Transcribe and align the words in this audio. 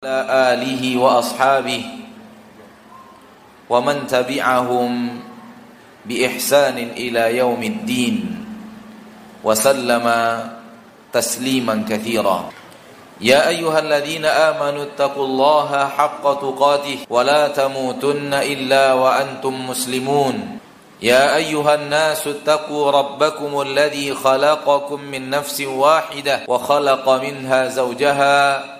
على 0.00 0.56
آله 0.56 0.96
وأصحابه 0.96 1.84
ومن 3.70 4.06
تبعهم 4.06 5.20
بإحسان 6.06 6.78
إلى 6.96 7.36
يوم 7.36 7.62
الدين 7.62 8.16
وسلم 9.44 10.06
تسليما 11.12 11.84
كثيرا. 11.88 12.48
يا 13.20 13.48
أيها 13.48 13.78
الذين 13.78 14.24
آمنوا 14.24 14.82
اتقوا 14.82 15.26
الله 15.26 15.88
حق 15.88 16.24
تقاته 16.40 16.98
ولا 17.10 17.48
تموتن 17.48 18.34
إلا 18.34 18.92
وأنتم 18.92 19.68
مسلمون. 19.68 20.58
يا 21.02 21.36
أيها 21.36 21.74
الناس 21.74 22.26
اتقوا 22.26 22.90
ربكم 22.90 23.60
الذي 23.60 24.14
خلقكم 24.14 25.00
من 25.00 25.30
نفس 25.30 25.60
واحدة 25.60 26.40
وخلق 26.48 27.08
منها 27.08 27.68
زوجها 27.68 28.79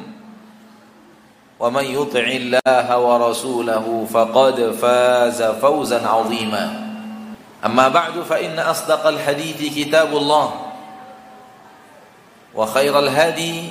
ومن 1.61 1.85
يطع 1.85 2.25
الله 2.25 2.89
ورسوله 2.97 3.85
فقد 4.09 4.57
فاز 4.81 5.43
فوزا 5.61 6.07
عظيما. 6.07 6.65
أما 7.65 7.87
بعد 7.87 8.25
فإن 8.25 8.59
أصدق 8.59 9.07
الحديث 9.07 9.77
كتاب 9.77 10.09
الله 10.17 10.47
وخير 12.55 12.99
الهدي 12.99 13.69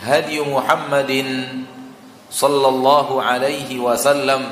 هدي 0.00 0.40
محمد 0.40 1.12
صلى 2.30 2.68
الله 2.68 3.22
عليه 3.22 3.78
وسلم 3.78 4.42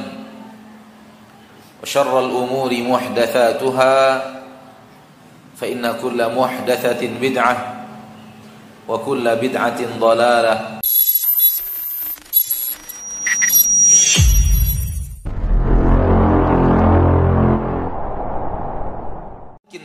وشر 1.82 2.20
الأمور 2.20 2.70
محدثاتها 2.74 3.96
فإن 5.56 5.94
كل 6.02 6.18
محدثة 6.34 7.02
بدعة 7.20 7.56
وكل 8.88 9.36
بدعة 9.36 9.80
ضلالة 9.98 10.81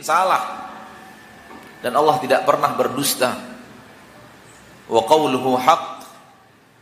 salah. 0.08 0.72
Dan 1.84 1.92
Allah 1.92 2.16
tidak 2.24 2.48
pernah 2.48 2.72
berdusta. 2.72 3.36
Wa 4.88 5.04
qawluhu 5.04 5.60
haq. 5.60 6.00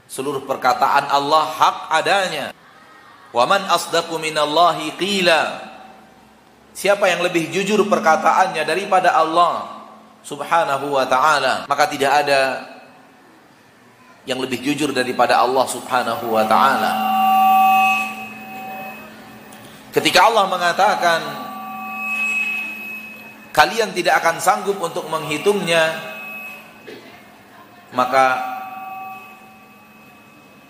Seluruh 0.06 0.46
perkataan 0.46 1.10
Allah 1.10 1.44
hak 1.50 1.77
adanya. 1.91 2.54
Wa 3.34 3.42
man 3.50 3.66
asdaqu 3.66 4.14
minallahi 4.22 4.94
qila. 4.94 5.74
Siapa 6.70 7.10
yang 7.10 7.27
lebih 7.27 7.50
jujur 7.50 7.82
perkataannya 7.91 8.62
daripada 8.62 9.10
Allah 9.19 9.77
subhanahu 10.27 10.98
wa 10.98 11.06
ta'ala 11.06 11.70
maka 11.70 11.86
tidak 11.86 12.27
ada 12.27 12.66
yang 14.27 14.42
lebih 14.42 14.58
jujur 14.58 14.91
daripada 14.91 15.38
Allah 15.38 15.64
subhanahu 15.70 16.34
wa 16.34 16.44
ta'ala. 16.44 16.92
Ketika 19.94 20.28
Allah 20.28 20.44
mengatakan 20.52 21.45
kalian 23.56 23.96
tidak 23.96 24.20
akan 24.20 24.36
sanggup 24.36 24.76
untuk 24.76 25.08
menghitungnya 25.08 25.97
maka 27.97 28.36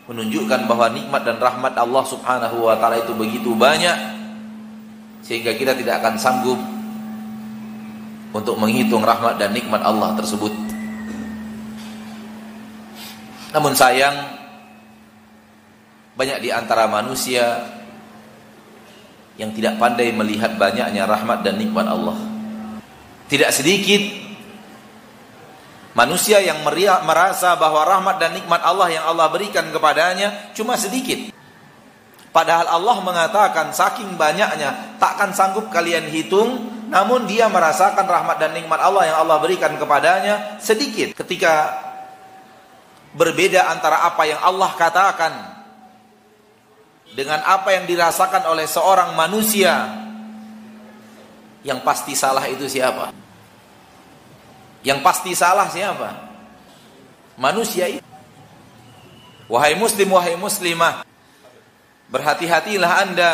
menunjukkan 0.06 0.71
bahwa 0.71 0.87
nikmat 0.94 1.27
dan 1.27 1.43
rahmat 1.43 1.75
Allah 1.75 2.05
Subhanahu 2.06 2.71
wa 2.71 2.78
taala 2.78 3.03
itu 3.03 3.11
begitu 3.19 3.59
banyak 3.59 4.15
sehingga 5.27 5.59
kita 5.59 5.75
tidak 5.75 5.99
akan 5.99 6.15
sanggup 6.15 6.61
untuk 8.31 8.55
menghitung 8.55 9.03
rahmat 9.03 9.43
dan 9.43 9.50
nikmat 9.50 9.82
Allah 9.82 10.15
tersebut. 10.15 10.55
Namun 13.50 13.75
sayang 13.75 14.15
banyak 16.15 16.38
di 16.38 16.55
antara 16.55 16.87
manusia 16.87 17.66
yang 19.34 19.50
tidak 19.50 19.81
pandai 19.82 20.15
melihat 20.15 20.55
banyaknya 20.55 21.09
rahmat 21.09 21.43
dan 21.43 21.59
nikmat 21.59 21.91
Allah. 21.91 22.36
Tidak 23.26 23.50
sedikit 23.50 24.03
manusia 25.97 26.38
yang 26.44 26.60
merasa 27.03 27.56
bahwa 27.56 27.82
rahmat 27.82 28.20
dan 28.20 28.37
nikmat 28.37 28.60
Allah 28.62 28.92
yang 28.92 29.04
Allah 29.09 29.26
berikan 29.32 29.66
kepadanya 29.72 30.53
cuma 30.53 30.76
sedikit. 30.76 31.32
Padahal 32.31 32.69
Allah 32.69 32.97
mengatakan 33.00 33.72
saking 33.72 34.20
banyaknya 34.20 35.00
takkan 35.00 35.32
sanggup 35.32 35.72
kalian 35.72 36.04
hitung, 36.12 36.69
namun 36.92 37.25
dia 37.25 37.48
merasakan 37.48 38.04
rahmat 38.04 38.37
dan 38.37 38.53
nikmat 38.53 38.76
Allah 38.76 39.09
yang 39.09 39.19
Allah 39.25 39.41
berikan 39.41 39.72
kepadanya 39.81 40.60
sedikit. 40.60 41.16
Ketika 41.16 41.72
berbeda 43.16 43.72
antara 43.72 44.04
apa 44.04 44.28
yang 44.28 44.38
Allah 44.44 44.70
katakan 44.76 45.32
dengan 47.16 47.41
apa 47.41 47.72
yang 47.72 47.88
dirasakan 47.88 48.44
oleh 48.53 48.69
seorang 48.69 49.16
manusia 49.16 50.06
yang 51.66 51.82
pasti 51.82 52.15
salah 52.15 52.47
itu 52.47 52.71
siapa? 52.71 53.10
Yang 54.87 55.03
pasti 55.03 55.34
salah 55.34 55.66
siapa? 55.66 56.15
Manusia 57.34 57.91
itu. 57.91 58.06
Wahai 59.50 59.75
muslim, 59.75 60.15
wahai 60.15 60.38
muslimah, 60.38 61.03
berhati-hatilah 62.10 62.93
Anda 63.03 63.32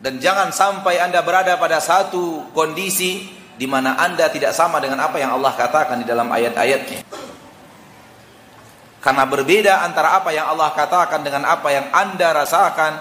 dan 0.00 0.20
jangan 0.20 0.52
sampai 0.52 1.00
Anda 1.00 1.24
berada 1.24 1.56
pada 1.56 1.80
satu 1.80 2.52
kondisi 2.52 3.28
di 3.56 3.64
mana 3.64 3.96
Anda 3.96 4.28
tidak 4.28 4.52
sama 4.52 4.80
dengan 4.80 5.04
apa 5.04 5.16
yang 5.20 5.36
Allah 5.36 5.52
katakan 5.56 6.04
di 6.04 6.06
dalam 6.08 6.28
ayat-ayatnya. 6.28 7.04
Karena 9.00 9.24
berbeda 9.24 9.88
antara 9.88 10.20
apa 10.20 10.32
yang 10.36 10.52
Allah 10.52 10.68
katakan 10.76 11.24
dengan 11.24 11.48
apa 11.48 11.68
yang 11.72 11.88
Anda 11.92 12.44
rasakan, 12.44 12.92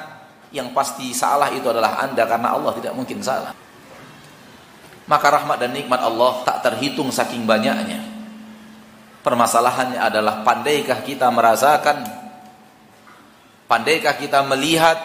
yang 0.56 0.72
pasti 0.72 1.12
salah 1.12 1.52
itu 1.52 1.68
adalah 1.68 2.00
Anda 2.00 2.24
karena 2.24 2.56
Allah 2.56 2.72
tidak 2.80 2.96
mungkin 2.96 3.20
salah. 3.20 3.67
Maka 5.08 5.28
rahmat 5.32 5.58
dan 5.64 5.72
nikmat 5.72 6.04
Allah 6.04 6.44
tak 6.44 6.68
terhitung 6.68 7.08
saking 7.16 7.48
banyaknya. 7.48 8.04
Permasalahannya 9.24 10.00
adalah 10.00 10.44
pandaikah 10.44 11.04
kita 11.04 11.32
merasakan, 11.32 12.04
pandaikah 13.72 14.16
kita 14.20 14.44
melihat 14.44 15.00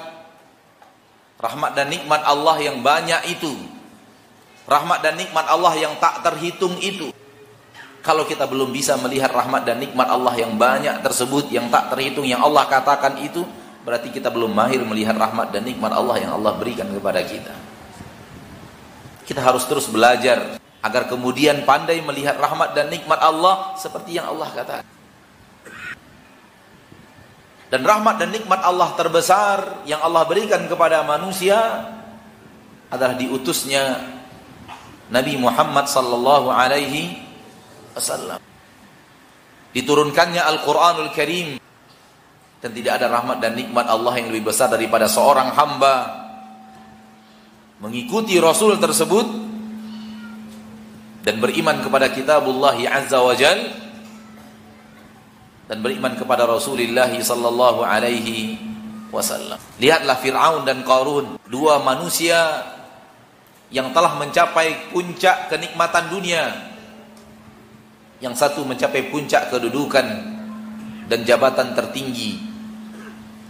rahmat 1.39 1.75
dan 1.75 1.91
nikmat 1.91 2.23
Allah 2.23 2.57
yang 2.59 2.83
banyak 2.83 3.39
itu. 3.39 3.51
Rahmat 4.67 5.03
dan 5.03 5.19
nikmat 5.19 5.47
Allah 5.51 5.75
yang 5.75 5.95
tak 5.99 6.23
terhitung 6.23 6.79
itu. 6.79 7.11
Kalau 8.03 8.27
kita 8.27 8.51
belum 8.51 8.75
bisa 8.75 8.99
melihat 8.99 9.31
rahmat 9.31 9.63
dan 9.63 9.79
nikmat 9.79 10.11
Allah 10.11 10.35
yang 10.35 10.59
banyak 10.59 11.03
tersebut, 11.07 11.51
yang 11.55 11.71
tak 11.71 11.95
terhitung, 11.95 12.27
yang 12.27 12.43
Allah 12.43 12.67
katakan 12.67 13.19
itu, 13.23 13.47
berarti 13.87 14.11
kita 14.11 14.31
belum 14.31 14.51
mahir 14.51 14.83
melihat 14.83 15.15
rahmat 15.15 15.55
dan 15.55 15.63
nikmat 15.63 15.95
Allah 15.95 16.19
yang 16.19 16.35
Allah 16.35 16.55
berikan 16.59 16.91
kepada 16.91 17.23
kita. 17.23 17.72
Kita 19.23 19.39
harus 19.39 19.65
terus 19.71 19.87
belajar 19.87 20.59
agar 20.83 21.07
kemudian 21.07 21.63
pandai 21.63 22.03
melihat 22.03 22.35
rahmat 22.37 22.75
dan 22.75 22.91
nikmat 22.91 23.23
Allah 23.23 23.79
seperti 23.79 24.19
yang 24.19 24.27
Allah 24.27 24.51
katakan. 24.51 24.89
Dan 27.73 27.89
rahmat 27.89 28.21
dan 28.21 28.29
nikmat 28.29 28.61
Allah 28.61 28.93
terbesar 28.99 29.89
yang 29.89 30.05
Allah 30.05 30.29
berikan 30.29 30.61
kepada 30.69 31.01
manusia 31.09 31.57
adalah 32.93 33.17
diutusnya 33.17 33.97
Nabi 35.09 35.41
Muhammad 35.41 35.89
sallallahu 35.89 36.53
alaihi 36.53 37.17
wasallam. 37.97 38.37
Diturunkannya 39.73 40.45
Al-Qur'anul 40.45 41.17
Karim 41.17 41.57
dan 42.61 42.71
tidak 42.77 43.01
ada 43.01 43.09
rahmat 43.09 43.41
dan 43.41 43.57
nikmat 43.57 43.89
Allah 43.89 44.21
yang 44.21 44.29
lebih 44.29 44.53
besar 44.53 44.69
daripada 44.69 45.09
seorang 45.09 45.57
hamba 45.57 46.22
mengikuti 47.83 48.39
Rasul 48.39 48.79
tersebut 48.79 49.27
dan 51.27 51.43
beriman 51.43 51.83
kepada 51.83 52.15
kitabullah 52.15 52.79
azza 52.79 53.19
wa 53.19 53.35
jal 53.35 53.59
dan 55.67 55.79
beriman 55.83 56.15
kepada 56.15 56.47
Rasulullah 56.47 57.11
sallallahu 57.11 57.83
alaihi 57.83 58.55
wasallam. 59.11 59.59
Lihatlah 59.83 60.17
Firaun 60.23 60.63
dan 60.63 60.87
Qarun, 60.87 61.43
dua 61.51 61.83
manusia 61.83 62.63
yang 63.75 63.91
telah 63.91 64.15
mencapai 64.15 64.95
puncak 64.95 65.51
kenikmatan 65.51 66.07
dunia. 66.07 66.45
Yang 68.23 68.39
satu 68.39 68.63
mencapai 68.63 69.11
puncak 69.11 69.51
kedudukan 69.51 70.07
dan 71.11 71.21
jabatan 71.27 71.75
tertinggi. 71.75 72.55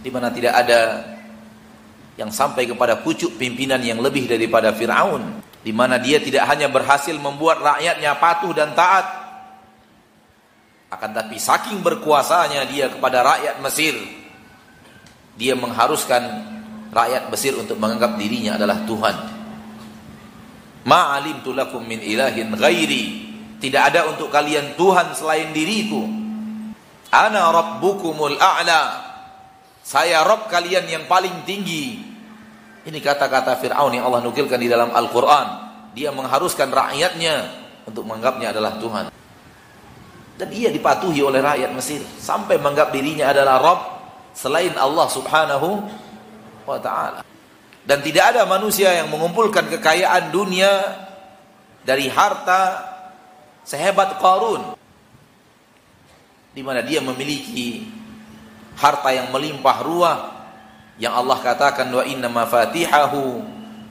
di 0.03 0.11
mana 0.11 0.27
tidak 0.35 0.51
ada 0.51 1.12
yang 2.19 2.29
sampai 2.29 2.69
kepada 2.69 3.01
pucuk 3.01 3.37
pimpinan 3.41 3.81
yang 3.81 4.01
lebih 4.01 4.29
daripada 4.29 4.73
Firaun 4.73 5.41
di 5.63 5.71
mana 5.71 5.97
dia 5.97 6.19
tidak 6.19 6.45
hanya 6.49 6.69
berhasil 6.69 7.15
membuat 7.17 7.61
rakyatnya 7.63 8.11
patuh 8.21 8.53
dan 8.53 8.75
taat 8.77 9.05
akan 10.93 11.09
tapi 11.09 11.41
saking 11.41 11.81
berkuasanya 11.81 12.69
dia 12.69 12.91
kepada 12.91 13.25
rakyat 13.25 13.57
Mesir 13.65 13.97
dia 15.33 15.57
mengharuskan 15.57 16.53
rakyat 16.93 17.33
Mesir 17.33 17.57
untuk 17.57 17.81
menganggap 17.81 18.15
dirinya 18.21 18.55
adalah 18.55 18.85
Tuhan. 18.85 19.15
Ma'alimtu 20.85 21.51
lakum 21.57 21.81
min 21.81 21.99
ilahin 21.99 22.53
ghairi. 22.53 23.33
Tidak 23.57 23.81
ada 23.81 24.11
untuk 24.11 24.29
kalian 24.29 24.75
Tuhan 24.77 25.15
selain 25.17 25.49
diriku. 25.55 26.03
Ana 27.09 27.49
rabbukumul 27.49 28.37
a'la 28.37 29.12
saya 29.83 30.23
Rob 30.23 30.47
kalian 30.47 30.87
yang 30.87 31.03
paling 31.11 31.43
tinggi. 31.43 31.99
Ini 32.87 32.99
kata-kata 33.03 33.59
Fir'aun 33.59 33.91
yang 33.91 34.07
Allah 34.07 34.23
nukilkan 34.23 34.55
di 34.55 34.71
dalam 34.71 34.95
Al-Quran. 34.95 35.47
Dia 35.91 36.09
mengharuskan 36.15 36.71
rakyatnya 36.71 37.51
untuk 37.83 38.07
menganggapnya 38.07 38.55
adalah 38.55 38.79
Tuhan. 38.79 39.11
Dan 40.39 40.49
ia 40.55 40.71
dipatuhi 40.71 41.19
oleh 41.19 41.43
rakyat 41.43 41.71
Mesir. 41.75 41.99
Sampai 42.17 42.57
menganggap 42.57 42.95
dirinya 42.95 43.29
adalah 43.29 43.59
Rob 43.59 43.79
selain 44.33 44.73
Allah 44.79 45.07
subhanahu 45.11 45.83
wa 46.63 46.79
ta'ala. 46.79 47.21
Dan 47.83 47.99
tidak 47.99 48.35
ada 48.35 48.47
manusia 48.47 48.87
yang 48.95 49.11
mengumpulkan 49.11 49.67
kekayaan 49.67 50.31
dunia 50.31 50.71
dari 51.83 52.07
harta 52.07 52.87
sehebat 53.67 54.15
Qarun. 54.19 54.79
Di 56.55 56.63
mana 56.63 56.79
dia 56.79 57.03
memiliki 57.03 57.83
harta 58.77 59.09
yang 59.13 59.29
melimpah 59.29 59.77
ruah 59.85 60.17
yang 61.01 61.13
Allah 61.17 61.41
katakan 61.41 61.89
wa 61.89 62.05
inna 62.05 62.29
mafatihahu 62.29 63.41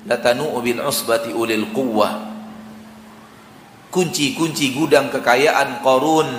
latanu 0.06 0.54
bil 0.62 0.80
usbati 0.82 1.34
ulil 1.34 1.70
quwwah. 1.74 2.30
Kunci-kunci 3.92 4.72
gudang 4.72 5.12
kekayaan 5.12 5.84
Qarun 5.84 6.30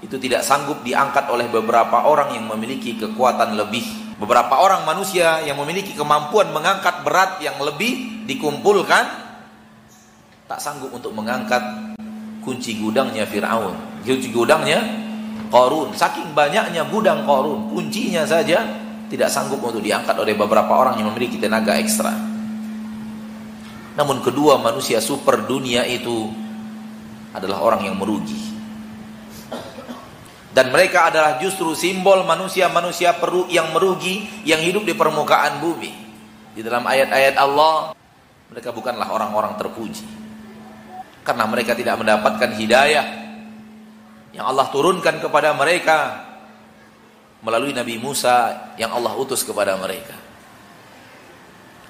itu 0.00 0.16
tidak 0.16 0.40
sanggup 0.46 0.80
diangkat 0.86 1.28
oleh 1.28 1.50
beberapa 1.50 2.08
orang 2.08 2.32
yang 2.32 2.48
memiliki 2.48 2.96
kekuatan 2.96 3.58
lebih. 3.58 3.84
Beberapa 4.16 4.56
orang 4.56 4.88
manusia 4.88 5.44
yang 5.44 5.60
memiliki 5.60 5.92
kemampuan 5.92 6.48
mengangkat 6.48 7.04
berat 7.04 7.36
yang 7.44 7.60
lebih 7.60 8.24
dikumpulkan 8.24 9.04
tak 10.48 10.62
sanggup 10.62 10.88
untuk 10.94 11.12
mengangkat 11.12 11.60
kunci 12.40 12.80
gudangnya 12.80 13.28
Firaun. 13.28 13.76
Kunci 14.06 14.32
gudangnya 14.32 15.05
Korun, 15.46 15.94
saking 15.94 16.34
banyaknya 16.34 16.82
gudang 16.90 17.22
korun, 17.22 17.70
kuncinya 17.70 18.26
saja 18.26 18.66
tidak 19.06 19.30
sanggup 19.30 19.62
untuk 19.62 19.78
diangkat 19.78 20.18
oleh 20.18 20.34
beberapa 20.34 20.74
orang 20.74 20.98
yang 20.98 21.08
memiliki 21.14 21.38
tenaga 21.38 21.78
ekstra. 21.78 22.10
Namun 23.96 24.20
kedua 24.20 24.58
manusia 24.58 24.98
super 24.98 25.46
dunia 25.46 25.86
itu 25.86 26.28
adalah 27.32 27.62
orang 27.62 27.86
yang 27.86 27.96
merugi. 27.96 28.36
Dan 30.56 30.72
mereka 30.72 31.12
adalah 31.12 31.36
justru 31.36 31.76
simbol 31.76 32.24
manusia-manusia 32.24 33.12
yang 33.52 33.76
merugi 33.76 34.24
yang 34.48 34.60
hidup 34.64 34.88
di 34.88 34.96
permukaan 34.96 35.60
bumi. 35.60 35.92
Di 36.56 36.64
dalam 36.64 36.88
ayat-ayat 36.88 37.36
Allah, 37.36 37.92
mereka 38.48 38.72
bukanlah 38.72 39.12
orang-orang 39.12 39.52
terpuji. 39.60 40.08
Karena 41.20 41.44
mereka 41.44 41.76
tidak 41.76 42.00
mendapatkan 42.00 42.56
hidayah 42.56 43.25
yang 44.36 44.44
Allah 44.44 44.68
turunkan 44.68 45.16
kepada 45.16 45.56
mereka 45.56 46.28
melalui 47.40 47.72
Nabi 47.72 47.96
Musa 47.96 48.68
yang 48.76 48.92
Allah 48.92 49.16
utus 49.16 49.40
kepada 49.40 49.72
mereka. 49.80 50.12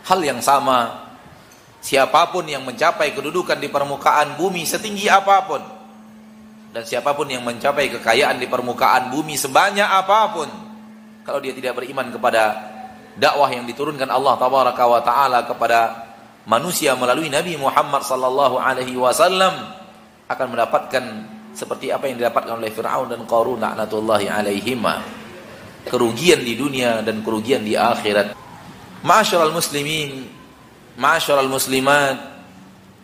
Hal 0.07 0.23
yang 0.23 0.39
sama, 0.39 1.11
siapa 1.83 2.31
pun 2.31 2.47
yang 2.47 2.63
mencapai 2.63 3.11
kedudukan 3.11 3.59
di 3.59 3.67
permukaan 3.67 4.39
bumi 4.39 4.63
setinggi 4.63 5.11
apa 5.11 5.43
pun, 5.43 5.63
dan 6.71 6.87
siapa 6.87 7.11
pun 7.19 7.27
yang 7.27 7.43
mencapai 7.43 7.91
kekayaan 7.99 8.39
di 8.39 8.47
permukaan 8.47 9.11
bumi 9.11 9.35
sebanyak 9.35 9.91
apa 9.91 10.19
pun, 10.31 10.49
kalau 11.27 11.43
dia 11.43 11.51
tidak 11.51 11.83
beriman 11.83 12.15
kepada 12.15 12.55
dakwah 13.19 13.51
yang 13.51 13.67
diturunkan 13.67 14.07
Allah 14.07 14.39
tabaraka 14.39 14.85
wa 14.87 15.01
taala 15.03 15.43
kepada 15.43 16.07
manusia 16.47 16.95
melalui 16.95 17.27
Nabi 17.27 17.59
Muhammad 17.59 18.07
sallallahu 18.07 18.63
alaihi 18.63 18.95
wasallam 18.95 19.75
akan 20.31 20.47
mendapatkan 20.47 21.05
seperti 21.57 21.89
apa 21.89 22.05
yang 22.05 22.21
didapatkan 22.21 22.61
oleh 22.61 22.69
Firaun 22.69 23.09
dan 23.09 23.25
Qarun 23.25 23.57
laknatullahi 23.57 24.29
alaihima. 24.29 25.01
Kerugian 25.89 26.45
di 26.45 26.53
dunia 26.53 27.01
dan 27.01 27.25
kerugian 27.25 27.65
di 27.65 27.73
akhirat. 27.73 28.37
Ma'asyiral 29.01 29.55
muslimin 29.55 30.29
Ma'asyiral 30.99 31.49
muslimat 31.49 32.37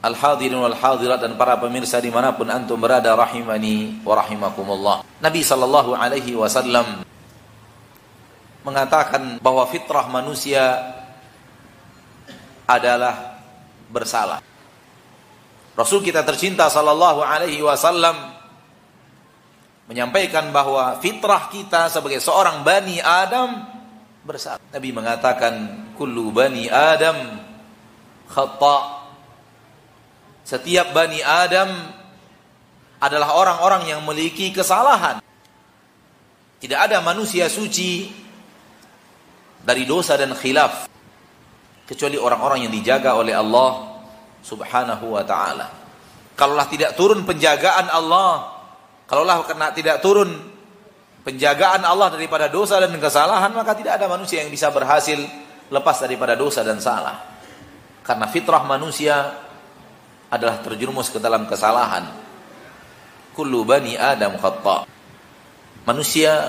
Al-hadirin 0.02 0.58
wal 0.58 0.74
hadirat 0.74 1.22
dan 1.22 1.38
para 1.38 1.54
pemirsa 1.62 2.02
di 2.02 2.10
mana 2.10 2.34
pun 2.34 2.50
antum 2.50 2.74
berada 2.74 3.14
rahimani 3.14 4.02
wa 4.02 4.18
rahimakumullah. 4.18 5.06
Nabi 5.22 5.46
sallallahu 5.46 5.94
alaihi 5.94 6.34
wasallam 6.34 7.06
mengatakan 8.66 9.38
bahwa 9.38 9.62
fitrah 9.70 10.10
manusia 10.10 10.74
adalah 12.66 13.38
bersalah. 13.94 14.42
Rasul 15.78 16.02
kita 16.02 16.26
tercinta 16.26 16.66
sallallahu 16.66 17.22
alaihi 17.22 17.62
wasallam 17.62 18.31
menyampaikan 19.90 20.50
bahwa 20.54 20.98
fitrah 21.02 21.50
kita 21.50 21.90
sebagai 21.90 22.22
seorang 22.22 22.62
bani 22.62 23.02
Adam 23.02 23.66
bersalah. 24.22 24.62
Nabi 24.70 24.90
mengatakan 24.94 25.54
kullu 25.98 26.30
bani 26.30 26.70
Adam 26.70 27.42
khata. 28.30 29.02
Setiap 30.42 30.90
bani 30.90 31.22
Adam 31.22 31.70
adalah 33.02 33.34
orang-orang 33.34 33.90
yang 33.90 34.00
memiliki 34.02 34.50
kesalahan. 34.54 35.22
Tidak 36.62 36.78
ada 36.78 37.02
manusia 37.02 37.50
suci 37.50 38.10
dari 39.62 39.82
dosa 39.86 40.14
dan 40.14 40.34
khilaf 40.34 40.86
kecuali 41.86 42.14
orang-orang 42.18 42.66
yang 42.66 42.72
dijaga 42.74 43.18
oleh 43.18 43.34
Allah 43.34 44.02
Subhanahu 44.42 45.14
wa 45.18 45.22
taala. 45.26 45.66
Kalaulah 46.38 46.66
tidak 46.70 46.94
turun 46.98 47.22
penjagaan 47.26 47.90
Allah 47.90 48.51
Kalaulah 49.12 49.44
kena 49.44 49.76
tidak 49.76 50.00
turun 50.00 50.32
penjagaan 51.20 51.84
Allah 51.84 52.08
daripada 52.16 52.48
dosa 52.48 52.80
dan 52.80 52.96
kesalahan, 52.96 53.52
maka 53.52 53.76
tidak 53.76 54.00
ada 54.00 54.08
manusia 54.08 54.40
yang 54.40 54.48
bisa 54.48 54.72
berhasil 54.72 55.20
lepas 55.68 56.00
daripada 56.00 56.32
dosa 56.32 56.64
dan 56.64 56.80
salah. 56.80 57.20
Karena 58.00 58.24
fitrah 58.32 58.64
manusia 58.64 59.36
adalah 60.32 60.64
terjerumus 60.64 61.12
ke 61.12 61.20
dalam 61.20 61.44
kesalahan. 61.44 62.08
Kullu 63.36 63.68
bani 63.68 64.00
Adam 64.00 64.40
khata. 64.40 64.88
Manusia 65.84 66.48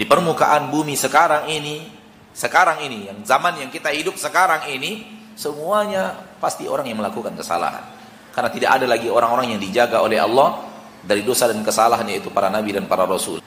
di 0.00 0.08
permukaan 0.08 0.72
bumi 0.72 0.96
sekarang 0.96 1.52
ini, 1.52 1.84
sekarang 2.32 2.80
ini, 2.80 3.12
yang 3.12 3.20
zaman 3.28 3.60
yang 3.60 3.68
kita 3.68 3.92
hidup 3.92 4.16
sekarang 4.16 4.72
ini, 4.72 5.04
semuanya 5.36 6.16
pasti 6.40 6.64
orang 6.64 6.88
yang 6.88 6.96
melakukan 6.96 7.36
kesalahan. 7.36 7.84
Karena 8.32 8.48
tidak 8.48 8.70
ada 8.80 8.88
lagi 8.88 9.12
orang-orang 9.12 9.52
yang 9.52 9.60
dijaga 9.60 10.00
oleh 10.00 10.16
Allah 10.16 10.73
dari 11.04 11.20
dosa 11.20 11.46
dan 11.52 11.60
kesalahan 11.60 12.08
yaitu 12.08 12.32
para 12.32 12.48
nabi 12.48 12.72
dan 12.72 12.88
para 12.88 13.04
rasul. 13.04 13.44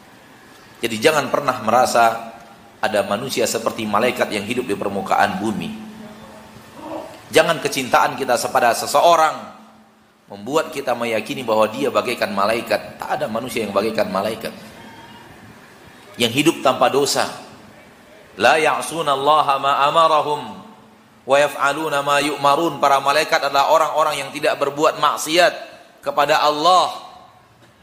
Jadi 0.78 0.96
jangan 1.02 1.34
pernah 1.34 1.58
merasa 1.66 2.34
ada 2.78 3.02
manusia 3.10 3.50
seperti 3.50 3.90
malaikat 3.90 4.30
yang 4.30 4.46
hidup 4.46 4.70
di 4.70 4.78
permukaan 4.78 5.42
bumi. 5.42 5.74
Jangan 7.34 7.60
kecintaan 7.60 8.16
kita 8.16 8.38
kepada 8.38 8.72
seseorang 8.78 9.58
membuat 10.30 10.70
kita 10.70 10.94
meyakini 10.94 11.42
bahwa 11.42 11.66
dia 11.68 11.90
bagaikan 11.90 12.32
malaikat. 12.32 13.02
Tak 13.02 13.20
ada 13.20 13.26
manusia 13.28 13.66
yang 13.66 13.74
bagaikan 13.74 14.08
malaikat. 14.08 14.54
Yang 16.16 16.32
hidup 16.46 16.56
tanpa 16.62 16.88
dosa. 16.94 17.26
La 18.38 18.62
ya'suna 18.62 19.18
Allah 19.18 19.48
ma 19.58 19.72
amarahum 19.90 20.42
wa 21.26 21.36
yaf'aluna 21.36 22.06
ma 22.06 22.22
yu'marun. 22.22 22.78
Para 22.78 23.02
malaikat 23.02 23.50
adalah 23.50 23.74
orang-orang 23.74 24.22
yang 24.22 24.30
tidak 24.30 24.56
berbuat 24.62 25.02
maksiat 25.02 25.54
kepada 26.06 26.40
Allah 26.46 27.07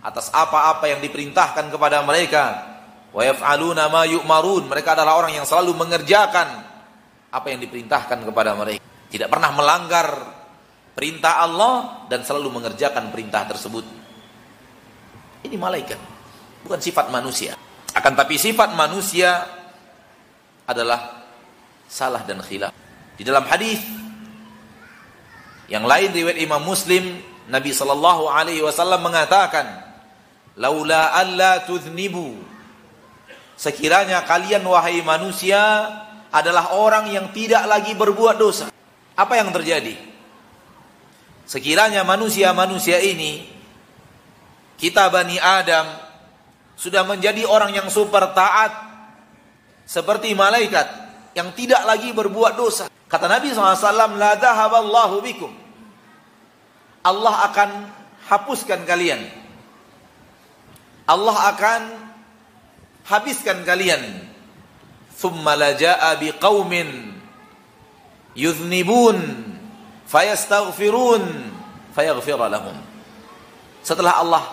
atas 0.05 0.29
apa-apa 0.29 0.85
yang 0.93 1.01
diperintahkan 1.01 1.73
kepada 1.73 2.05
mereka. 2.05 2.77
Wa 3.17 3.25
yaf'aluna 3.25 3.89
ma 3.89 4.05
yu'marun. 4.05 4.69
Mereka 4.69 4.93
adalah 4.93 5.17
orang 5.17 5.33
yang 5.33 5.49
selalu 5.49 5.73
mengerjakan 5.73 6.49
apa 7.33 7.47
yang 7.49 7.65
diperintahkan 7.65 8.21
kepada 8.21 8.53
mereka. 8.53 8.85
Tidak 9.09 9.33
pernah 9.33 9.51
melanggar 9.57 10.07
perintah 10.93 11.41
Allah 11.41 12.07
dan 12.13 12.21
selalu 12.21 12.53
mengerjakan 12.53 13.09
perintah 13.09 13.49
tersebut. 13.49 13.83
Ini 15.45 15.57
malaikat, 15.57 16.01
bukan 16.65 16.81
sifat 16.81 17.09
manusia. 17.09 17.57
Akan 17.95 18.17
tapi 18.17 18.41
sifat 18.41 18.73
manusia 18.73 19.45
adalah 20.65 21.25
salah 21.89 22.25
dan 22.25 22.41
khilaf. 22.41 22.73
Di 23.15 23.23
dalam 23.23 23.45
hadis 23.47 23.79
yang 25.71 25.85
lain 25.85 26.11
riwayat 26.11 26.39
Imam 26.41 26.61
Muslim 26.65 27.23
Nabi 27.49 27.77
sallallahu 27.77 28.25
alaihi 28.33 28.65
wasallam 28.65 29.05
mengatakan 29.05 29.84
laula 30.55 31.15
alla 31.15 31.63
tudhnibu 31.67 32.39
sekiranya 33.55 34.23
kalian 34.27 34.63
wahai 34.67 35.03
manusia 35.03 35.61
adalah 36.35 36.75
orang 36.75 37.15
yang 37.15 37.31
tidak 37.31 37.63
lagi 37.71 37.95
berbuat 37.95 38.35
dosa. 38.35 38.67
Apa 39.15 39.39
yang 39.39 39.55
terjadi? 39.55 39.95
Sekiranya 41.47 42.03
manusia-manusia 42.03 42.99
ini 42.99 43.47
kita 44.75 45.07
Bani 45.07 45.39
Adam 45.39 45.87
sudah 46.75 47.07
menjadi 47.07 47.47
orang 47.47 47.71
yang 47.71 47.87
super 47.87 48.35
taat 48.35 48.75
seperti 49.87 50.35
malaikat 50.35 50.91
yang 51.39 51.55
tidak 51.55 51.87
lagi 51.87 52.11
berbuat 52.11 52.59
dosa. 52.59 52.91
Kata 53.07 53.31
Nabi 53.31 53.55
SAW, 53.55 54.19
La 54.19 54.35
dahaballahu 54.35 55.23
bikum. 55.23 55.53
Allah 57.05 57.47
akan 57.53 57.71
hapuskan 58.27 58.83
kalian. 58.83 59.23
Allah 61.05 61.37
akan 61.53 61.83
habiskan 63.09 63.61
kalian. 63.65 64.25
Thumma 65.15 65.57
laja'a 65.57 66.21
yudhnibun 68.35 69.17
fayastaghfirun. 70.09 71.23
Setelah 73.85 74.15
Allah 74.19 74.45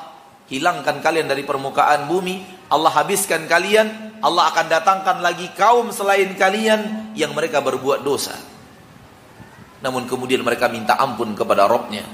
hilangkan 0.51 1.01
kalian 1.01 1.25
dari 1.31 1.41
permukaan 1.41 2.05
bumi, 2.05 2.43
Allah 2.69 2.91
habiskan 2.93 3.49
kalian, 3.49 4.19
Allah 4.21 4.53
akan 4.53 4.65
datangkan 4.69 5.17
lagi 5.23 5.49
kaum 5.57 5.89
selain 5.89 6.37
kalian 6.37 7.11
yang 7.17 7.33
mereka 7.33 7.63
berbuat 7.63 8.05
dosa. 8.05 8.37
Namun 9.81 10.05
kemudian 10.05 10.45
mereka 10.45 10.69
minta 10.69 10.93
ampun 11.01 11.33
kepada 11.33 11.65
Robnya. 11.65 12.05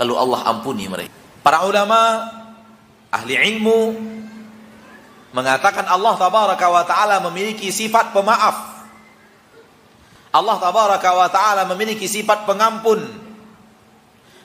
Lalu 0.00 0.14
Allah 0.16 0.40
ampuni 0.50 0.90
mereka. 0.90 1.12
Para 1.44 1.62
ulama, 1.62 2.26
ahli 3.10 3.34
ilmu, 3.34 3.80
mengatakan 5.34 5.86
Allah 5.86 6.14
tabaraka 6.18 6.66
wa 6.66 6.82
ta'ala 6.86 7.16
memiliki 7.30 7.70
sifat 7.70 8.14
pemaaf. 8.14 8.56
Allah 10.30 10.56
tabaraka 10.62 11.10
wa 11.10 11.28
ta'ala 11.30 11.62
memiliki 11.74 12.06
sifat 12.06 12.46
pengampun. 12.46 13.02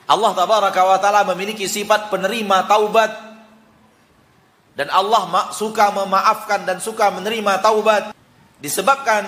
Allah 0.06 0.30
tabaraka 0.34 0.82
wa 0.82 0.98
ta'ala 0.98 1.22
memiliki 1.34 1.66
sifat 1.66 2.10
penerima 2.10 2.66
taubat. 2.66 3.10
Dan 4.76 4.92
Allah 4.92 5.50
suka 5.56 5.88
memaafkan 5.94 6.68
dan 6.68 6.78
suka 6.82 7.08
menerima 7.08 7.64
taubat. 7.64 8.12
Disebabkan 8.60 9.24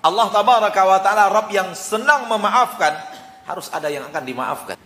Allah 0.00 0.26
tabaraka 0.32 0.82
wa 0.88 0.98
ta'ala 0.98 1.28
Rabb 1.28 1.52
yang 1.52 1.70
senang 1.76 2.26
memaafkan, 2.26 2.96
harus 3.44 3.68
ada 3.68 3.92
yang 3.92 4.08
akan 4.08 4.24
dimaafkan. 4.24 4.76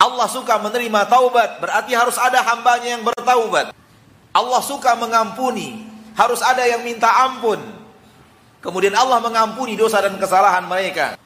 Allah 0.00 0.26
suka 0.32 0.56
menerima 0.56 1.04
taubat, 1.12 1.60
berarti 1.60 1.92
harus 1.92 2.16
ada 2.16 2.40
hambanya 2.40 2.96
yang 2.96 3.04
bertaubat. 3.04 3.76
Allah 4.32 4.60
suka 4.64 4.96
mengampuni, 4.96 5.84
harus 6.16 6.40
ada 6.40 6.64
yang 6.64 6.80
minta 6.80 7.28
ampun. 7.28 7.60
Kemudian 8.64 8.96
Allah 8.96 9.20
mengampuni 9.20 9.76
dosa 9.76 10.00
dan 10.00 10.16
kesalahan 10.16 10.64
mereka. 10.64 11.20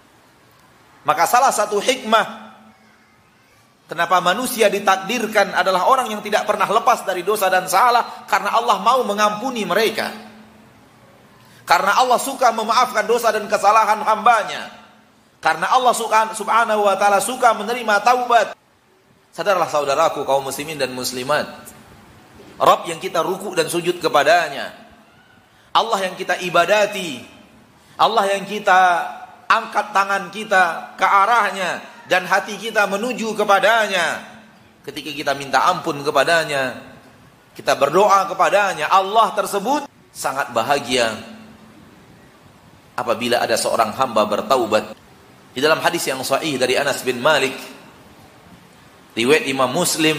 Maka 1.06 1.22
salah 1.30 1.54
satu 1.54 1.78
hikmah 1.78 2.44
Kenapa 3.84 4.16
manusia 4.24 4.72
ditakdirkan 4.72 5.52
adalah 5.52 5.84
orang 5.84 6.08
yang 6.08 6.24
tidak 6.24 6.48
pernah 6.48 6.64
lepas 6.64 7.04
dari 7.04 7.20
dosa 7.20 7.52
dan 7.52 7.68
salah 7.68 8.24
karena 8.24 8.56
Allah 8.56 8.80
mau 8.80 9.04
mengampuni 9.04 9.68
mereka. 9.68 10.08
Karena 11.68 12.00
Allah 12.00 12.16
suka 12.16 12.48
memaafkan 12.48 13.04
dosa 13.04 13.28
dan 13.28 13.44
kesalahan 13.44 14.00
hambanya. 14.00 14.72
Karena 15.44 15.68
Allah 15.68 15.92
suka, 15.92 16.32
subhanahu 16.32 16.88
wa 16.88 16.96
ta'ala 16.96 17.20
suka 17.20 17.52
menerima 17.52 18.00
taubat. 18.00 18.56
Sadarlah 19.34 19.66
saudaraku 19.66 20.22
kaum 20.22 20.46
muslimin 20.46 20.78
dan 20.78 20.94
muslimat. 20.94 21.50
Rabb 22.54 22.86
yang 22.86 23.02
kita 23.02 23.18
ruku 23.18 23.50
dan 23.58 23.66
sujud 23.66 23.98
kepadanya. 23.98 24.70
Allah 25.74 26.06
yang 26.06 26.14
kita 26.14 26.38
ibadati. 26.38 27.18
Allah 27.98 28.30
yang 28.30 28.46
kita 28.46 28.80
angkat 29.50 29.90
tangan 29.90 30.30
kita 30.30 30.94
ke 30.94 31.02
arahnya 31.02 31.82
dan 32.06 32.30
hati 32.30 32.54
kita 32.62 32.86
menuju 32.86 33.34
kepadanya. 33.34 34.22
Ketika 34.86 35.10
kita 35.10 35.32
minta 35.34 35.66
ampun 35.66 35.98
kepadanya, 36.06 36.94
kita 37.58 37.74
berdoa 37.74 38.30
kepadanya, 38.30 38.86
Allah 38.86 39.34
tersebut 39.34 39.90
sangat 40.14 40.54
bahagia 40.54 41.10
apabila 42.94 43.42
ada 43.42 43.58
seorang 43.58 43.90
hamba 43.98 44.30
bertaubat. 44.30 44.94
Di 45.50 45.58
dalam 45.58 45.82
hadis 45.82 46.06
yang 46.06 46.22
sahih 46.22 46.54
dari 46.54 46.78
Anas 46.78 47.02
bin 47.02 47.18
Malik 47.18 47.54
Riwayat 49.14 49.46
Imam 49.46 49.70
Muslim. 49.70 50.18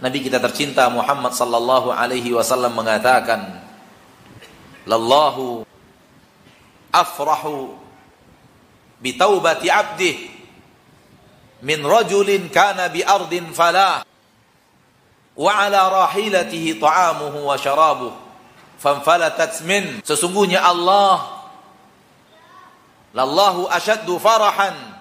Nabi 0.00 0.24
kita 0.24 0.40
tercinta 0.40 0.88
Muhammad 0.88 1.32
sallallahu 1.36 1.92
alaihi 1.92 2.32
wasallam 2.32 2.76
mengatakan 2.76 3.62
Lallahu 4.84 5.64
afrahu 6.92 7.72
bi 9.00 9.16
taubati 9.16 9.72
abdih 9.72 10.28
min 11.64 11.80
rajulin 11.80 12.52
kana 12.52 12.92
bi 12.92 13.00
ardin 13.00 13.48
falah 13.56 14.04
wa 15.32 15.50
ala 15.56 16.04
rahilatihi 16.04 16.76
ta'amuhu 16.76 17.48
wa 17.48 17.56
sharabuhu 17.56 18.24
fanfalatat 18.76 19.64
min. 19.64 20.04
Sesungguhnya 20.04 20.60
Allah 20.60 21.48
lallahu 23.16 23.72
asyaddu 23.72 24.20
farahan 24.20 24.93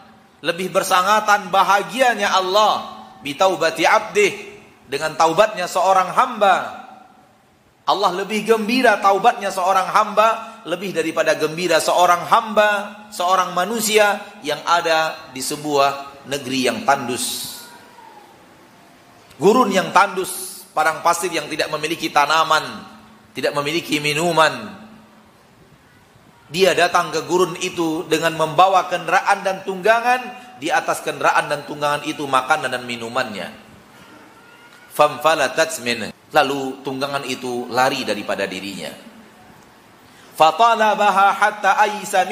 lebih 0.43 0.75
bersangatan 0.75 1.47
bahagianya 1.47 2.35
Allah 2.35 3.07
bitaubati 3.23 3.87
abdih 3.87 4.31
dengan 4.91 5.15
taubatnya 5.15 5.71
seorang 5.71 6.11
hamba. 6.11 6.83
Allah 7.83 8.11
lebih 8.15 8.47
gembira 8.47 8.99
taubatnya 8.99 9.51
seorang 9.51 9.87
hamba 9.91 10.59
lebih 10.63 10.95
daripada 10.95 11.35
gembira 11.35 11.83
seorang 11.83 12.27
hamba 12.31 12.69
seorang 13.11 13.51
manusia 13.51 14.23
yang 14.39 14.59
ada 14.63 15.31
di 15.31 15.39
sebuah 15.39 16.23
negeri 16.27 16.59
yang 16.71 16.87
tandus. 16.87 17.55
Gurun 19.35 19.71
yang 19.71 19.91
tandus 19.91 20.63
padang 20.71 21.03
pasir 21.03 21.31
yang 21.31 21.47
tidak 21.51 21.67
memiliki 21.71 22.07
tanaman 22.07 22.63
tidak 23.35 23.51
memiliki 23.51 23.99
minuman 23.99 24.82
dia 26.51 26.75
datang 26.75 27.13
ke 27.13 27.23
gurun 27.23 27.55
itu 27.63 28.03
dengan 28.11 28.35
membawa 28.35 28.91
kendaraan 28.91 29.45
dan 29.45 29.63
tunggangan. 29.63 30.43
Di 30.59 30.71
atas 30.71 31.03
kendaraan 31.03 31.51
dan 31.51 31.67
tunggangan 31.67 32.07
itu 32.07 32.23
makanan 32.23 32.71
dan 32.71 32.83
minumannya. 32.87 33.51
Lalu 36.33 36.61
tunggangan 36.83 37.23
itu 37.27 37.67
lari 37.67 38.07
daripada 38.07 38.47
dirinya. 38.47 38.91
Fatalabaha 40.33 41.27
hatta 41.35 41.71
aisa. 41.83 42.23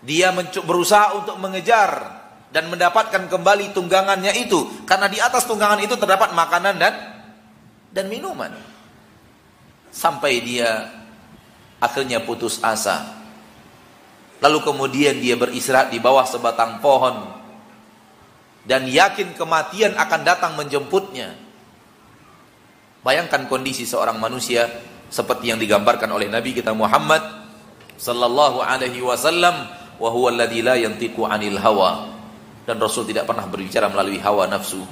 Dia 0.00 0.32
berusaha 0.64 1.12
untuk 1.20 1.36
mengejar 1.36 2.20
dan 2.50 2.66
mendapatkan 2.72 3.28
kembali 3.28 3.76
tunggangannya 3.76 4.34
itu 4.40 4.82
karena 4.88 5.06
di 5.06 5.20
atas 5.20 5.44
tunggangan 5.44 5.78
itu 5.84 5.94
terdapat 5.94 6.32
makanan 6.32 6.74
dan 6.80 6.94
dan 7.92 8.06
minuman. 8.08 8.54
Sampai 9.90 10.40
dia 10.40 10.99
akhirnya 11.80 12.22
putus 12.22 12.60
asa. 12.60 13.18
Lalu 14.40 14.58
kemudian 14.64 15.16
dia 15.20 15.36
beristirahat 15.36 15.92
di 15.92 16.00
bawah 16.00 16.24
sebatang 16.24 16.80
pohon 16.80 17.40
dan 18.64 18.88
yakin 18.88 19.36
kematian 19.36 19.96
akan 19.96 20.20
datang 20.24 20.52
menjemputnya. 20.56 21.36
Bayangkan 23.00 23.48
kondisi 23.48 23.88
seorang 23.88 24.20
manusia 24.20 24.68
seperti 25.08 25.48
yang 25.52 25.58
digambarkan 25.60 26.08
oleh 26.12 26.28
Nabi 26.28 26.52
kita 26.52 26.76
Muhammad 26.76 27.20
sallallahu 27.96 28.60
alaihi 28.60 29.00
wasallam 29.00 29.68
wa 30.00 30.08
huwa 30.08 30.32
alladzi 30.32 30.60
la 30.60 30.76
yantiqu 30.76 31.24
'anil 31.24 31.56
hawa 31.60 32.20
dan 32.68 32.76
Rasul 32.78 33.08
tidak 33.08 33.26
pernah 33.26 33.48
berbicara 33.48 33.90
melalui 33.90 34.20
hawa 34.20 34.46
nafsu. 34.46 34.84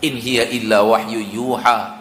In 0.00 0.16
hiya 0.16 0.48
illa 0.48 0.80
wahyu 0.80 1.20
yuha. 1.20 2.00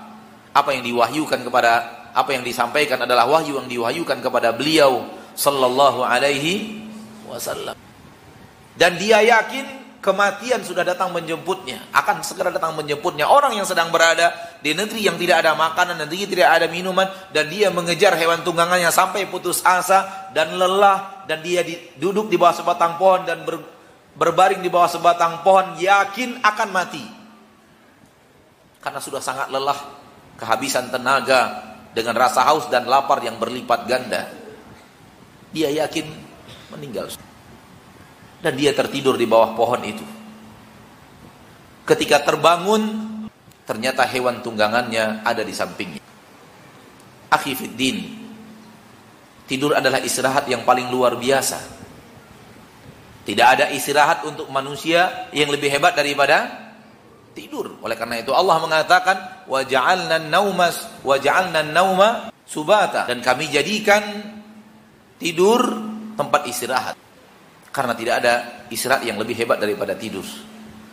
Apa 0.55 0.71
yang 0.71 0.87
diwahyukan 0.87 1.43
kepada 1.43 1.98
apa 2.19 2.35
yang 2.35 2.43
disampaikan 2.43 2.99
adalah 2.99 3.23
wahyu 3.23 3.55
yang 3.55 3.71
diwahyukan 3.71 4.19
kepada 4.19 4.51
beliau 4.51 5.07
sallallahu 5.39 6.03
alaihi 6.03 6.83
wasallam. 7.31 7.79
Dan 8.75 8.99
dia 8.99 9.23
yakin 9.23 9.79
kematian 10.03 10.63
sudah 10.63 10.83
datang 10.83 11.11
menjemputnya, 11.15 11.91
akan 11.95 12.23
segera 12.23 12.51
datang 12.51 12.75
menjemputnya. 12.75 13.27
Orang 13.27 13.55
yang 13.55 13.67
sedang 13.67 13.91
berada 13.91 14.35
di 14.59 14.75
negeri 14.75 15.07
yang 15.07 15.15
tidak 15.15 15.43
ada 15.43 15.55
makanan 15.55 15.99
dan 15.99 16.07
tidak 16.11 16.47
ada 16.47 16.67
minuman 16.67 17.07
dan 17.31 17.47
dia 17.47 17.71
mengejar 17.71 18.15
hewan 18.15 18.43
tunggangannya 18.43 18.91
sampai 18.91 19.27
putus 19.27 19.63
asa 19.63 20.31
dan 20.35 20.55
lelah 20.55 21.23
dan 21.27 21.39
dia 21.39 21.63
duduk 21.99 22.27
di 22.27 22.35
bawah 22.35 22.55
sebatang 22.55 22.95
pohon 22.99 23.23
dan 23.27 23.43
ber, 23.43 23.59
berbaring 24.15 24.59
di 24.59 24.71
bawah 24.71 24.91
sebatang 24.91 25.43
pohon 25.43 25.79
yakin 25.79 26.39
akan 26.43 26.69
mati. 26.71 27.05
Karena 28.79 29.03
sudah 29.03 29.19
sangat 29.19 29.51
lelah, 29.51 29.75
kehabisan 30.39 30.87
tenaga, 30.87 31.68
dengan 31.93 32.13
rasa 32.15 32.45
haus 32.45 32.69
dan 32.69 32.85
lapar 32.85 33.21
yang 33.25 33.41
berlipat 33.41 33.85
ganda. 33.89 34.29
Dia 35.49 35.73
yakin 35.85 36.05
meninggal. 36.73 37.09
Dan 38.39 38.53
dia 38.55 38.71
tertidur 38.71 39.19
di 39.19 39.25
bawah 39.27 39.57
pohon 39.57 39.81
itu. 39.83 40.05
Ketika 41.83 42.21
terbangun, 42.21 42.81
ternyata 43.65 44.05
hewan 44.05 44.45
tunggangannya 44.45 45.25
ada 45.25 45.41
di 45.41 45.51
sampingnya. 45.51 46.01
Akhi 47.33 47.57
fiddin, 47.57 47.97
tidur 49.49 49.73
adalah 49.73 49.97
istirahat 49.99 50.45
yang 50.45 50.61
paling 50.61 50.87
luar 50.93 51.17
biasa. 51.17 51.81
Tidak 53.25 53.45
ada 53.45 53.65
istirahat 53.73 54.25
untuk 54.25 54.49
manusia 54.49 55.29
yang 55.33 55.49
lebih 55.49 55.69
hebat 55.69 55.93
daripada 55.93 56.68
tidur. 57.39 57.79
Oleh 57.79 57.95
karena 57.95 58.19
itu 58.19 58.35
Allah 58.35 58.59
mengatakan 58.59 59.47
wa 59.47 59.63
ja'alna 59.63 60.19
naumas 60.27 60.99
wa 61.07 61.15
ja'alna 61.15 61.63
nauma 61.63 62.27
subata 62.43 63.07
dan 63.07 63.23
kami 63.23 63.47
jadikan 63.47 64.03
tidur 65.15 65.63
tempat 66.19 66.43
istirahat. 66.51 66.99
Karena 67.71 67.95
tidak 67.95 68.15
ada 68.19 68.33
istirahat 68.67 69.07
yang 69.07 69.15
lebih 69.15 69.39
hebat 69.39 69.63
daripada 69.63 69.95
tidur. 69.95 70.25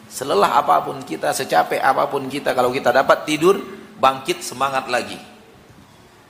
Selelah 0.07 0.63
apa 0.63 0.87
pun 0.87 1.03
kita, 1.03 1.35
secapek 1.35 1.83
apa 1.83 2.07
pun 2.07 2.31
kita, 2.31 2.55
kalau 2.55 2.71
kita 2.71 2.95
dapat 2.95 3.27
tidur, 3.27 3.59
bangkit 3.99 4.39
semangat 4.39 4.87
lagi. 4.87 5.19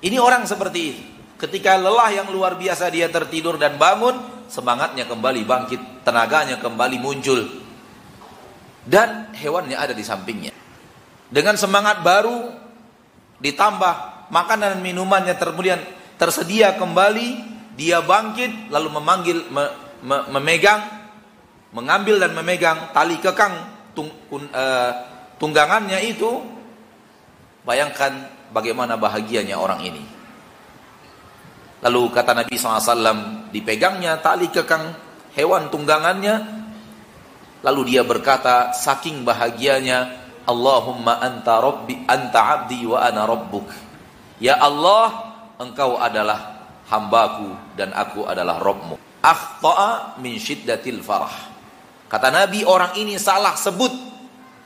Ini 0.00 0.16
orang 0.16 0.48
seperti 0.48 0.80
itu. 0.80 1.02
Ketika 1.36 1.76
lelah 1.76 2.08
yang 2.16 2.32
luar 2.32 2.56
biasa 2.56 2.88
dia 2.88 3.12
tertidur 3.12 3.60
dan 3.60 3.76
bangun, 3.76 4.48
semangatnya 4.48 5.04
kembali 5.04 5.44
bangkit, 5.44 6.00
tenaganya 6.00 6.56
kembali 6.56 6.96
muncul. 6.96 7.65
Dan 8.86 9.34
hewannya 9.34 9.74
ada 9.74 9.90
di 9.90 10.06
sampingnya. 10.06 10.54
Dengan 11.26 11.58
semangat 11.58 12.06
baru 12.06 12.54
ditambah 13.42 13.94
makanan 14.30 14.78
dan 14.78 14.80
minumannya 14.80 15.34
kemudian 15.34 15.82
tersedia 16.14 16.78
kembali, 16.78 17.56
dia 17.76 18.00
bangkit 18.00 18.70
lalu 18.72 18.88
memanggil 18.94 19.38
me, 19.52 19.64
me, 20.00 20.16
memegang 20.32 20.80
mengambil 21.76 22.16
dan 22.22 22.32
memegang 22.32 22.94
tali 22.96 23.20
kekang 23.20 23.52
tung, 23.92 24.08
uh, 24.32 24.90
tunggangannya 25.36 26.00
itu 26.08 26.40
bayangkan 27.68 28.32
bagaimana 28.54 28.96
bahagianya 28.96 29.60
orang 29.60 29.84
ini 29.84 30.00
lalu 31.84 32.08
kata 32.08 32.32
Nabi 32.32 32.56
SAW 32.56 33.52
dipegangnya 33.52 34.16
tali 34.24 34.48
kekang 34.48 34.96
hewan 35.36 35.68
tunggangannya 35.68 36.34
lalu 37.66 37.98
dia 37.98 38.06
berkata 38.06 38.70
saking 38.70 39.26
bahagianya 39.26 40.22
Allahumma 40.46 41.18
anta 41.18 41.58
rabbi 41.58 42.06
anta 42.06 42.62
abdi 42.62 42.86
wa 42.86 43.02
ana 43.02 43.26
rabbuk. 43.26 43.66
Ya 44.38 44.54
Allah 44.62 45.34
engkau 45.58 45.98
adalah 45.98 46.62
hambaku 46.86 47.50
dan 47.74 47.90
aku 47.90 48.22
adalah 48.22 48.62
Robmu 48.62 49.06
akhta'a 49.26 50.22
min 50.22 50.38
syiddatil 50.38 51.02
farah. 51.02 51.34
Kata 52.06 52.30
Nabi 52.30 52.62
orang 52.62 52.94
ini 52.94 53.18
salah 53.18 53.58
sebut. 53.58 53.90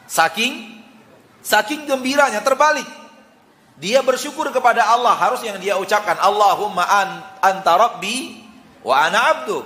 Saking 0.05 0.85
saking 1.41 1.89
gembiranya 1.89 2.45
terbalik. 2.45 2.85
Dia 3.81 4.05
bersyukur 4.05 4.53
kepada 4.53 4.85
Allah. 4.93 5.17
Harus 5.17 5.41
yang 5.41 5.57
dia 5.57 5.81
ucapkan 5.81 6.21
Allahumma 6.21 6.85
an, 6.85 7.09
anta 7.41 7.73
rabbi 7.81 8.45
wa 8.85 8.93
ana 9.01 9.19
abdu. 9.33 9.65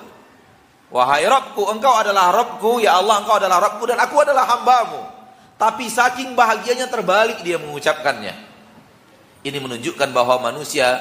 Wahai 0.92 1.24
Rabbku, 1.24 1.68
engkau 1.72 1.94
adalah 1.96 2.30
Rabbku, 2.34 2.84
ya 2.84 3.00
Allah 3.00 3.24
engkau 3.24 3.40
adalah 3.40 3.58
Rabbku 3.60 3.84
dan 3.88 3.98
aku 4.00 4.16
adalah 4.20 4.44
hambamu. 4.44 5.02
Tapi 5.54 5.86
saking 5.88 6.34
bahagianya 6.34 6.90
terbalik 6.90 7.40
dia 7.40 7.56
mengucapkannya. 7.56 8.34
Ini 9.44 9.58
menunjukkan 9.60 10.08
bahwa 10.12 10.50
manusia 10.50 10.96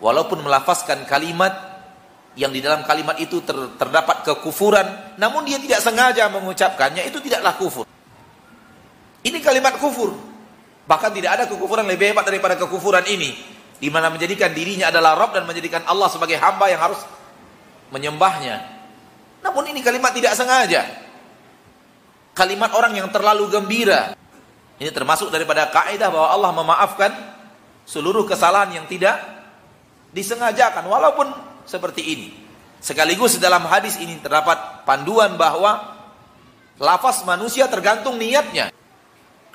walaupun 0.00 0.40
melafazkan 0.40 1.04
kalimat 1.04 1.52
yang 2.38 2.54
di 2.54 2.62
dalam 2.62 2.86
kalimat 2.86 3.18
itu 3.18 3.42
ter, 3.42 3.56
terdapat 3.76 4.22
kekufuran, 4.24 5.16
namun 5.18 5.44
dia 5.44 5.58
tidak 5.58 5.82
sengaja 5.82 6.30
mengucapkannya, 6.30 7.04
itu 7.04 7.18
tidaklah 7.20 7.54
kufur. 7.58 7.86
Ini 9.20 9.38
kalimat 9.44 9.76
kufur. 9.76 10.16
Bahkan 10.88 11.10
tidak 11.14 11.30
ada 11.36 11.44
kekufuran 11.46 11.84
lebih 11.86 12.10
hebat 12.14 12.24
daripada 12.24 12.56
kekufuran 12.56 13.04
ini. 13.06 13.36
Di 13.80 13.88
mana 13.88 14.12
menjadikan 14.12 14.52
dirinya 14.52 14.92
adalah 14.92 15.16
Rob 15.16 15.32
dan 15.32 15.44
menjadikan 15.44 15.84
Allah 15.88 16.08
sebagai 16.12 16.36
hamba 16.40 16.68
yang 16.68 16.80
harus 16.80 17.00
menyembahnya. 17.92 18.79
Namun 19.40 19.64
ini 19.72 19.80
kalimat 19.80 20.12
tidak 20.12 20.36
sengaja. 20.36 20.84
Kalimat 22.36 22.72
orang 22.76 22.96
yang 22.96 23.08
terlalu 23.08 23.48
gembira. 23.48 24.14
Ini 24.80 24.88
termasuk 24.92 25.28
daripada 25.28 25.68
kaidah 25.68 26.08
bahwa 26.08 26.28
Allah 26.32 26.50
memaafkan 26.56 27.12
seluruh 27.84 28.24
kesalahan 28.24 28.80
yang 28.80 28.86
tidak 28.88 29.20
disengajakan. 30.12 30.88
Walaupun 30.88 31.28
seperti 31.68 32.02
ini. 32.02 32.28
Sekaligus 32.80 33.36
dalam 33.36 33.68
hadis 33.68 34.00
ini 34.00 34.16
terdapat 34.24 34.88
panduan 34.88 35.36
bahwa 35.36 36.00
lafaz 36.80 37.28
manusia 37.28 37.68
tergantung 37.68 38.16
niatnya. 38.16 38.72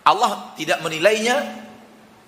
Allah 0.06 0.54
tidak 0.54 0.86
menilainya 0.86 1.66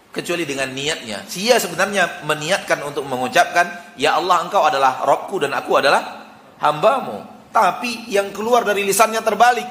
kecuali 0.10 0.50
dengan 0.50 0.74
niatnya. 0.74 1.22
Dia 1.30 1.62
sebenarnya 1.62 2.26
meniatkan 2.26 2.82
untuk 2.82 3.06
mengucapkan, 3.06 3.94
Ya 3.94 4.18
Allah 4.18 4.42
engkau 4.42 4.66
adalah 4.66 5.06
Robku 5.06 5.38
dan 5.38 5.54
aku 5.54 5.78
adalah 5.78 6.26
hambamu. 6.58 7.37
Tapi 7.58 8.14
yang 8.14 8.30
keluar 8.30 8.62
dari 8.62 8.86
lisannya 8.86 9.22
terbalik. 9.26 9.66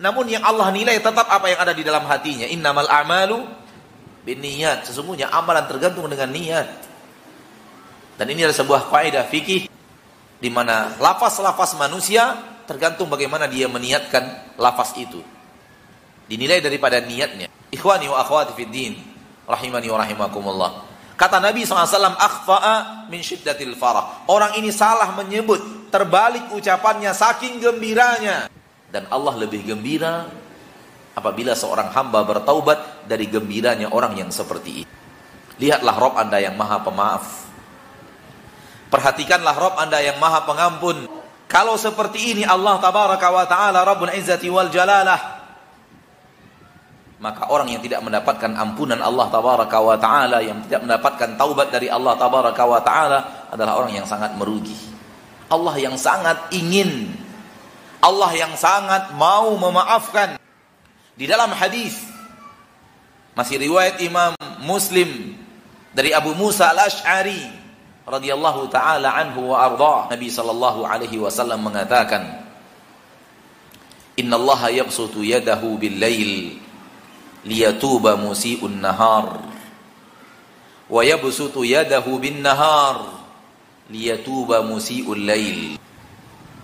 Namun 0.00 0.32
yang 0.32 0.42
Allah 0.42 0.72
nilai 0.72 0.96
tetap 0.96 1.28
apa 1.28 1.46
yang 1.52 1.60
ada 1.60 1.76
di 1.76 1.84
dalam 1.84 2.08
hatinya. 2.08 2.48
Innamal 2.48 2.88
a'malu 2.88 3.44
bin 4.24 4.40
niat. 4.40 4.88
Sesungguhnya 4.88 5.28
amalan 5.28 5.68
tergantung 5.68 6.08
dengan 6.08 6.32
niat. 6.32 6.68
Dan 8.16 8.26
ini 8.32 8.48
adalah 8.48 8.58
sebuah 8.58 8.80
kaidah 8.88 9.24
fikih 9.28 9.68
di 10.42 10.50
mana 10.50 10.96
lafaz-lafaz 10.98 11.78
manusia 11.78 12.34
tergantung 12.66 13.06
bagaimana 13.12 13.44
dia 13.46 13.68
meniatkan 13.68 14.56
lafaz 14.56 14.96
itu. 14.96 15.20
Dinilai 16.26 16.64
daripada 16.64 16.96
niatnya. 17.02 17.52
Ikhwani 17.68 18.08
wa 18.08 18.24
akhwati 18.24 18.56
fid 18.56 18.70
din, 18.72 18.94
rahimani 19.44 19.88
wa 19.92 19.98
rahimakumullah. 20.00 20.70
Kata 21.18 21.38
Nabi 21.38 21.62
SAW, 21.62 22.18
akhfa'a 22.18 23.06
min 23.06 23.20
syiddatil 23.22 23.76
farah. 23.78 24.26
Orang 24.26 24.56
ini 24.58 24.74
salah 24.74 25.12
menyebut, 25.14 25.60
terbalik 25.92 26.48
ucapannya 26.56 27.12
saking 27.12 27.60
gembiranya. 27.60 28.48
Dan 28.88 29.04
Allah 29.12 29.36
lebih 29.36 29.68
gembira 29.68 30.24
apabila 31.12 31.52
seorang 31.52 31.92
hamba 31.92 32.24
bertaubat 32.24 33.04
dari 33.04 33.28
gembiranya 33.28 33.92
orang 33.92 34.16
yang 34.16 34.30
seperti 34.32 34.84
itu. 34.84 34.92
Lihatlah 35.60 35.96
Rob 36.00 36.14
anda 36.16 36.40
yang 36.40 36.56
maha 36.56 36.80
pemaaf. 36.80 37.24
Perhatikanlah 38.88 39.56
Rob 39.56 39.74
anda 39.76 40.00
yang 40.00 40.16
maha 40.16 40.44
pengampun. 40.44 41.08
Kalau 41.48 41.76
seperti 41.76 42.36
ini 42.36 42.42
Allah 42.48 42.80
tabaraka 42.80 43.28
wa 43.28 43.44
ta'ala 43.44 43.84
Rabbul 43.84 44.12
Izzati 44.16 44.48
wal 44.48 44.72
Jalalah. 44.72 45.40
Maka 47.22 47.54
orang 47.54 47.70
yang 47.70 47.80
tidak 47.84 48.02
mendapatkan 48.02 48.50
ampunan 48.56 48.98
Allah 48.98 49.30
tabaraka 49.30 49.78
wa 49.78 49.96
ta'ala. 49.96 50.44
Yang 50.44 50.68
tidak 50.68 50.80
mendapatkan 50.88 51.28
taubat 51.40 51.68
dari 51.72 51.88
Allah 51.88 52.16
tabaraka 52.16 52.64
wa 52.68 52.80
ta'ala. 52.80 53.18
Adalah 53.52 53.80
orang 53.80 53.92
yang 53.96 54.08
sangat 54.08 54.36
merugi. 54.36 54.91
Allah 55.52 55.76
yang 55.76 56.00
sangat 56.00 56.48
ingin. 56.56 57.12
Allah 58.00 58.32
yang 58.32 58.56
sangat 58.56 59.12
mau 59.12 59.52
memaafkan. 59.60 60.40
Di 61.12 61.28
dalam 61.28 61.52
hadis 61.52 62.00
masih 63.36 63.60
riwayat 63.60 64.00
Imam 64.00 64.32
Muslim 64.64 65.36
dari 65.92 66.16
Abu 66.16 66.32
Musa 66.32 66.72
al-Ash'ari 66.72 67.52
radhiyallahu 68.08 68.72
taala 68.72 69.12
anhu 69.12 69.52
wa 69.52 69.60
arda. 69.60 70.16
Nabi 70.16 70.32
sallallahu 70.32 70.88
alaihi 70.88 71.20
wasallam 71.20 71.60
mengatakan, 71.60 72.48
"Inna 74.16 74.40
Allah 74.40 74.82
yabsutu 74.82 75.20
yadahu 75.20 75.76
bil 75.76 76.00
lail 76.00 76.58
liyatuba 77.44 78.18
musii'un 78.18 78.82
nahar 78.82 79.42
wa 80.86 81.00
yabsutu 81.02 81.66
yadahu 81.66 82.18
bin 82.22 82.42
nahar 82.42 83.21
liyatuba 83.90 84.62
musii'ul 84.62 85.22
lail." 85.24 85.80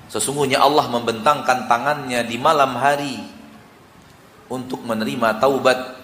Sesungguhnya 0.09 0.63
Allah 0.65 0.89
membentangkan 0.89 1.69
tangannya 1.69 2.25
di 2.25 2.37
malam 2.41 2.77
hari 2.79 3.21
untuk 4.49 4.81
menerima 4.85 5.37
taubat 5.37 6.01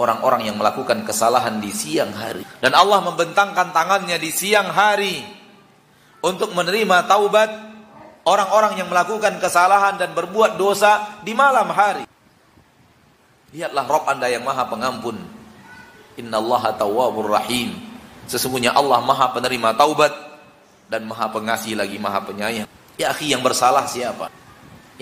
orang-orang 0.00 0.48
yang 0.48 0.56
melakukan 0.56 1.04
kesalahan 1.04 1.60
di 1.60 1.68
siang 1.68 2.16
hari. 2.16 2.40
Dan 2.64 2.72
Allah 2.72 3.04
membentangkan 3.04 3.76
tangannya 3.76 4.16
di 4.16 4.32
siang 4.32 4.72
hari 4.72 5.20
untuk 6.24 6.56
menerima 6.56 7.04
taubat 7.04 7.50
orang-orang 8.24 8.80
yang 8.80 8.88
melakukan 8.88 9.36
kesalahan 9.36 10.00
dan 10.00 10.16
berbuat 10.16 10.56
dosa 10.56 11.20
di 11.20 11.36
malam 11.36 11.68
hari. 11.68 12.08
Lihatlah 13.52 13.84
Rob 13.84 14.04
anda 14.06 14.30
yang 14.30 14.46
maha 14.46 14.64
pengampun. 14.64 15.20
Inna 16.16 16.38
Allah 16.38 16.72
tawwabur 16.76 17.34
rahim. 17.34 17.89
Sesungguhnya 18.30 18.70
Allah 18.70 19.02
maha 19.02 19.34
penerima 19.34 19.74
taubat 19.74 20.14
dan 20.86 21.02
maha 21.10 21.26
pengasih 21.34 21.74
lagi 21.74 21.98
maha 21.98 22.22
penyayang. 22.22 22.70
Ya 22.94 23.10
akhi 23.10 23.34
yang 23.34 23.42
bersalah 23.42 23.90
siapa? 23.90 24.30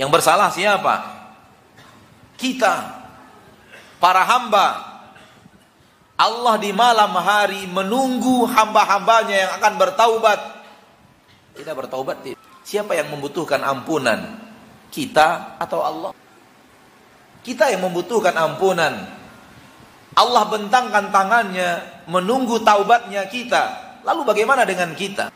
Yang 0.01 0.09
bersalah 0.17 0.49
siapa? 0.49 0.95
Kita 2.41 3.05
para 4.01 4.25
hamba 4.25 4.81
Allah 6.17 6.57
di 6.57 6.73
malam 6.73 7.12
hari 7.21 7.69
menunggu 7.69 8.49
hamba-hambanya 8.49 9.37
yang 9.37 9.51
akan 9.61 9.73
bertaubat. 9.77 10.41
Kita 11.53 11.77
bertaubat 11.77 12.25
Siapa 12.69 12.93
yang 12.97 13.12
membutuhkan 13.12 13.64
ampunan? 13.64 14.41
Kita 14.88 15.57
atau 15.57 15.81
Allah? 15.85 16.12
Kita 17.41 17.73
yang 17.73 17.85
membutuhkan 17.88 18.37
ampunan. 18.37 19.09
Allah 20.18 20.50
bentangkan 20.50 21.14
tangannya 21.14 22.02
menunggu 22.11 22.59
taubatnya 22.66 23.31
kita. 23.31 23.94
Lalu 24.02 24.26
bagaimana 24.26 24.66
dengan 24.66 24.90
kita? 24.98 25.31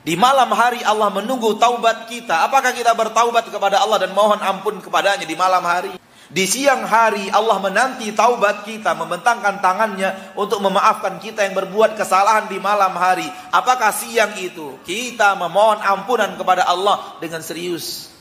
Di 0.00 0.16
malam 0.16 0.48
hari 0.56 0.80
Allah 0.80 1.12
menunggu 1.12 1.60
taubat 1.60 2.08
kita. 2.08 2.48
Apakah 2.48 2.72
kita 2.72 2.96
bertaubat 2.96 3.52
kepada 3.52 3.84
Allah 3.84 4.00
dan 4.00 4.16
mohon 4.16 4.40
ampun 4.40 4.80
kepadanya 4.80 5.28
di 5.28 5.36
malam 5.36 5.60
hari? 5.60 5.92
Di 6.26 6.42
siang 6.42 6.88
hari 6.88 7.30
Allah 7.30 7.62
menanti 7.62 8.10
taubat 8.10 8.66
kita, 8.66 8.98
membentangkan 8.98 9.62
tangannya 9.62 10.34
untuk 10.34 10.58
memaafkan 10.58 11.22
kita 11.22 11.46
yang 11.46 11.54
berbuat 11.54 11.94
kesalahan 11.94 12.50
di 12.50 12.58
malam 12.58 12.96
hari. 12.98 13.28
Apakah 13.54 13.94
siang 13.94 14.34
itu 14.40 14.80
kita 14.88 15.38
memohon 15.38 15.84
ampunan 15.84 16.34
kepada 16.34 16.66
Allah 16.66 17.20
dengan 17.22 17.44
serius? 17.44 18.15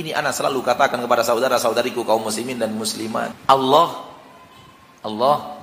Ini 0.00 0.16
anak 0.16 0.32
selalu 0.32 0.64
katakan 0.64 0.96
kepada 0.96 1.20
saudara-saudariku 1.20 2.08
kaum 2.08 2.24
muslimin 2.24 2.56
dan 2.56 2.72
muslimat. 2.72 3.36
Allah 3.44 4.08
Allah 5.04 5.60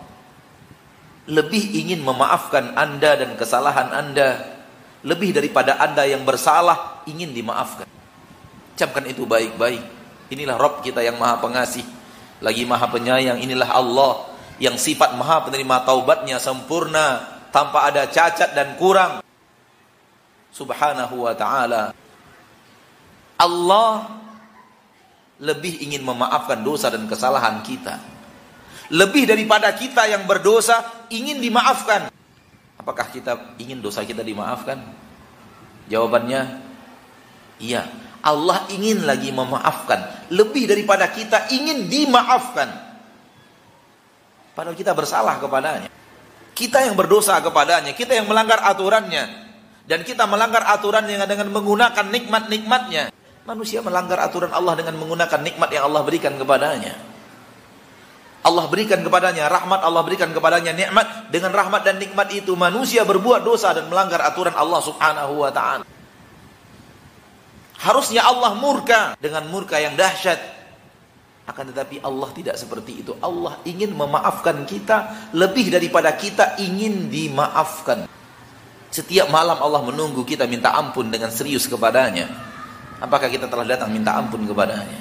lebih 1.26 1.74
ingin 1.74 2.06
memaafkan 2.06 2.78
Anda 2.78 3.18
dan 3.18 3.34
kesalahan 3.34 3.90
Anda 3.90 4.58
lebih 5.02 5.34
daripada 5.34 5.82
Anda 5.82 6.06
yang 6.06 6.22
bersalah 6.22 7.02
ingin 7.10 7.34
dimaafkan. 7.34 7.90
Camkan 8.78 9.10
itu 9.10 9.26
baik-baik. 9.26 9.82
Inilah 10.30 10.54
Rob 10.60 10.86
kita 10.86 11.02
yang 11.02 11.18
maha 11.18 11.42
pengasih. 11.42 11.84
Lagi 12.38 12.62
maha 12.62 12.86
penyayang. 12.94 13.42
Inilah 13.42 13.74
Allah 13.74 14.30
yang 14.62 14.78
sifat 14.78 15.18
maha 15.18 15.42
penerima 15.50 15.82
taubatnya 15.82 16.38
sempurna. 16.38 17.26
Tanpa 17.50 17.90
ada 17.90 18.06
cacat 18.06 18.54
dan 18.54 18.78
kurang. 18.78 19.26
Subhanahu 20.54 21.26
wa 21.26 21.34
ta'ala. 21.34 21.94
Allah 23.38 24.17
lebih 25.38 25.86
ingin 25.86 26.02
memaafkan 26.02 26.66
dosa 26.66 26.90
dan 26.90 27.06
kesalahan 27.06 27.62
kita. 27.62 28.02
Lebih 28.88 29.28
daripada 29.28 29.70
kita 29.76 30.08
yang 30.08 30.24
berdosa 30.26 31.08
ingin 31.12 31.44
dimaafkan. 31.44 32.08
Apakah 32.80 33.12
kita 33.12 33.58
ingin 33.60 33.84
dosa 33.84 34.08
kita 34.08 34.24
dimaafkan? 34.24 34.80
Jawabannya, 35.92 36.42
iya. 37.60 37.84
Allah 38.24 38.64
ingin 38.72 39.04
lagi 39.04 39.32
memaafkan. 39.32 40.32
Lebih 40.32 40.68
daripada 40.68 41.08
kita 41.12 41.52
ingin 41.52 41.88
dimaafkan. 41.88 42.68
Padahal 44.56 44.74
kita 44.74 44.92
bersalah 44.98 45.38
kepadanya. 45.38 45.92
Kita 46.58 46.82
yang 46.82 46.98
berdosa 46.98 47.38
kepadanya. 47.44 47.94
Kita 47.94 48.18
yang 48.18 48.26
melanggar 48.26 48.58
aturannya. 48.66 49.46
Dan 49.86 50.02
kita 50.02 50.26
melanggar 50.26 50.66
aturannya 50.66 51.22
dengan 51.30 51.48
menggunakan 51.54 52.06
nikmat-nikmatnya. 52.10 53.14
Manusia 53.48 53.80
melanggar 53.80 54.20
aturan 54.20 54.52
Allah 54.52 54.76
dengan 54.76 55.00
menggunakan 55.00 55.40
nikmat 55.40 55.72
yang 55.72 55.88
Allah 55.88 56.04
berikan 56.04 56.36
kepadanya. 56.36 57.00
Allah 58.44 58.68
berikan 58.68 59.00
kepadanya 59.00 59.48
rahmat, 59.48 59.88
Allah 59.88 60.04
berikan 60.04 60.36
kepadanya 60.36 60.76
nikmat. 60.76 61.32
Dengan 61.32 61.56
rahmat 61.56 61.88
dan 61.88 61.96
nikmat 61.96 62.28
itu 62.36 62.60
manusia 62.60 63.08
berbuat 63.08 63.48
dosa 63.48 63.72
dan 63.72 63.88
melanggar 63.88 64.20
aturan 64.20 64.52
Allah 64.52 64.84
Subhanahu 64.84 65.48
wa 65.48 65.52
taala. 65.56 65.88
Harusnya 67.80 68.28
Allah 68.28 68.52
murka 68.60 69.16
dengan 69.16 69.48
murka 69.48 69.80
yang 69.80 69.96
dahsyat. 69.96 70.60
Akan 71.48 71.72
tetapi 71.72 72.04
Allah 72.04 72.28
tidak 72.36 72.60
seperti 72.60 73.00
itu. 73.00 73.16
Allah 73.24 73.64
ingin 73.64 73.96
memaafkan 73.96 74.68
kita 74.68 75.32
lebih 75.32 75.72
daripada 75.72 76.12
kita 76.20 76.60
ingin 76.60 77.08
dimaafkan. 77.08 78.12
Setiap 78.92 79.32
malam 79.32 79.56
Allah 79.64 79.88
menunggu 79.88 80.28
kita 80.28 80.44
minta 80.52 80.76
ampun 80.76 81.08
dengan 81.08 81.32
serius 81.32 81.64
kepadanya. 81.64 82.57
Apakah 82.98 83.30
kita 83.30 83.46
telah 83.46 83.66
datang 83.66 83.94
minta 83.94 84.18
ampun 84.18 84.42
kepadanya? 84.50 84.98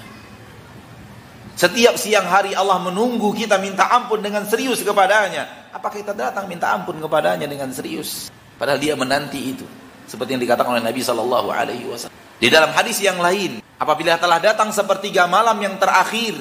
Setiap 1.56 1.96
siang 1.96 2.28
hari 2.28 2.52
Allah 2.52 2.76
menunggu 2.76 3.32
kita 3.32 3.56
minta 3.56 3.88
ampun 3.88 4.20
dengan 4.20 4.44
serius 4.44 4.85
kepadanya. 4.85 5.72
Apakah 5.72 6.04
kita 6.04 6.12
datang 6.12 6.44
minta 6.44 6.68
ampun 6.76 7.00
kepadanya 7.00 7.48
dengan 7.48 7.72
serius? 7.72 8.28
Padahal 8.61 8.76
dia 8.76 8.92
menanti 8.92 9.56
itu. 9.56 9.64
Seperti 10.04 10.37
yang 10.37 10.42
dikatakan 10.44 10.76
oleh 10.76 10.85
Nabi 10.85 11.00
Sallallahu 11.00 11.48
Alaihi 11.48 11.88
Wasallam. 11.88 12.12
Di 12.37 12.52
dalam 12.52 12.76
hadis 12.76 13.00
yang 13.00 13.16
lain, 13.16 13.64
apabila 13.80 14.20
telah 14.20 14.37
datang 14.37 14.68
sepertiga 14.68 15.24
malam 15.24 15.56
yang 15.56 15.80
terakhir, 15.80 16.37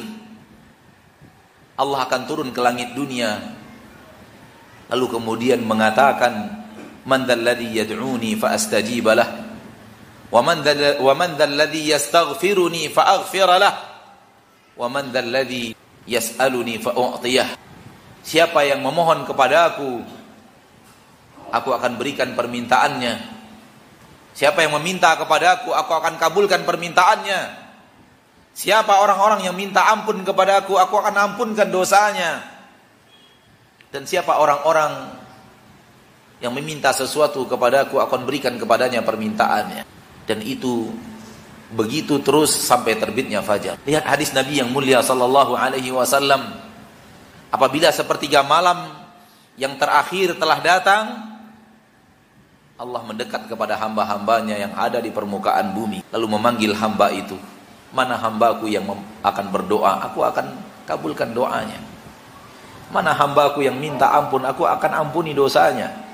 Allah 1.80 2.04
akan 2.04 2.22
turun 2.28 2.52
ke 2.52 2.60
langit 2.60 2.92
dunia. 2.92 3.40
Lalu 4.92 5.06
kemudian 5.16 5.64
mengatakan, 5.64 6.60
"Man 7.08 7.24
dzalladzi 7.24 7.72
yad'uni 7.72 8.36
fa 8.36 8.52
astajiba 8.52 9.16
lah, 10.36 10.42
wa 10.42 10.42
man 10.44 10.58
wa 11.00 11.14
man 11.16 11.30
dzalladzi 11.40 11.82
yastaghfiruni 11.96 12.92
fa 12.92 13.22
aghfir 13.22 13.48
lah, 13.48 13.74
wa 14.76 14.88
man 14.92 15.16
dzalladzi 15.16 15.72
yas'aluni 16.04 16.84
fa 16.84 16.92
u'tiyah." 16.92 17.56
Siapa 18.26 18.68
yang 18.68 18.84
memohon 18.84 19.24
kepada 19.24 19.72
aku, 19.72 20.02
aku 21.54 21.70
akan 21.72 21.96
berikan 21.96 22.34
permintaannya 22.34 23.36
Siapa 24.36 24.68
yang 24.68 24.76
meminta 24.76 25.16
kepadaku, 25.16 25.72
aku 25.72 25.92
akan 25.96 26.20
kabulkan 26.20 26.68
permintaannya. 26.68 27.64
Siapa 28.52 29.00
orang-orang 29.00 29.48
yang 29.48 29.56
minta 29.56 29.88
ampun 29.88 30.28
kepadaku, 30.28 30.76
aku 30.76 31.00
akan 31.00 31.16
ampunkan 31.16 31.72
dosanya. 31.72 32.44
Dan 33.96 34.04
siapa 34.04 34.36
orang-orang 34.36 35.16
yang 36.44 36.52
meminta 36.52 36.92
sesuatu 36.92 37.48
kepadaku, 37.48 37.96
aku 37.96 38.12
akan 38.12 38.28
berikan 38.28 38.60
kepadanya 38.60 39.00
permintaannya. 39.08 39.95
Dan 40.26 40.42
itu 40.42 40.90
begitu 41.74 42.22
terus 42.22 42.54
sampai 42.54 42.98
terbitnya 42.98 43.42
fajar. 43.42 43.82
Lihat 43.86 44.06
hadis 44.06 44.34
Nabi 44.34 44.62
yang 44.62 44.70
mulia 44.70 45.02
sallallahu 45.02 45.58
alaihi 45.58 45.90
wasallam. 45.90 46.62
Apabila 47.50 47.90
sepertiga 47.90 48.44
malam 48.44 48.92
yang 49.56 49.80
terakhir 49.80 50.36
telah 50.36 50.60
datang, 50.60 51.04
Allah 52.76 53.02
mendekat 53.08 53.48
kepada 53.48 53.80
hamba-hambanya 53.80 54.60
yang 54.60 54.74
ada 54.76 55.00
di 55.00 55.08
permukaan 55.08 55.72
bumi 55.72 56.04
lalu 56.12 56.28
memanggil 56.28 56.76
hamba 56.76 57.08
itu. 57.16 57.40
Mana 57.96 58.20
hambaku 58.20 58.68
yang 58.68 58.84
akan 59.24 59.46
berdoa? 59.56 60.04
Aku 60.12 60.20
akan 60.20 60.52
kabulkan 60.84 61.32
doanya. 61.32 61.80
Mana 62.92 63.16
hambaku 63.16 63.64
yang 63.64 63.80
minta 63.80 64.12
ampun? 64.12 64.44
Aku 64.44 64.68
akan 64.68 65.08
ampuni 65.08 65.32
dosanya 65.32 66.05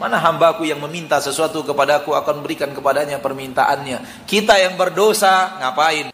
mana 0.00 0.18
hambaku 0.18 0.66
yang 0.66 0.82
meminta 0.82 1.22
sesuatu 1.22 1.62
kepada 1.62 2.02
aku 2.02 2.12
akan 2.12 2.42
berikan 2.42 2.70
kepadanya 2.74 3.22
permintaannya 3.22 4.26
kita 4.26 4.58
yang 4.58 4.74
berdosa 4.74 5.60
ngapain 5.62 6.10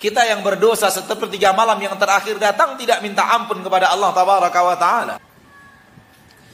kita 0.00 0.24
yang 0.24 0.40
berdosa 0.40 0.88
seperti 0.88 1.36
tiga 1.36 1.52
malam 1.52 1.76
yang 1.76 1.98
terakhir 1.98 2.38
datang 2.40 2.78
tidak 2.80 3.02
minta 3.04 3.26
ampun 3.34 3.60
kepada 3.60 3.92
Allah 3.92 4.10
tabaraka 4.14 4.60
wa 4.62 4.76
taala 4.78 5.16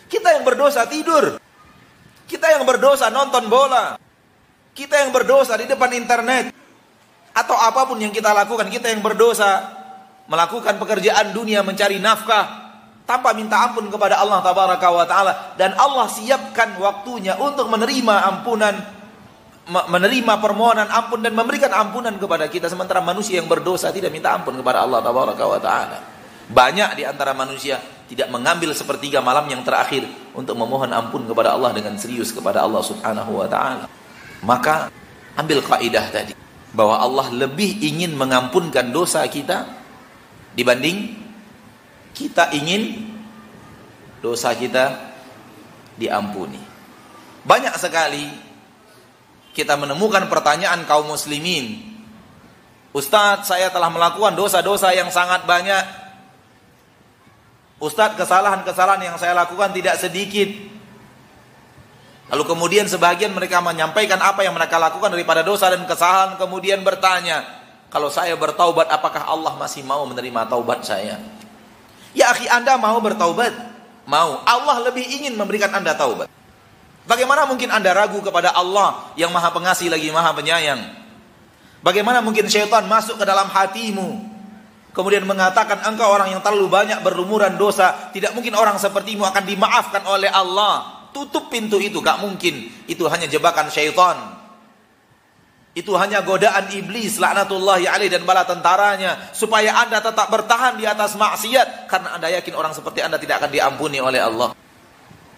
kita 0.06 0.38
yang 0.38 0.44
berdosa 0.46 0.86
tidur. 0.86 1.38
Kita 2.26 2.46
yang 2.54 2.66
berdosa 2.66 3.10
nonton 3.10 3.46
bola. 3.50 3.98
Kita 4.74 5.02
yang 5.06 5.10
berdosa 5.10 5.58
di 5.58 5.66
depan 5.66 5.90
internet. 5.94 6.54
Atau 7.36 7.54
apa 7.54 7.84
pun 7.84 8.00
yang 8.00 8.14
kita 8.14 8.32
lakukan, 8.32 8.70
kita 8.72 8.88
yang 8.88 9.04
berdosa 9.04 9.76
melakukan 10.26 10.80
pekerjaan 10.80 11.36
dunia 11.36 11.62
mencari 11.62 12.02
nafkah 12.02 12.65
tanpa 13.06 13.30
minta 13.32 13.62
ampun 13.62 13.86
kepada 13.86 14.18
Allah 14.18 14.42
tabaraka 14.42 14.86
wa 14.90 15.06
taala 15.06 15.32
dan 15.54 15.72
Allah 15.78 16.10
siapkan 16.10 16.74
waktunya 16.82 17.38
untuk 17.38 17.70
menerima 17.70 18.14
ampunan 18.34 18.74
menerima 19.66 20.34
permohonan 20.38 20.86
ampun 20.90 21.22
dan 21.22 21.34
memberikan 21.34 21.70
ampunan 21.74 22.14
kepada 22.18 22.46
kita 22.46 22.70
sementara 22.70 23.02
manusia 23.02 23.42
yang 23.42 23.50
berdosa 23.50 23.90
tidak 23.90 24.14
minta 24.14 24.30
ampun 24.34 24.54
kepada 24.58 24.82
Allah 24.82 25.02
tabaraka 25.02 25.44
wa 25.46 25.58
taala. 25.62 25.98
Banyak 26.46 26.94
di 26.94 27.02
antara 27.02 27.34
manusia 27.34 27.82
tidak 28.06 28.30
mengambil 28.30 28.70
sepertiga 28.70 29.18
malam 29.18 29.50
yang 29.50 29.66
terakhir 29.66 30.06
untuk 30.38 30.54
memohon 30.54 30.90
ampun 30.94 31.26
kepada 31.26 31.58
Allah 31.58 31.74
dengan 31.74 31.98
serius 31.98 32.30
kepada 32.30 32.62
Allah 32.62 32.78
Subhanahu 32.78 33.42
wa 33.42 33.50
taala. 33.50 33.90
Maka 34.46 34.86
ambil 35.34 35.58
kaidah 35.66 36.06
tadi 36.14 36.32
bahwa 36.70 37.02
Allah 37.02 37.26
lebih 37.34 37.82
ingin 37.82 38.14
mengampunkan 38.14 38.94
dosa 38.94 39.26
kita 39.26 39.66
dibanding 40.54 41.25
kita 42.16 42.48
ingin 42.56 43.12
dosa 44.24 44.56
kita 44.56 45.12
diampuni. 46.00 46.58
Banyak 47.44 47.76
sekali 47.76 48.24
kita 49.52 49.76
menemukan 49.76 50.24
pertanyaan 50.32 50.88
kaum 50.88 51.12
muslimin. 51.12 51.94
Ustadz, 52.96 53.52
saya 53.52 53.68
telah 53.68 53.92
melakukan 53.92 54.32
dosa-dosa 54.32 54.96
yang 54.96 55.12
sangat 55.12 55.44
banyak 55.44 55.84
Ustadz 57.76 58.16
kesalahan-kesalahan 58.16 59.04
yang 59.04 59.16
saya 59.20 59.36
lakukan 59.36 59.68
tidak 59.76 60.00
sedikit. 60.00 60.48
Lalu 62.32 62.42
kemudian 62.48 62.88
sebagian 62.88 63.36
mereka 63.36 63.60
menyampaikan 63.60 64.16
apa 64.18 64.40
yang 64.40 64.56
mereka 64.56 64.80
lakukan 64.80 65.12
daripada 65.12 65.44
dosa 65.44 65.68
dan 65.68 65.84
kesalahan. 65.84 66.40
Kemudian 66.40 66.80
bertanya, 66.80 67.44
kalau 67.92 68.08
saya 68.08 68.32
bertaubat 68.34 68.88
apakah 68.88 69.28
Allah 69.28 69.52
masih 69.60 69.84
mau 69.84 70.08
menerima 70.08 70.48
taubat 70.48 70.88
saya? 70.88 71.20
Ya 72.16 72.32
akhi 72.32 72.48
anda 72.48 72.80
mau 72.80 72.96
bertaubat? 73.04 73.52
Mau. 74.08 74.40
Allah 74.48 74.76
lebih 74.88 75.04
ingin 75.04 75.36
memberikan 75.36 75.68
anda 75.76 75.92
taubat. 75.92 76.32
Bagaimana 77.04 77.44
mungkin 77.44 77.68
anda 77.68 77.92
ragu 77.92 78.18
kepada 78.24 78.56
Allah 78.56 79.12
yang 79.20 79.30
maha 79.30 79.52
pengasih 79.52 79.92
lagi 79.92 80.08
maha 80.08 80.32
penyayang? 80.32 80.80
Bagaimana 81.84 82.24
mungkin 82.24 82.48
syaitan 82.48 82.88
masuk 82.88 83.20
ke 83.20 83.24
dalam 83.28 83.46
hatimu? 83.46 84.36
kemudian 84.96 85.28
mengatakan 85.28 85.84
engkau 85.84 86.08
orang 86.08 86.32
yang 86.32 86.40
terlalu 86.40 86.72
banyak 86.72 87.04
berlumuran 87.04 87.60
dosa, 87.60 88.08
tidak 88.16 88.32
mungkin 88.32 88.56
orang 88.56 88.80
sepertimu 88.80 89.28
akan 89.28 89.44
dimaafkan 89.44 90.00
oleh 90.08 90.32
Allah. 90.32 91.04
Tutup 91.12 91.52
pintu 91.52 91.76
itu, 91.76 92.00
gak 92.00 92.24
mungkin. 92.24 92.72
Itu 92.88 93.04
hanya 93.12 93.28
jebakan 93.28 93.68
syaitan. 93.68 94.35
Itu 95.76 95.92
hanya 96.00 96.24
godaan 96.24 96.72
iblis 96.72 97.20
laknatullahi 97.20 97.84
alaih 97.84 98.08
dan 98.08 98.24
bala 98.24 98.48
tentaranya 98.48 99.28
supaya 99.36 99.76
Anda 99.76 100.00
tetap 100.00 100.32
bertahan 100.32 100.80
di 100.80 100.88
atas 100.88 101.20
maksiat 101.20 101.84
karena 101.84 102.16
Anda 102.16 102.32
yakin 102.32 102.56
orang 102.56 102.72
seperti 102.72 103.04
Anda 103.04 103.20
tidak 103.20 103.44
akan 103.44 103.52
diampuni 103.52 104.00
oleh 104.00 104.24
Allah. 104.24 104.56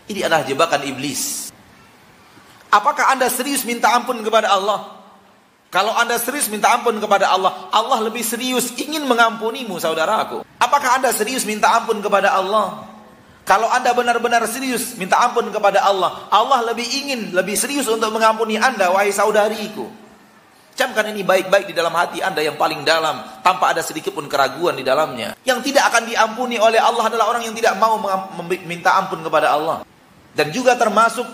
Ini 0.06 0.30
adalah 0.30 0.46
jebakan 0.46 0.86
iblis. 0.86 1.50
Apakah 2.70 3.10
Anda 3.18 3.26
serius 3.26 3.66
minta 3.66 3.90
ampun 3.90 4.22
kepada 4.22 4.54
Allah? 4.54 5.02
Kalau 5.74 5.90
Anda 5.98 6.14
serius 6.22 6.46
minta 6.46 6.70
ampun 6.70 7.02
kepada 7.02 7.34
Allah, 7.34 7.66
Allah 7.74 7.98
lebih 8.06 8.22
serius 8.22 8.70
ingin 8.78 9.10
mengampunimu 9.10 9.74
saudaraku. 9.82 10.46
Apakah 10.62 11.02
Anda 11.02 11.10
serius 11.10 11.42
minta 11.50 11.66
ampun 11.74 11.98
kepada 11.98 12.30
Allah? 12.30 12.86
Kalau 13.42 13.66
Anda 13.66 13.90
benar-benar 13.90 14.46
serius 14.46 14.94
minta 14.94 15.18
ampun 15.18 15.50
kepada 15.50 15.82
Allah, 15.82 16.30
Allah 16.30 16.62
lebih 16.70 16.86
ingin, 16.86 17.34
lebih 17.34 17.58
serius 17.58 17.90
untuk 17.90 18.14
mengampuni 18.14 18.54
Anda 18.54 18.94
wahai 18.94 19.10
saudariku. 19.10 20.07
Camkan 20.78 21.10
ini 21.10 21.26
baik-baik 21.26 21.66
di 21.66 21.74
dalam 21.74 21.90
hati 21.90 22.22
Anda 22.22 22.38
yang 22.38 22.54
paling 22.54 22.86
dalam 22.86 23.42
tanpa 23.42 23.74
ada 23.74 23.82
sedikit 23.82 24.14
pun 24.14 24.30
keraguan 24.30 24.78
di 24.78 24.86
dalamnya. 24.86 25.34
Yang 25.42 25.74
tidak 25.74 25.90
akan 25.90 26.06
diampuni 26.06 26.54
oleh 26.54 26.78
Allah 26.78 27.10
adalah 27.10 27.34
orang 27.34 27.42
yang 27.42 27.50
tidak 27.58 27.74
mau 27.82 27.98
meminta 28.46 28.94
ampun 28.94 29.18
kepada 29.26 29.58
Allah. 29.58 29.82
Dan 30.38 30.54
juga 30.54 30.78
termasuk 30.78 31.26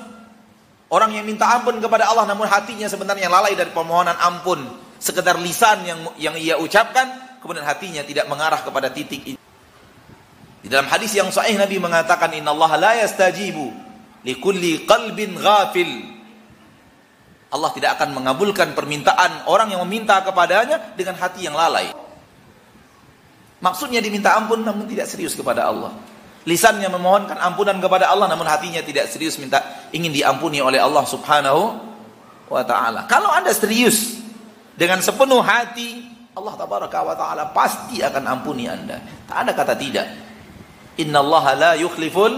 orang 0.88 1.12
yang 1.12 1.28
minta 1.28 1.44
ampun 1.44 1.76
kepada 1.76 2.08
Allah 2.08 2.24
namun 2.24 2.48
hatinya 2.48 2.88
sebenarnya 2.88 3.28
lalai 3.28 3.52
dari 3.52 3.68
permohonan 3.68 4.16
ampun. 4.16 4.64
Sekedar 4.96 5.36
lisan 5.36 5.84
yang 5.84 6.00
yang 6.16 6.34
ia 6.40 6.56
ucapkan 6.56 7.36
kemudian 7.44 7.68
hatinya 7.68 8.00
tidak 8.00 8.24
mengarah 8.24 8.64
kepada 8.64 8.88
titik 8.88 9.36
itu. 9.36 9.40
Di 10.64 10.72
dalam 10.72 10.88
hadis 10.88 11.12
yang 11.12 11.28
sahih 11.28 11.60
Nabi 11.60 11.76
mengatakan 11.76 12.32
innallaha 12.32 12.80
la 12.80 12.96
yastajibu 12.96 13.68
likulli 14.24 14.88
qalbin 14.88 15.36
ghafil. 15.36 16.13
Allah 17.54 17.70
tidak 17.70 17.94
akan 17.94 18.18
mengabulkan 18.18 18.74
permintaan 18.74 19.46
orang 19.46 19.70
yang 19.70 19.78
meminta 19.86 20.18
kepadanya 20.26 20.98
dengan 20.98 21.14
hati 21.14 21.46
yang 21.46 21.54
lalai. 21.54 21.94
Maksudnya 23.62 24.02
diminta 24.02 24.34
ampun 24.34 24.66
namun 24.66 24.90
tidak 24.90 25.06
serius 25.06 25.38
kepada 25.38 25.70
Allah. 25.70 25.94
Lisannya 26.44 26.90
memohonkan 26.90 27.38
ampunan 27.38 27.78
kepada 27.78 28.10
Allah 28.10 28.26
namun 28.26 28.44
hatinya 28.50 28.82
tidak 28.82 29.06
serius 29.06 29.38
minta 29.38 29.62
ingin 29.94 30.10
diampuni 30.10 30.58
oleh 30.58 30.82
Allah 30.82 31.06
Subhanahu 31.06 31.62
wa 32.50 32.62
taala. 32.66 33.06
Kalau 33.06 33.30
Anda 33.30 33.54
serius 33.54 34.18
dengan 34.74 34.98
sepenuh 34.98 35.38
hati, 35.38 36.10
Allah 36.34 36.58
tabaraka 36.58 37.06
wa 37.06 37.14
taala 37.14 37.54
pasti 37.54 38.02
akan 38.02 38.34
ampuni 38.34 38.66
Anda. 38.66 38.98
Tak 39.30 39.36
ada 39.46 39.52
kata 39.54 39.78
tidak. 39.78 40.06
Innallaha 40.98 41.54
la 41.54 41.72
yukhliful 41.78 42.34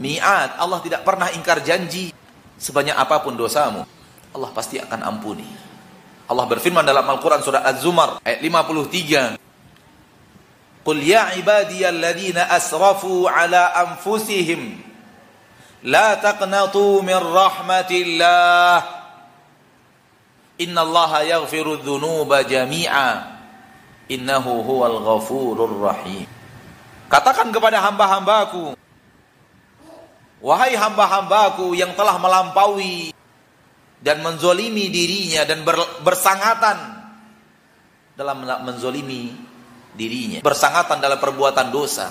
mi'ad. 0.00 0.56
Allah 0.56 0.80
tidak 0.80 1.04
pernah 1.04 1.28
ingkar 1.36 1.60
janji 1.60 2.08
sebanyak 2.56 2.96
apa 2.96 3.20
pun 3.20 3.36
dosamu. 3.36 3.84
Allah 4.34 4.50
pasti 4.50 4.82
akan 4.82 5.00
ampuni. 5.06 5.46
Allah 6.26 6.44
berfirman 6.50 6.82
dalam 6.82 7.06
Al-Quran 7.06 7.38
surah 7.40 7.62
Az-Zumar 7.62 8.18
ayat 8.26 8.42
53. 8.42 9.38
Qul 10.84 11.00
ya 11.00 11.32
ibadiyalladzina 11.38 12.50
asrafu 12.52 13.24
ala 13.24 13.72
anfusihim 13.88 14.76
la 15.80 16.20
taqnatu 16.20 17.00
min 17.00 17.16
rahmatillah 17.16 18.84
innallaha 20.60 21.24
yaghfiru 21.24 21.80
dhunuba 21.80 22.44
jami'a 22.44 23.32
innahu 24.12 24.60
huwal 24.60 25.00
ghafurur 25.00 25.72
rahim 25.80 26.28
Katakan 27.08 27.48
kepada 27.48 27.80
hamba-hambaku 27.80 28.76
Wahai 30.44 30.76
hamba-hambaku 30.76 31.72
yang 31.72 31.96
telah 31.96 32.20
melampaui 32.20 33.16
dan 34.00 34.22
menzolimi 34.22 34.90
dirinya 34.90 35.44
dan 35.46 35.62
bersangatan 36.02 36.78
dalam 38.14 38.46
menzolimi 38.62 39.34
dirinya, 39.94 40.42
bersangatan 40.42 41.02
dalam 41.02 41.18
perbuatan 41.18 41.70
dosa, 41.74 42.10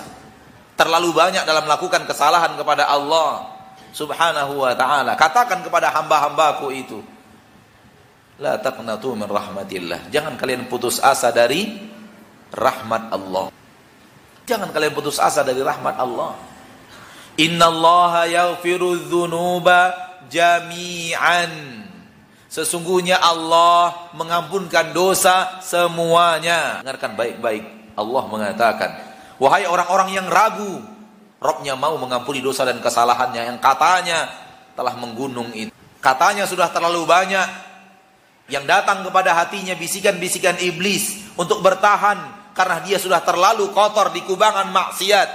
terlalu 0.76 1.12
banyak 1.12 1.44
dalam 1.48 1.64
melakukan 1.64 2.04
kesalahan 2.04 2.56
kepada 2.56 2.88
Allah 2.88 3.56
Subhanahu 3.94 4.64
wa 4.64 4.74
taala. 4.76 5.16
Katakan 5.16 5.64
kepada 5.64 5.88
hamba-hambaku 5.94 6.66
itu, 6.74 6.98
la 8.42 8.58
taqnatu 8.60 9.16
min 9.16 9.28
rahmatillah. 9.30 10.10
Jangan 10.10 10.36
kalian 10.36 10.66
putus 10.68 10.98
asa 11.00 11.30
dari 11.32 11.68
rahmat 12.52 13.14
Allah. 13.14 13.48
Jangan 14.44 14.76
kalian 14.76 14.92
putus 14.92 15.16
asa 15.16 15.40
dari 15.40 15.64
rahmat 15.64 15.96
Allah. 15.96 16.36
Innallaha 17.40 18.28
yaghfiru 18.28 19.08
dzunuba 19.08 20.03
jami'an. 20.30 21.82
Sesungguhnya 22.48 23.18
Allah 23.18 24.12
mengampunkan 24.14 24.94
dosa 24.94 25.58
semuanya. 25.58 26.80
Dengarkan 26.86 27.18
baik-baik. 27.18 27.64
Allah 27.94 28.22
mengatakan, 28.26 28.90
wahai 29.38 29.66
orang-orang 29.66 30.18
yang 30.18 30.26
ragu, 30.26 30.94
Robnya 31.44 31.76
mau 31.76 32.00
mengampuni 32.00 32.40
dosa 32.40 32.64
dan 32.64 32.80
kesalahannya 32.80 33.52
yang 33.52 33.58
katanya 33.60 34.32
telah 34.72 34.96
menggunung 34.96 35.52
itu. 35.52 35.68
Katanya 36.00 36.48
sudah 36.48 36.72
terlalu 36.72 37.04
banyak 37.04 37.48
yang 38.48 38.64
datang 38.64 39.04
kepada 39.04 39.36
hatinya 39.36 39.76
bisikan-bisikan 39.76 40.56
iblis 40.64 41.36
untuk 41.36 41.60
bertahan 41.60 42.48
karena 42.56 42.80
dia 42.80 42.96
sudah 42.96 43.20
terlalu 43.20 43.68
kotor 43.76 44.08
di 44.16 44.24
kubangan 44.24 44.72
maksiat. 44.72 45.28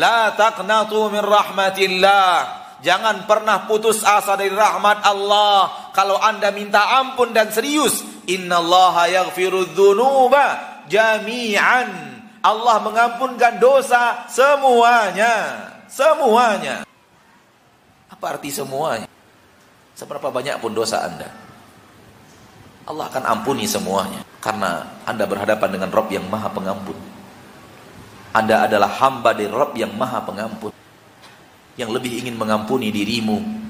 La 0.00 0.32
taqnatu 0.32 1.12
min 1.12 1.20
rahmatillah. 1.20 2.32
Jangan 2.80 3.28
pernah 3.28 3.68
putus 3.68 4.00
asa 4.00 4.40
dari 4.40 4.52
rahmat 4.52 5.04
Allah. 5.04 5.92
Kalau 5.92 6.16
anda 6.16 6.48
minta 6.48 7.00
ampun 7.00 7.36
dan 7.36 7.52
serius. 7.52 8.00
Inna 8.24 8.60
Allah 8.60 9.20
yaghfiru 9.20 9.68
dhunuba 9.76 10.80
jami'an. 10.88 11.88
Allah 12.40 12.76
mengampunkan 12.80 13.60
dosa 13.60 14.24
semuanya. 14.32 15.68
Semuanya. 15.92 16.88
Apa 18.08 18.40
arti 18.40 18.48
semuanya? 18.48 19.08
Seberapa 19.92 20.32
banyak 20.32 20.56
pun 20.56 20.72
dosa 20.72 21.04
anda. 21.04 21.28
Allah 22.88 23.12
akan 23.12 23.24
ampuni 23.28 23.68
semuanya. 23.68 24.24
Karena 24.40 25.04
anda 25.04 25.28
berhadapan 25.28 25.68
dengan 25.68 25.92
Rob 25.92 26.08
yang 26.08 26.24
maha 26.32 26.48
pengampun. 26.48 26.96
Anda 28.32 28.64
adalah 28.64 28.88
hamba 29.04 29.36
dari 29.36 29.52
Rob 29.52 29.76
yang 29.76 29.92
maha 30.00 30.24
pengampun 30.24 30.79
yang 31.78 31.90
lebih 31.94 32.24
ingin 32.24 32.34
mengampuni 32.34 32.90
dirimu 32.90 33.60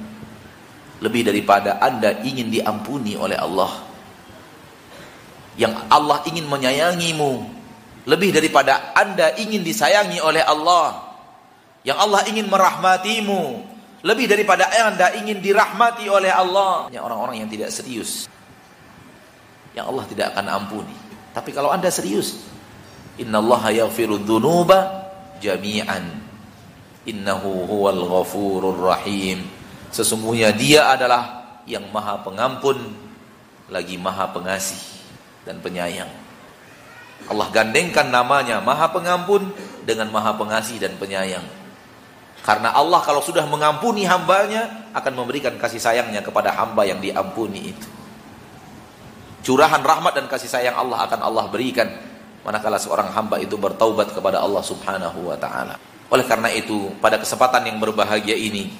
lebih 1.00 1.24
daripada 1.24 1.80
Anda 1.80 2.20
ingin 2.20 2.52
diampuni 2.52 3.16
oleh 3.16 3.36
Allah. 3.40 3.88
Yang 5.56 5.74
Allah 5.88 6.18
ingin 6.28 6.46
menyayangimu 6.46 7.32
lebih 8.08 8.32
daripada 8.32 8.92
Anda 8.96 9.36
ingin 9.40 9.64
disayangi 9.64 10.20
oleh 10.20 10.44
Allah. 10.44 11.16
Yang 11.80 11.98
Allah 12.04 12.20
ingin 12.28 12.46
merahmatimu 12.52 13.42
lebih 14.04 14.28
daripada 14.28 14.68
Anda 14.68 15.16
ingin 15.16 15.40
dirahmati 15.40 16.04
oleh 16.08 16.32
Allah. 16.32 16.92
Yang 16.92 17.04
orang-orang 17.08 17.36
yang 17.44 17.50
tidak 17.52 17.72
serius. 17.72 18.28
Yang 19.72 19.84
Allah 19.88 20.04
tidak 20.08 20.26
akan 20.36 20.46
ampuni. 20.52 20.96
Tapi 21.32 21.50
kalau 21.56 21.72
Anda 21.72 21.88
serius, 21.88 22.44
innallaha 23.16 23.72
yaghfiru 23.72 24.20
dzunuba 24.20 25.08
jami'an 25.40 26.19
innahu 27.08 27.64
huwal 27.64 28.02
ghafurur 28.04 28.76
rahim. 28.92 29.46
Sesungguhnya 29.90 30.52
dia 30.52 30.92
adalah 30.92 31.58
yang 31.64 31.86
maha 31.90 32.20
pengampun 32.20 32.76
lagi 33.70 33.96
maha 33.96 34.30
pengasih 34.30 34.80
dan 35.46 35.62
penyayang. 35.62 36.10
Allah 37.30 37.46
gandengkan 37.52 38.08
namanya 38.10 38.58
maha 38.58 38.90
pengampun 38.90 39.52
dengan 39.86 40.10
maha 40.10 40.34
pengasih 40.34 40.82
dan 40.82 40.96
penyayang. 40.98 41.44
Karena 42.40 42.72
Allah 42.72 43.04
kalau 43.04 43.20
sudah 43.20 43.44
mengampuni 43.44 44.08
hambanya 44.08 44.90
akan 44.96 45.12
memberikan 45.12 45.54
kasih 45.60 45.78
sayangnya 45.78 46.24
kepada 46.24 46.56
hamba 46.56 46.88
yang 46.88 46.98
diampuni 46.98 47.76
itu. 47.76 47.88
Curahan 49.44 49.80
rahmat 49.80 50.16
dan 50.16 50.26
kasih 50.28 50.48
sayang 50.48 50.76
Allah 50.76 51.04
akan 51.04 51.20
Allah 51.20 51.44
berikan 51.48 51.88
manakala 52.44 52.80
seorang 52.80 53.12
hamba 53.12 53.36
itu 53.40 53.56
bertaubat 53.60 54.16
kepada 54.16 54.40
Allah 54.40 54.64
subhanahu 54.64 55.28
wa 55.32 55.36
ta'ala 55.36 55.76
oleh 56.10 56.26
karena 56.26 56.50
itu, 56.50 56.90
pada 56.98 57.22
kesempatan 57.22 57.70
yang 57.70 57.78
berbahagia 57.78 58.34
ini, 58.34 58.74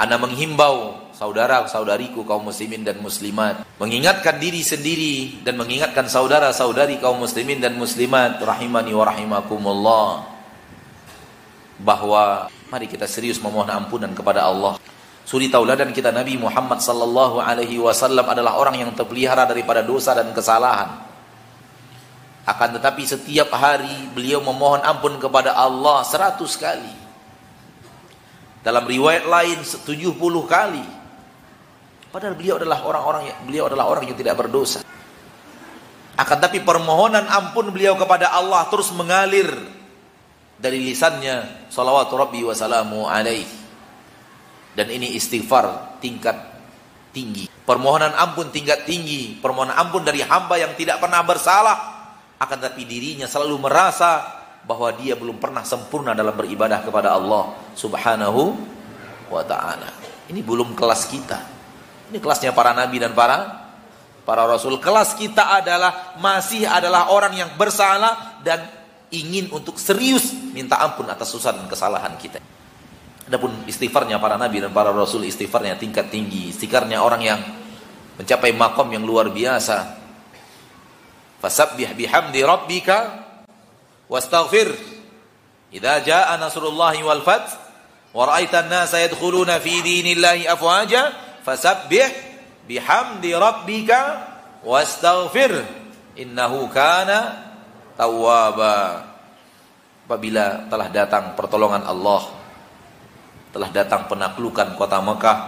Anda 0.00 0.16
menghimbau 0.16 1.06
saudara-saudariku 1.16 2.24
kaum 2.24 2.48
muslimin 2.48 2.84
dan 2.84 3.00
muslimat, 3.00 3.64
mengingatkan 3.80 4.36
diri 4.36 4.60
sendiri 4.60 5.44
dan 5.44 5.56
mengingatkan 5.56 6.08
saudara-saudari 6.08 7.00
kaum 7.00 7.20
muslimin 7.20 7.60
dan 7.60 7.76
muslimat 7.76 8.40
rahimani 8.40 8.92
wa 8.92 9.04
rahimakumullah 9.04 10.08
bahwa 11.80 12.48
mari 12.72 12.88
kita 12.88 13.04
serius 13.08 13.40
memohon 13.40 13.68
ampunan 13.68 14.12
kepada 14.16 14.44
Allah. 14.44 14.80
Suri 15.26 15.50
tauladan 15.50 15.90
kita 15.90 16.08
Nabi 16.08 16.38
Muhammad 16.38 16.78
sallallahu 16.80 17.42
alaihi 17.42 17.80
wasallam 17.82 18.24
adalah 18.24 18.56
orang 18.56 18.80
yang 18.80 18.90
terpelihara 18.96 19.44
daripada 19.44 19.82
dosa 19.82 20.14
dan 20.16 20.30
kesalahan. 20.30 21.05
Akan 22.46 22.78
tetapi 22.78 23.02
setiap 23.02 23.50
hari 23.58 24.06
beliau 24.14 24.38
memohon 24.38 24.78
ampun 24.86 25.18
kepada 25.18 25.58
Allah 25.58 26.06
seratus 26.06 26.54
kali. 26.54 26.94
Dalam 28.62 28.86
riwayat 28.86 29.26
lain 29.26 29.58
70 29.66 30.14
kali. 30.46 30.86
Padahal 32.14 32.38
beliau 32.38 32.54
adalah 32.62 32.86
orang-orang 32.86 33.22
yang 33.34 33.38
beliau 33.50 33.64
adalah 33.66 33.90
orang 33.90 34.06
yang 34.06 34.14
tidak 34.14 34.38
berdosa. 34.38 34.86
Akan 36.14 36.38
tapi 36.38 36.62
permohonan 36.62 37.26
ampun 37.26 37.74
beliau 37.74 37.98
kepada 37.98 38.30
Allah 38.30 38.62
terus 38.70 38.94
mengalir 38.94 39.50
dari 40.54 40.78
lisannya 40.80 41.66
salawatu 41.66 42.14
rabbi 42.14 42.46
wa 42.46 42.54
salamu 42.54 43.10
alaih. 43.10 43.44
Dan 44.70 44.86
ini 44.94 45.18
istighfar 45.18 45.98
tingkat 45.98 46.38
tinggi. 47.10 47.50
Permohonan 47.66 48.14
ampun 48.14 48.54
tingkat 48.54 48.86
tinggi, 48.86 49.34
permohonan 49.42 49.74
ampun 49.74 50.06
dari 50.06 50.22
hamba 50.22 50.54
yang 50.62 50.78
tidak 50.78 51.02
pernah 51.02 51.26
bersalah 51.26 51.95
akan 52.36 52.58
tapi 52.60 52.84
dirinya 52.84 53.24
selalu 53.24 53.56
merasa 53.68 54.44
bahwa 54.66 54.90
dia 54.98 55.14
belum 55.14 55.38
pernah 55.38 55.62
sempurna 55.62 56.12
dalam 56.12 56.34
beribadah 56.34 56.82
kepada 56.82 57.14
Allah 57.14 57.54
Subhanahu 57.78 58.42
wa 59.30 59.42
taala. 59.46 59.88
Ini 60.26 60.42
belum 60.42 60.74
kelas 60.74 61.06
kita. 61.06 61.38
Ini 62.10 62.18
kelasnya 62.18 62.50
para 62.50 62.74
nabi 62.74 62.98
dan 62.98 63.14
para 63.14 63.66
para 64.26 64.42
rasul. 64.42 64.76
Kelas 64.82 65.14
kita 65.14 65.62
adalah 65.62 66.18
masih 66.18 66.66
adalah 66.66 67.14
orang 67.14 67.34
yang 67.38 67.50
bersalah 67.54 68.42
dan 68.42 68.66
ingin 69.14 69.46
untuk 69.54 69.78
serius 69.78 70.34
minta 70.50 70.82
ampun 70.82 71.06
atas 71.06 71.30
susah 71.30 71.54
dan 71.54 71.70
kesalahan 71.70 72.18
kita. 72.18 72.42
Adapun 73.26 73.66
istighfarnya 73.66 74.18
para 74.18 74.34
nabi 74.34 74.62
dan 74.62 74.74
para 74.74 74.90
rasul 74.90 75.22
istighfarnya 75.26 75.78
tingkat 75.78 76.10
tinggi, 76.10 76.50
istighfarnya 76.50 77.02
orang 77.02 77.22
yang 77.22 77.40
mencapai 78.18 78.50
makom 78.54 78.90
yang 78.90 79.06
luar 79.06 79.30
biasa. 79.30 80.05
Fasabbih 81.46 81.94
bihamdi 81.94 82.42
rabbika 82.42 83.22
wastaghfir. 84.10 84.66
Idza 85.70 86.02
jaa 86.02 86.34
nasrullahi 86.42 87.06
wal 87.06 87.22
fath 87.22 87.54
wa 88.10 88.26
ra'aita 88.26 88.66
an-nasa 88.66 88.98
yadkhuluna 89.06 89.62
fi 89.62 89.78
dinillahi 89.78 90.50
afwaja 90.50 91.14
fasabbih 91.46 92.10
bihamdi 92.66 93.30
rabbika 93.30 94.26
wastaghfir. 94.66 95.62
Innahu 96.18 96.66
kana 96.66 97.46
tawwaba. 97.94 99.06
Apabila 100.10 100.66
telah 100.66 100.90
datang 100.90 101.38
pertolongan 101.38 101.86
Allah 101.86 102.26
telah 103.54 103.70
datang 103.70 104.10
penaklukan 104.10 104.74
kota 104.74 104.98
Mekah 104.98 105.38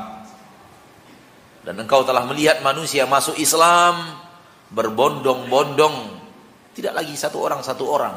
dan 1.67 1.75
engkau 1.75 2.07
telah 2.07 2.23
melihat 2.23 2.63
manusia 2.63 3.03
masuk 3.07 3.35
Islam 3.39 4.28
berbondong-bondong 4.73 5.97
tidak 6.77 6.95
lagi 7.03 7.15
satu 7.17 7.41
orang 7.41 7.61
satu 7.65 7.85
orang 7.89 8.17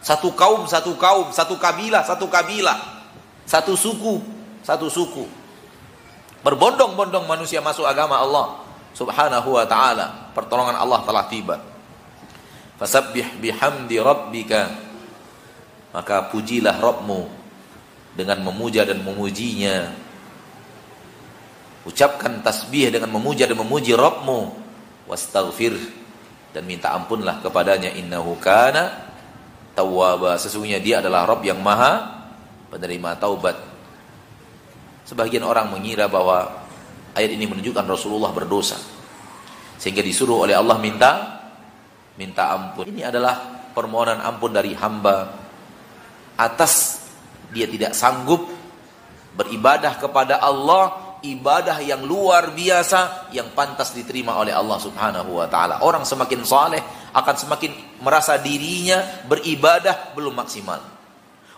satu 0.00 0.32
kaum 0.34 0.66
satu 0.66 0.96
kaum 0.96 1.30
satu 1.30 1.54
kabilah 1.60 2.02
satu 2.02 2.26
kabilah 2.26 2.78
satu 3.46 3.76
suku 3.78 4.18
satu 4.64 4.90
suku 4.90 5.40
Berbondong-bondong 6.40 7.28
manusia 7.28 7.60
masuk 7.60 7.84
agama 7.84 8.16
Allah 8.16 8.64
Subhanahu 8.96 9.60
wa 9.60 9.64
taala. 9.68 10.32
Pertolongan 10.32 10.76
Allah 10.80 11.04
telah 11.04 11.24
tiba. 11.28 11.60
Fasabbih 12.80 13.38
bihamdi 13.38 14.00
rabbika. 14.00 14.72
Maka 15.90 16.30
pujilah 16.32 16.80
Rabbmu 16.80 17.20
dengan 18.16 18.40
memuja 18.40 18.88
dan 18.88 19.04
memujinya. 19.04 19.90
Ucapkan 21.84 22.40
tasbih 22.40 22.88
dengan 22.88 23.12
memuja 23.12 23.44
dan 23.44 23.60
memuji 23.60 23.92
Rabbmu. 23.92 24.59
Wastaghfir 25.10 25.74
dan 26.54 26.62
minta 26.62 26.94
ampunlah 26.94 27.42
kepadanya 27.42 27.90
innahu 27.90 28.38
kana 28.38 29.10
tawwaba. 29.74 30.38
Sesungguhnya 30.38 30.78
dia 30.78 31.02
adalah 31.02 31.26
Rabb 31.26 31.42
yang 31.42 31.58
maha 31.58 32.22
penerima 32.70 33.18
taubat 33.18 33.70
Sebagian 35.10 35.42
orang 35.42 35.74
mengira 35.74 36.06
bahwa 36.06 36.46
ayat 37.18 37.34
ini 37.34 37.50
menunjukkan 37.50 37.82
Rasulullah 37.82 38.30
berdosa. 38.30 38.78
Sehingga 39.74 40.06
disuruh 40.06 40.46
oleh 40.46 40.54
Allah 40.54 40.78
minta 40.78 41.42
minta 42.14 42.54
ampun. 42.54 42.86
Ini 42.94 43.10
adalah 43.10 43.66
permohonan 43.74 44.22
ampun 44.22 44.54
dari 44.54 44.70
hamba 44.78 45.34
atas 46.38 47.02
dia 47.50 47.66
tidak 47.66 47.90
sanggup 47.98 48.46
beribadah 49.34 49.98
kepada 49.98 50.38
Allah 50.38 51.09
ibadah 51.22 51.80
yang 51.84 52.04
luar 52.04 52.52
biasa 52.56 53.32
yang 53.36 53.52
pantas 53.52 53.92
diterima 53.92 54.36
oleh 54.40 54.52
Allah 54.52 54.78
Subhanahu 54.80 55.40
wa 55.40 55.46
taala. 55.46 55.84
Orang 55.84 56.04
semakin 56.08 56.40
saleh 56.44 56.82
akan 57.12 57.36
semakin 57.36 58.00
merasa 58.00 58.40
dirinya 58.40 59.24
beribadah 59.28 60.16
belum 60.16 60.36
maksimal. 60.36 60.80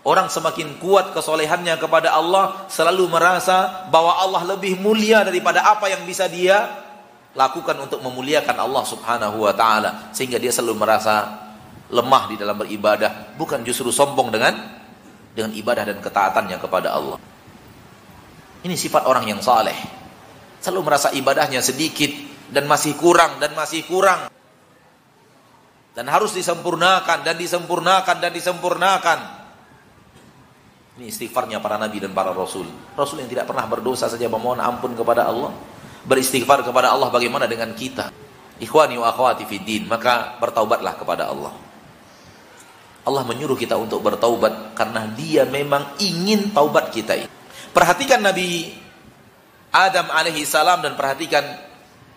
Orang 0.03 0.27
semakin 0.27 0.83
kuat 0.83 1.15
kesolehannya 1.15 1.79
kepada 1.79 2.11
Allah 2.11 2.67
selalu 2.67 3.07
merasa 3.07 3.87
bahwa 3.87 4.19
Allah 4.19 4.43
lebih 4.55 4.75
mulia 4.83 5.23
daripada 5.23 5.63
apa 5.63 5.87
yang 5.87 6.03
bisa 6.03 6.27
dia 6.27 6.83
lakukan 7.33 7.79
untuk 7.79 8.03
memuliakan 8.03 8.59
Allah 8.59 8.83
Subhanahu 8.83 9.47
wa 9.47 9.53
taala 9.55 10.11
sehingga 10.11 10.35
dia 10.37 10.51
selalu 10.51 10.75
merasa 10.75 11.41
lemah 11.87 12.23
di 12.27 12.35
dalam 12.35 12.59
beribadah 12.59 13.37
bukan 13.39 13.63
justru 13.63 13.95
sombong 13.95 14.27
dengan 14.27 14.53
dengan 15.33 15.55
ibadah 15.55 15.83
dan 15.87 15.97
ketaatannya 16.03 16.57
kepada 16.59 16.93
Allah. 16.93 17.32
Ini 18.63 18.75
sifat 18.79 19.03
orang 19.11 19.27
yang 19.27 19.43
saleh. 19.43 19.75
Selalu 20.63 20.81
merasa 20.87 21.11
ibadahnya 21.11 21.59
sedikit 21.59 22.09
dan 22.47 22.63
masih 22.63 22.95
kurang 22.95 23.43
dan 23.43 23.51
masih 23.51 23.83
kurang. 23.83 24.31
Dan 25.93 26.07
harus 26.07 26.31
disempurnakan 26.31 27.27
dan 27.27 27.35
disempurnakan 27.35 28.15
dan 28.23 28.31
disempurnakan. 28.31 29.19
Ini 30.93 31.05
istighfarnya 31.09 31.59
para 31.59 31.75
nabi 31.75 31.99
dan 31.99 32.15
para 32.15 32.31
rasul. 32.31 32.65
Rasul 32.95 33.25
yang 33.25 33.29
tidak 33.29 33.51
pernah 33.51 33.67
berdosa 33.67 34.07
saja 34.07 34.31
memohon 34.31 34.63
ampun 34.63 34.95
kepada 34.95 35.27
Allah. 35.27 35.51
Beristighfar 36.07 36.63
kepada 36.63 36.95
Allah 36.95 37.11
bagaimana 37.11 37.49
dengan 37.49 37.75
kita? 37.75 38.15
Ikhwani 38.63 38.95
wa 38.95 39.11
akhwati 39.11 39.43
fiddin. 39.43 39.91
Maka 39.91 40.39
bertaubatlah 40.39 40.95
kepada 40.95 41.27
Allah. 41.27 41.53
Allah 43.03 43.23
menyuruh 43.27 43.59
kita 43.59 43.75
untuk 43.75 43.99
bertaubat 43.99 44.79
karena 44.79 45.03
dia 45.11 45.43
memang 45.43 45.99
ingin 45.99 46.55
taubat 46.55 46.87
kita 46.95 47.19
ini. 47.19 47.42
Perhatikan 47.73 48.21
Nabi 48.21 48.69
Adam 49.73 50.13
alaihi 50.13 50.45
salam 50.45 50.85
dan 50.85 50.93
perhatikan 50.93 51.41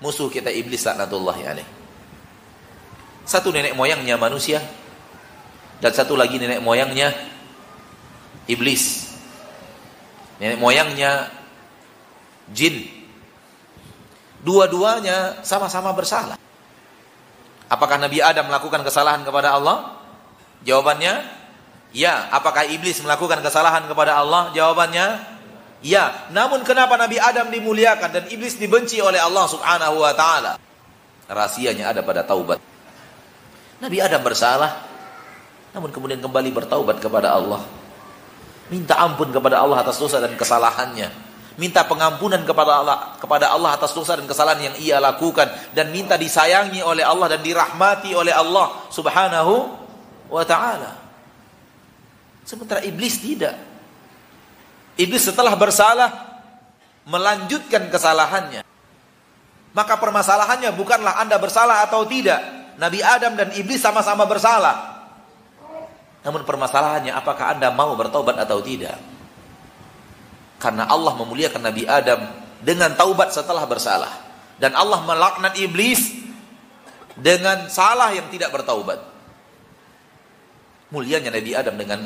musuh 0.04 0.28
kita 0.28 0.52
iblis 0.52 0.84
laknatullahi 0.84 1.42
alaih. 1.48 1.68
Satu 3.24 3.48
nenek 3.48 3.72
moyangnya 3.72 4.20
manusia 4.20 4.60
dan 5.80 5.92
satu 5.96 6.12
lagi 6.12 6.36
nenek 6.36 6.60
moyangnya 6.60 7.16
iblis. 8.44 9.16
Nenek 10.36 10.60
moyangnya 10.60 11.32
jin. 12.52 12.92
Dua-duanya 14.44 15.40
sama-sama 15.40 15.90
bersalah. 15.96 16.36
Apakah 17.66 17.98
Nabi 17.98 18.22
Adam 18.22 18.46
melakukan 18.46 18.84
kesalahan 18.84 19.24
kepada 19.26 19.56
Allah? 19.56 19.96
Jawabannya 20.62 21.24
ya. 21.90 22.28
Apakah 22.30 22.68
iblis 22.68 23.00
melakukan 23.02 23.42
kesalahan 23.42 23.88
kepada 23.90 24.20
Allah? 24.20 24.54
Jawabannya 24.54 25.35
ya. 25.84 26.28
Namun 26.32 26.62
kenapa 26.62 26.94
Nabi 26.96 27.16
Adam 27.20 27.48
dimuliakan 27.50 28.10
dan 28.12 28.24
iblis 28.28 28.56
dibenci 28.56 29.00
oleh 29.00 29.20
Allah 29.20 29.44
Subhanahu 29.48 30.00
wa 30.00 30.12
taala? 30.12 30.52
Rahasianya 31.26 31.90
ada 31.90 32.00
pada 32.06 32.22
taubat. 32.22 32.62
Nabi 33.82 34.00
Adam 34.00 34.24
bersalah 34.24 34.96
namun 35.76 35.92
kemudian 35.92 36.24
kembali 36.24 36.56
bertaubat 36.56 37.04
kepada 37.04 37.36
Allah. 37.36 37.60
Minta 38.72 38.96
ampun 38.96 39.28
kepada 39.28 39.60
Allah 39.60 39.84
atas 39.84 40.00
dosa 40.00 40.24
dan 40.24 40.32
kesalahannya. 40.32 41.12
Minta 41.60 41.84
pengampunan 41.84 42.40
kepada 42.48 42.80
Allah 42.80 42.96
kepada 43.20 43.52
Allah 43.52 43.76
atas 43.76 43.92
dosa 43.92 44.16
dan 44.16 44.24
kesalahan 44.24 44.72
yang 44.72 44.76
ia 44.80 44.96
lakukan 44.96 45.44
dan 45.76 45.92
minta 45.92 46.16
disayangi 46.16 46.80
oleh 46.80 47.04
Allah 47.04 47.28
dan 47.36 47.44
dirahmati 47.44 48.16
oleh 48.16 48.32
Allah 48.32 48.88
Subhanahu 48.88 49.54
wa 50.32 50.44
taala. 50.48 50.96
Sementara 52.48 52.80
iblis 52.80 53.20
tidak. 53.20 53.75
Iblis 54.96 55.28
setelah 55.28 55.52
bersalah 55.54 56.40
melanjutkan 57.06 57.92
kesalahannya. 57.92 58.64
Maka 59.76 59.94
permasalahannya 60.00 60.72
bukanlah 60.72 61.20
Anda 61.20 61.36
bersalah 61.36 61.84
atau 61.84 62.08
tidak. 62.08 62.40
Nabi 62.80 63.00
Adam 63.04 63.36
dan 63.36 63.52
iblis 63.56 63.80
sama-sama 63.80 64.24
bersalah. 64.24 65.04
Namun 66.24 66.42
permasalahannya 66.48 67.12
apakah 67.12 67.56
Anda 67.56 67.68
mau 67.70 67.92
bertobat 67.92 68.40
atau 68.40 68.64
tidak? 68.64 68.96
Karena 70.56 70.88
Allah 70.88 71.12
memuliakan 71.12 71.60
Nabi 71.60 71.84
Adam 71.84 72.20
dengan 72.64 72.96
taubat 72.96 73.36
setelah 73.36 73.68
bersalah. 73.68 74.10
Dan 74.56 74.72
Allah 74.72 75.04
melaknat 75.04 75.60
iblis 75.60 76.16
dengan 77.16 77.68
salah 77.68 78.12
yang 78.16 78.32
tidak 78.32 78.48
bertaubat. 78.48 78.96
Mulianya 80.88 81.28
Nabi 81.28 81.52
Adam 81.52 81.76
dengan 81.76 82.00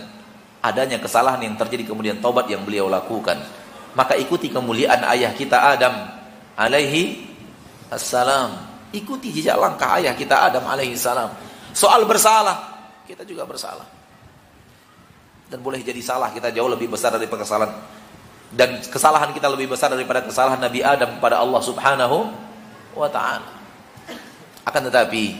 adanya 0.61 1.01
kesalahan 1.01 1.41
yang 1.41 1.57
terjadi 1.57 1.89
kemudian 1.89 2.21
taubat 2.21 2.49
yang 2.49 2.65
beliau 2.65 2.89
lakukan. 2.89 3.37
Maka 3.97 4.15
ikuti 4.15 4.53
kemuliaan 4.53 5.03
ayah 5.17 5.35
kita 5.35 5.77
Adam 5.77 5.95
alaihi 6.55 7.27
assalam. 7.91 8.71
Ikuti 8.91 9.31
jejak 9.31 9.59
langkah 9.59 9.99
ayah 9.99 10.15
kita 10.15 10.51
Adam 10.51 10.67
alaihi 10.67 10.99
salam 10.99 11.31
Soal 11.71 12.03
bersalah, 12.03 12.91
kita 13.07 13.23
juga 13.23 13.47
bersalah. 13.47 13.87
Dan 15.51 15.63
boleh 15.63 15.83
jadi 15.83 15.99
salah 16.03 16.31
kita 16.31 16.51
jauh 16.55 16.71
lebih 16.71 16.91
besar 16.91 17.15
dari 17.15 17.27
kesalahan 17.27 17.75
dan 18.51 18.83
kesalahan 18.83 19.31
kita 19.31 19.47
lebih 19.47 19.71
besar 19.71 19.95
daripada 19.95 20.27
kesalahan 20.27 20.59
Nabi 20.59 20.83
Adam 20.83 21.19
kepada 21.19 21.39
Allah 21.39 21.63
Subhanahu 21.63 22.19
wa 22.99 23.09
taala. 23.11 23.47
Akan 24.67 24.83
tetapi 24.87 25.35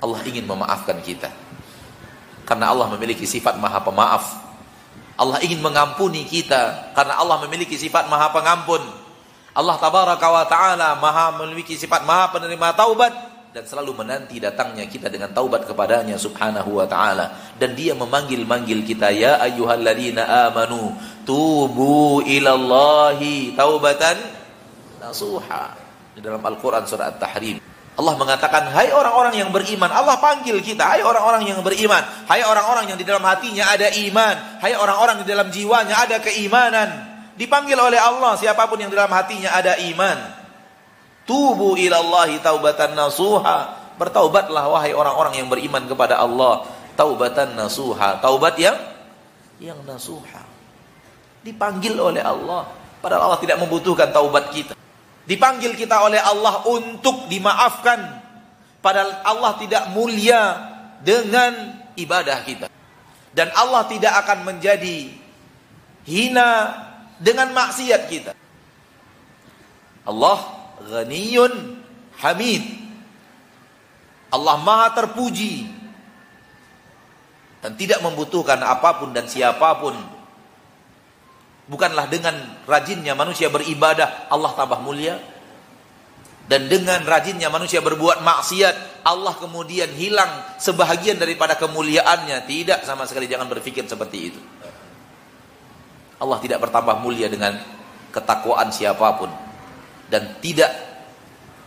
Allah 0.00 0.20
ingin 0.24 0.44
memaafkan 0.48 0.96
kita. 1.04 1.28
Karena 2.42 2.74
Allah 2.74 2.90
memiliki 2.92 3.24
sifat 3.24 3.58
Maha 3.58 3.80
Pemaaf. 3.82 4.24
Allah 5.16 5.38
ingin 5.44 5.60
mengampuni 5.60 6.24
kita 6.26 6.94
karena 6.96 7.20
Allah 7.20 7.38
memiliki 7.46 7.78
sifat 7.78 8.08
Maha 8.10 8.32
Pengampun. 8.34 8.82
Allah 9.52 9.76
tabaraka 9.76 10.26
wa 10.32 10.44
taala 10.48 10.88
Maha 10.96 11.36
memiliki 11.44 11.76
sifat 11.76 12.02
Maha 12.08 12.32
penerima 12.32 12.72
taubat 12.72 13.32
dan 13.52 13.68
selalu 13.68 14.00
menanti 14.00 14.40
datangnya 14.40 14.88
kita 14.88 15.12
dengan 15.12 15.28
taubat 15.28 15.68
kepadanya 15.68 16.16
subhanahu 16.16 16.80
wa 16.80 16.88
ta'ala 16.88 17.52
dan 17.60 17.76
dia 17.76 17.92
memanggil-manggil 17.92 18.80
kita 18.80 19.12
ya 19.12 19.44
ayyuhalladzina 19.44 20.48
amanu 20.48 20.96
tubu 21.28 22.24
ilallahi 22.24 23.52
taubatan 23.52 24.16
nasuha 25.04 25.76
di 26.16 26.24
dalam 26.24 26.40
Al-Qur'an 26.40 26.88
surah 26.88 27.12
At-Tahrim 27.12 27.60
Allah 28.02 28.18
mengatakan 28.18 28.66
hai 28.74 28.90
orang-orang 28.90 29.38
yang 29.38 29.54
beriman 29.54 29.86
Allah 29.86 30.18
panggil 30.18 30.58
kita 30.58 30.82
hai 30.82 31.06
orang-orang 31.06 31.46
yang 31.46 31.62
beriman 31.62 32.02
hai 32.26 32.42
orang-orang 32.42 32.90
yang 32.90 32.98
di 32.98 33.06
dalam 33.06 33.22
hatinya 33.22 33.70
ada 33.70 33.86
iman 33.94 34.58
hai 34.58 34.74
orang-orang 34.74 35.22
di 35.22 35.26
dalam 35.30 35.46
jiwanya 35.54 35.94
ada 35.94 36.18
keimanan 36.18 36.90
dipanggil 37.38 37.78
oleh 37.78 38.02
Allah 38.02 38.34
siapa 38.34 38.66
pun 38.66 38.82
yang 38.82 38.90
di 38.90 38.98
dalam 38.98 39.14
hatinya 39.14 39.54
ada 39.54 39.78
iman 39.78 40.42
Tubu 41.22 41.78
ilallahi 41.78 42.42
taubatan 42.42 42.98
nasuha. 42.98 43.78
Bertaubatlah 43.96 44.66
wahai 44.66 44.90
orang-orang 44.90 45.38
yang 45.38 45.48
beriman 45.48 45.86
kepada 45.86 46.18
Allah. 46.18 46.66
Taubatan 46.98 47.54
nasuha. 47.54 48.18
Taubat 48.18 48.58
yang 48.58 48.74
yang 49.62 49.78
nasuha. 49.86 50.42
Dipanggil 51.46 51.94
oleh 51.94 52.22
Allah. 52.22 52.66
Padahal 52.98 53.30
Allah 53.30 53.40
tidak 53.42 53.62
membutuhkan 53.62 54.10
taubat 54.10 54.50
kita. 54.50 54.74
Dipanggil 55.22 55.78
kita 55.78 56.02
oleh 56.02 56.18
Allah 56.18 56.66
untuk 56.66 57.30
dimaafkan. 57.30 58.22
Padahal 58.82 59.22
Allah 59.22 59.52
tidak 59.62 59.94
mulia 59.94 60.58
dengan 61.02 61.78
ibadah 61.94 62.42
kita. 62.42 62.66
Dan 63.32 63.48
Allah 63.54 63.86
tidak 63.86 64.12
akan 64.26 64.44
menjadi 64.44 65.08
hina 66.04 66.50
dengan 67.22 67.54
maksiat 67.54 68.02
kita. 68.10 68.32
Allah 70.02 70.38
ghaniyun 70.82 71.78
hamid. 72.18 72.62
Allah 74.32 74.56
maha 74.58 74.96
terpuji 74.96 75.68
dan 77.62 77.78
tidak 77.78 78.02
membutuhkan 78.02 78.58
apa 78.58 78.98
pun 78.98 79.14
dan 79.14 79.30
siapa 79.30 79.78
pun. 79.78 79.94
Bukanlah 81.70 82.10
dengan 82.10 82.34
rajinnya 82.66 83.14
manusia 83.14 83.46
beribadah 83.46 84.26
Allah 84.26 84.50
tambah 84.58 84.82
mulia 84.82 85.18
dan 86.50 86.66
dengan 86.66 87.06
rajinnya 87.06 87.46
manusia 87.54 87.78
berbuat 87.78 88.20
maksiat 88.26 89.06
Allah 89.06 89.34
kemudian 89.38 89.90
hilang 89.94 90.58
sebahagian 90.58 91.18
daripada 91.18 91.54
kemuliaannya. 91.54 92.44
Tidak 92.46 92.82
sama 92.82 93.06
sekali 93.06 93.30
jangan 93.30 93.46
berpikir 93.46 93.86
seperti 93.86 94.18
itu. 94.18 94.40
Allah 96.22 96.38
tidak 96.38 96.62
bertambah 96.62 97.02
mulia 97.02 97.26
dengan 97.26 97.58
ketakwaan 98.14 98.70
siapa 98.70 99.06
pun 99.18 99.30
dan 100.06 100.38
tidak 100.38 100.70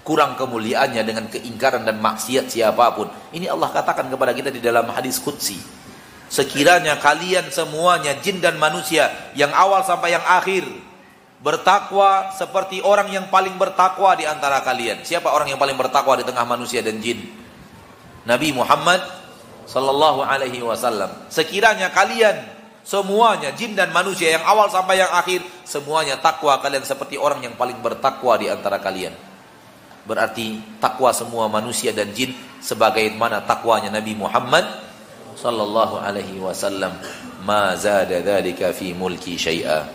kurang 0.06 0.38
kemuliaannya 0.38 1.02
dengan 1.02 1.26
keingkaran 1.28 1.84
dan 1.84 2.00
maksiat 2.00 2.48
siapa 2.48 2.94
pun. 2.96 3.10
Ini 3.34 3.52
Allah 3.52 3.74
katakan 3.74 4.08
kepada 4.08 4.32
kita 4.32 4.54
di 4.54 4.62
dalam 4.62 4.88
hadis 4.94 5.18
qudsi. 5.20 5.58
Sekiranya 6.36 7.00
kalian 7.00 7.48
semuanya 7.48 8.20
jin 8.20 8.44
dan 8.44 8.60
manusia 8.60 9.08
yang 9.40 9.56
awal 9.56 9.88
sampai 9.88 10.20
yang 10.20 10.26
akhir 10.28 10.68
bertakwa 11.40 12.36
seperti 12.36 12.84
orang 12.84 13.08
yang 13.08 13.32
paling 13.32 13.56
bertakwa 13.56 14.12
di 14.20 14.28
antara 14.28 14.60
kalian. 14.60 15.08
Siapa 15.08 15.32
orang 15.32 15.48
yang 15.48 15.60
paling 15.62 15.80
bertakwa 15.80 16.20
di 16.20 16.28
tengah 16.28 16.44
manusia 16.44 16.84
dan 16.84 17.00
jin? 17.00 17.24
Nabi 18.28 18.52
Muhammad 18.52 19.00
sallallahu 19.64 20.28
alaihi 20.28 20.60
wasallam. 20.60 21.08
Sekiranya 21.32 21.88
kalian 21.96 22.36
Semuanya 22.86 23.50
jin 23.58 23.74
dan 23.74 23.90
manusia 23.90 24.38
yang 24.38 24.46
awal 24.46 24.70
sampai 24.70 25.02
yang 25.02 25.10
akhir 25.10 25.42
semuanya 25.66 26.22
takwa 26.22 26.62
kalian 26.62 26.86
seperti 26.86 27.18
orang 27.18 27.42
yang 27.42 27.58
paling 27.58 27.82
bertakwa 27.82 28.38
di 28.38 28.46
antara 28.46 28.78
kalian. 28.78 29.10
Berarti 30.06 30.62
takwa 30.78 31.10
semua 31.10 31.50
manusia 31.50 31.90
dan 31.90 32.14
jin 32.14 32.38
sebagaimana 32.62 33.42
takwanya 33.42 33.90
Nabi 33.90 34.14
Muhammad 34.14 34.85
sallallahu 35.36 36.02
alaihi 36.02 36.42
wasallam 36.42 36.96
ma 37.44 37.76
zada 37.78 38.24
dzalika 38.24 38.72
fi 38.74 38.96
mulki 38.96 39.38
syai'a. 39.38 39.86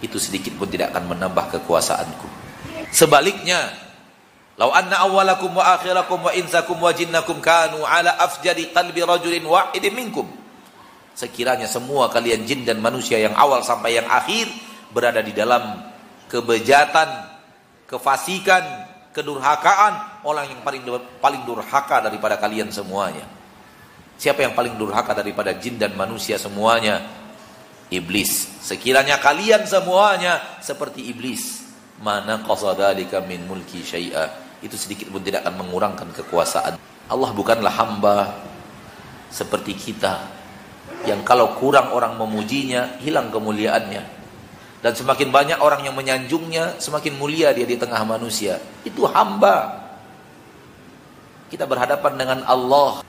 Itu 0.00 0.16
sedikit 0.16 0.56
pun 0.56 0.68
tidak 0.68 0.96
akan 0.96 1.12
menambah 1.16 1.60
kekuasaanku. 1.60 2.28
Sebaliknya, 2.88 3.68
lau 4.56 4.72
anna 4.72 5.04
awwalakum 5.04 5.52
wa 5.52 5.76
akhirakum 5.76 6.24
wa 6.24 6.32
insakum 6.32 6.80
wa 6.80 6.92
jinnakum 6.92 7.40
kanu 7.44 7.84
ala 7.84 8.16
afjari 8.20 8.72
qalbi 8.72 9.04
rajulin 9.04 9.44
wahidin 9.44 9.92
minkum 9.92 10.40
sekiranya 11.20 11.68
semua 11.68 12.08
kalian 12.08 12.48
jin 12.48 12.64
dan 12.64 12.80
manusia 12.80 13.20
yang 13.20 13.36
awal 13.36 13.60
sampai 13.60 14.00
yang 14.00 14.08
akhir 14.08 14.48
berada 14.88 15.20
di 15.20 15.36
dalam 15.36 15.84
kebejatan, 16.32 17.28
kefasikan, 17.84 18.64
kedurhakaan, 19.12 20.24
orang 20.24 20.48
yang 20.48 20.60
paling 20.64 20.82
paling 21.20 21.42
durhaka 21.44 22.00
daripada 22.08 22.40
kalian 22.40 22.72
semuanya. 22.72 23.39
Siapa 24.20 24.44
yang 24.44 24.52
paling 24.52 24.76
durhaka 24.76 25.16
daripada 25.16 25.56
jin 25.56 25.80
dan 25.80 25.96
manusia 25.96 26.36
semuanya? 26.36 27.00
Iblis. 27.88 28.60
Sekiranya 28.60 29.16
kalian 29.16 29.64
semuanya 29.64 30.60
seperti 30.60 31.08
iblis, 31.08 31.64
mana 32.04 32.44
qasadalika 32.44 33.24
min 33.24 33.48
mulki 33.48 33.80
syai'a. 33.80 34.28
Itu 34.60 34.76
sedikit 34.76 35.08
pun 35.08 35.24
tidak 35.24 35.48
akan 35.48 35.64
mengurangkan 35.64 36.12
kekuasaan. 36.12 36.76
Allah 37.08 37.30
bukanlah 37.32 37.72
hamba 37.72 38.36
seperti 39.32 39.72
kita 39.72 40.20
yang 41.08 41.24
kalau 41.24 41.56
kurang 41.56 41.96
orang 41.96 42.20
memujinya 42.20 43.00
hilang 43.00 43.32
kemuliaannya 43.32 44.04
dan 44.84 44.92
semakin 44.92 45.32
banyak 45.32 45.58
orang 45.64 45.80
yang 45.88 45.96
menyanjungnya 45.96 46.76
semakin 46.76 47.16
mulia 47.16 47.56
dia 47.56 47.64
di 47.64 47.80
tengah 47.80 48.04
manusia 48.04 48.60
itu 48.84 49.00
hamba 49.08 49.80
kita 51.48 51.64
berhadapan 51.64 52.12
dengan 52.20 52.38
Allah 52.44 53.00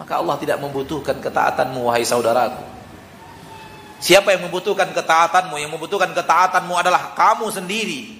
maka 0.00 0.16
Allah 0.16 0.40
tidak 0.40 0.56
membutuhkan 0.64 1.20
ketaatanmu 1.20 1.84
wahai 1.84 2.08
saudaraku 2.08 2.64
siapa 4.00 4.32
yang 4.32 4.48
membutuhkan 4.48 4.88
ketaatanmu 4.96 5.60
yang 5.60 5.68
membutuhkan 5.68 6.16
ketaatanmu 6.16 6.72
adalah 6.72 7.12
kamu 7.12 7.52
sendiri 7.52 8.16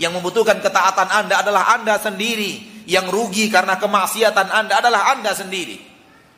yang 0.00 0.16
membutuhkan 0.16 0.56
ketaatan 0.64 1.12
anda 1.12 1.44
adalah 1.44 1.76
anda 1.76 2.00
sendiri 2.00 2.84
yang 2.88 3.12
rugi 3.12 3.52
karena 3.52 3.76
kemaksiatan 3.76 4.48
anda 4.48 4.80
adalah 4.80 5.12
anda 5.12 5.36
sendiri 5.36 5.92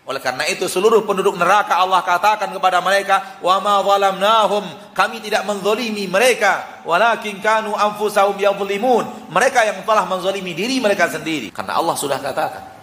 oleh 0.05 0.21
karena 0.21 0.45
itu 0.53 0.69
seluruh 0.69 1.09
penduduk 1.09 1.33
neraka 1.41 1.81
Allah 1.81 2.05
katakan 2.05 2.53
kepada 2.53 2.85
mereka, 2.85 3.41
"Wa 3.41 3.57
ma 3.57 3.81
zalamnahum." 3.81 4.93
Kami 4.93 5.17
tidak 5.25 5.49
menzalimi 5.49 6.05
mereka, 6.05 6.85
walakin 6.85 7.41
kanu 7.41 7.73
anfusahum 7.73 8.37
yadhlimun. 8.37 9.33
Mereka 9.33 9.65
yang 9.65 9.81
telah 9.81 10.05
menzalimi 10.05 10.53
diri 10.53 10.77
mereka 10.77 11.09
sendiri. 11.09 11.49
Karena 11.49 11.81
Allah 11.81 11.97
sudah 11.97 12.21
katakan, 12.21 12.74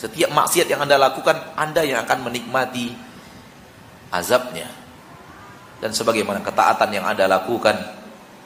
setiap 0.00 0.32
maksiat 0.32 0.64
yang 0.64 0.80
Anda 0.80 0.96
lakukan, 0.96 1.36
Anda 1.60 1.84
yang 1.84 2.08
akan 2.08 2.32
menikmati 2.32 2.96
azabnya. 4.08 4.64
Dan 5.76 5.92
sebagaimana 5.92 6.40
ketaatan 6.40 6.88
yang 6.88 7.04
Anda 7.04 7.28
lakukan, 7.28 7.76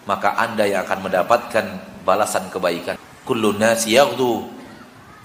maka 0.02 0.34
Anda 0.34 0.66
yang 0.66 0.82
akan 0.82 1.06
mendapatkan 1.06 1.66
balasan 2.02 2.50
kebaikan. 2.50 2.98
Kullu 3.22 3.54
nasi 3.54 3.94
yaghdu 3.94 4.50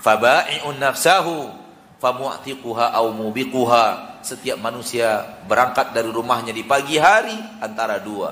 faba'i'un 0.05 0.77
nafsahu 0.77 1.49
famu'tiquha 1.97 2.93
au 2.93 3.09
mubiquha 3.09 4.21
setiap 4.21 4.61
manusia 4.61 5.41
berangkat 5.49 5.97
dari 5.97 6.13
rumahnya 6.13 6.53
di 6.53 6.63
pagi 6.63 6.95
hari 6.95 7.35
antara 7.59 7.99
dua 7.99 8.31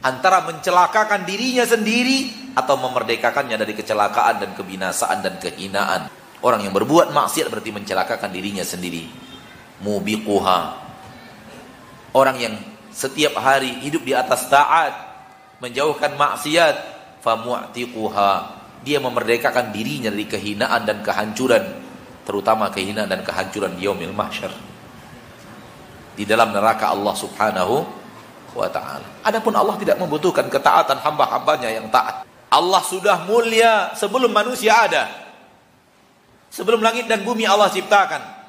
antara 0.00 0.46
mencelakakan 0.46 1.26
dirinya 1.26 1.66
sendiri 1.66 2.52
atau 2.54 2.78
memerdekakannya 2.78 3.58
dari 3.58 3.74
kecelakaan 3.74 4.42
dan 4.42 4.50
kebinasaan 4.54 5.18
dan 5.26 5.34
kehinaan 5.42 6.19
orang 6.40 6.64
yang 6.64 6.74
berbuat 6.74 7.12
maksiat 7.12 7.48
berarti 7.48 7.70
mencelakakan 7.72 8.30
dirinya 8.32 8.64
sendiri 8.64 9.06
mubiquha 9.84 10.76
orang 12.16 12.36
yang 12.40 12.54
setiap 12.90 13.38
hari 13.38 13.80
hidup 13.80 14.02
di 14.02 14.12
atas 14.12 14.50
taat 14.50 14.92
menjauhkan 15.62 16.16
maksiat 16.16 16.76
famu'tiquha 17.22 18.32
dia 18.80 18.98
memerdekakan 18.98 19.72
dirinya 19.72 20.08
dari 20.08 20.24
kehinaan 20.24 20.88
dan 20.88 21.04
kehancuran 21.04 21.64
terutama 22.24 22.72
kehinaan 22.72 23.08
dan 23.08 23.20
kehancuran 23.20 23.76
di 23.76 23.84
yaumil 23.84 24.12
mahsyar 24.16 24.52
di 26.20 26.28
dalam 26.28 26.52
neraka 26.52 26.92
Allah 26.92 27.14
Subhanahu 27.16 27.76
wa 28.52 28.68
taala. 28.68 29.06
Adapun 29.24 29.54
Allah 29.54 29.78
tidak 29.78 29.96
membutuhkan 29.96 30.46
ketaatan 30.50 30.98
hamba-hambanya 31.00 31.70
yang 31.70 31.86
taat. 31.88 32.26
Allah 32.50 32.82
sudah 32.82 33.24
mulia 33.24 33.94
sebelum 33.94 34.28
manusia 34.28 34.74
ada. 34.74 35.29
Sebelum 36.50 36.82
langit 36.82 37.06
dan 37.06 37.22
bumi 37.22 37.46
Allah 37.46 37.70
ciptakan. 37.70 38.42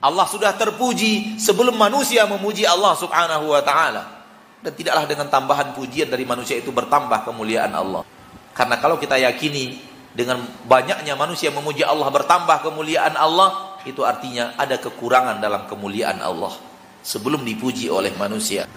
Allah 0.00 0.26
sudah 0.28 0.52
terpuji 0.56 1.36
sebelum 1.36 1.76
manusia 1.76 2.24
memuji 2.24 2.64
Allah 2.68 2.92
Subhanahu 2.96 3.52
wa 3.52 3.60
taala. 3.64 4.20
Dan 4.60 4.76
tidaklah 4.76 5.08
dengan 5.08 5.32
tambahan 5.32 5.72
pujian 5.72 6.12
dari 6.12 6.28
manusia 6.28 6.60
itu 6.60 6.68
bertambah 6.68 7.24
kemuliaan 7.24 7.72
Allah. 7.72 8.04
Karena 8.52 8.76
kalau 8.76 9.00
kita 9.00 9.16
yakini 9.16 9.80
dengan 10.12 10.44
banyaknya 10.68 11.16
manusia 11.16 11.48
memuji 11.48 11.80
Allah 11.80 12.12
bertambah 12.12 12.60
kemuliaan 12.60 13.16
Allah, 13.16 13.80
itu 13.88 14.04
artinya 14.04 14.52
ada 14.60 14.76
kekurangan 14.76 15.40
dalam 15.40 15.64
kemuliaan 15.64 16.20
Allah 16.20 16.52
sebelum 17.00 17.40
dipuji 17.40 17.88
oleh 17.88 18.12
manusia. 18.20 18.68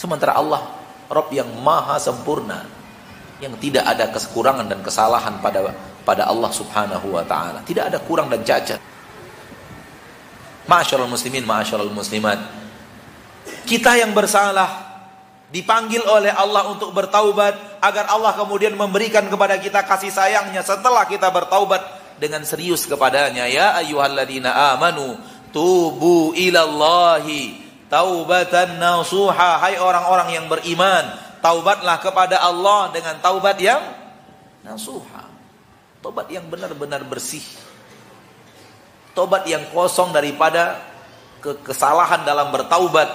Sementara 0.00 0.36
Allah 0.40 0.64
Rob 1.12 1.28
yang 1.28 1.48
maha 1.60 2.00
sempurna 2.00 2.64
yang 3.40 3.52
tidak 3.60 3.84
ada 3.84 4.08
kekurangan 4.08 4.64
dan 4.64 4.80
kesalahan 4.80 5.36
pada 5.44 5.74
pada 6.04 6.28
Allah 6.28 6.52
Subhanahu 6.52 7.16
wa 7.16 7.24
taala. 7.24 7.64
Tidak 7.64 7.90
ada 7.90 7.98
kurang 7.98 8.28
dan 8.28 8.44
cacat. 8.44 8.78
Ma'asyiral 10.68 11.08
muslimin, 11.08 11.44
ma'asyiral 11.44 11.92
muslimat. 11.92 12.40
Kita 13.64 13.96
yang 13.96 14.12
bersalah 14.12 14.94
dipanggil 15.52 16.04
oleh 16.04 16.32
Allah 16.32 16.66
untuk 16.72 16.90
bertaubat 16.90 17.80
agar 17.80 18.10
Allah 18.10 18.32
kemudian 18.34 18.74
memberikan 18.74 19.22
kepada 19.28 19.54
kita 19.60 19.86
kasih 19.86 20.10
sayangnya 20.10 20.66
setelah 20.66 21.06
kita 21.06 21.30
bertaubat 21.30 21.80
dengan 22.18 22.42
serius 22.42 22.90
kepadanya 22.90 23.46
ya 23.46 23.78
ayyuhalladzina 23.78 24.74
amanu 24.74 25.14
tubu 25.54 26.34
ilallahi 26.34 27.54
taubatan 27.86 28.82
nasuha 28.82 29.62
hai 29.62 29.78
orang-orang 29.78 30.28
yang 30.34 30.46
beriman 30.50 31.14
taubatlah 31.38 32.02
kepada 32.02 32.42
Allah 32.42 32.90
dengan 32.90 33.20
taubat 33.22 33.54
yang 33.62 33.78
nasuha 34.66 35.23
taubat 36.04 36.28
yang 36.28 36.44
benar-benar 36.52 37.00
bersih 37.08 37.40
tobat 39.16 39.48
yang 39.48 39.64
kosong 39.72 40.12
daripada 40.12 40.84
kesalahan 41.40 42.28
dalam 42.28 42.52
bertaubat 42.52 43.08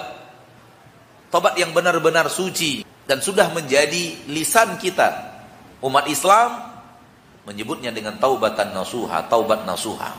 tobat 1.30 1.54
yang 1.54 1.70
benar-benar 1.70 2.26
suci 2.26 2.82
dan 3.06 3.22
sudah 3.22 3.54
menjadi 3.54 4.26
lisan 4.26 4.74
kita 4.82 5.30
umat 5.86 6.10
Islam 6.10 6.70
menyebutnya 7.48 7.90
dengan 7.90 8.14
taubatan 8.20 8.70
nasuha, 8.76 9.26
taubat 9.26 9.64
nasuha. 9.64 10.12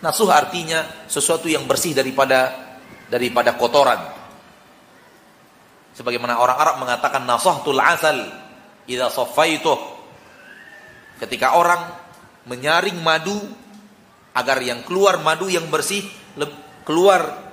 Nasuh 0.00 0.30
artinya 0.30 0.84
sesuatu 1.08 1.48
yang 1.48 1.68
bersih 1.68 1.96
daripada 1.96 2.52
daripada 3.08 3.56
kotoran. 3.56 4.00
Sebagaimana 5.94 6.40
orang 6.40 6.58
Arab 6.58 6.76
mengatakan 6.80 7.22
nasahtul 7.28 7.78
asal 7.80 8.16
idza 8.88 9.08
saffaituh. 9.12 9.93
Ketika 11.22 11.54
orang 11.54 11.80
menyaring 12.50 12.98
madu 13.00 13.36
agar 14.34 14.58
yang 14.60 14.82
keluar 14.82 15.22
madu 15.22 15.46
yang 15.46 15.70
bersih 15.70 16.02
keluar 16.84 17.44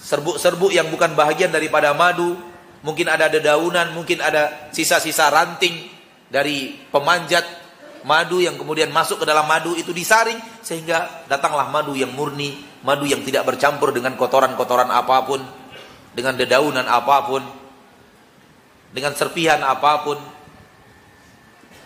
serbuk-serbuk 0.00 0.72
yang 0.72 0.88
bukan 0.88 1.12
bahagian 1.14 1.52
daripada 1.52 1.92
madu, 1.92 2.34
mungkin 2.82 3.06
ada 3.06 3.28
dedaunan, 3.28 3.92
mungkin 3.92 4.18
ada 4.24 4.72
sisa-sisa 4.72 5.28
ranting 5.28 5.86
dari 6.32 6.80
pemanjat 6.88 7.44
madu 8.02 8.40
yang 8.40 8.56
kemudian 8.56 8.88
masuk 8.88 9.20
ke 9.22 9.26
dalam 9.28 9.44
madu 9.44 9.76
itu 9.76 9.92
disaring 9.92 10.40
sehingga 10.64 11.28
datanglah 11.28 11.68
madu 11.68 11.92
yang 11.92 12.10
murni, 12.16 12.56
madu 12.80 13.04
yang 13.04 13.20
tidak 13.20 13.44
bercampur 13.44 13.92
dengan 13.92 14.16
kotoran-kotoran 14.16 14.88
apa 14.88 15.16
pun, 15.28 15.40
dengan 16.16 16.34
dedaunan 16.34 16.88
apa 16.88 17.16
pun, 17.28 17.42
dengan 18.90 19.12
serpihan 19.12 19.60
apa 19.60 19.92
pun. 20.00 20.18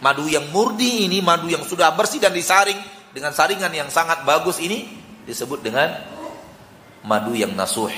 Madu 0.04 0.28
yang 0.28 0.52
murni 0.52 1.08
ini, 1.08 1.24
madu 1.24 1.48
yang 1.48 1.64
sudah 1.64 1.88
bersih 1.96 2.20
dan 2.20 2.36
disaring 2.36 2.76
dengan 3.16 3.32
saringan 3.32 3.72
yang 3.72 3.88
sangat 3.88 4.20
bagus 4.28 4.60
ini 4.60 4.84
disebut 5.24 5.64
dengan 5.64 5.96
madu 7.00 7.32
yang 7.32 7.56
nasuh. 7.56 7.88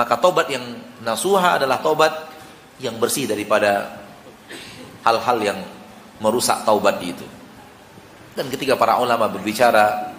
Maka 0.00 0.16
tobat 0.16 0.48
yang 0.48 0.64
nasuha 1.04 1.60
adalah 1.60 1.84
tobat 1.84 2.08
yang 2.80 2.96
bersih 2.96 3.28
daripada 3.28 4.00
hal-hal 5.04 5.38
yang 5.44 5.58
merusak 6.24 6.64
taubat 6.64 6.96
itu. 7.04 7.28
Dan 8.32 8.48
ketika 8.48 8.80
para 8.80 8.96
ulama 8.96 9.28
berbicara 9.28 10.16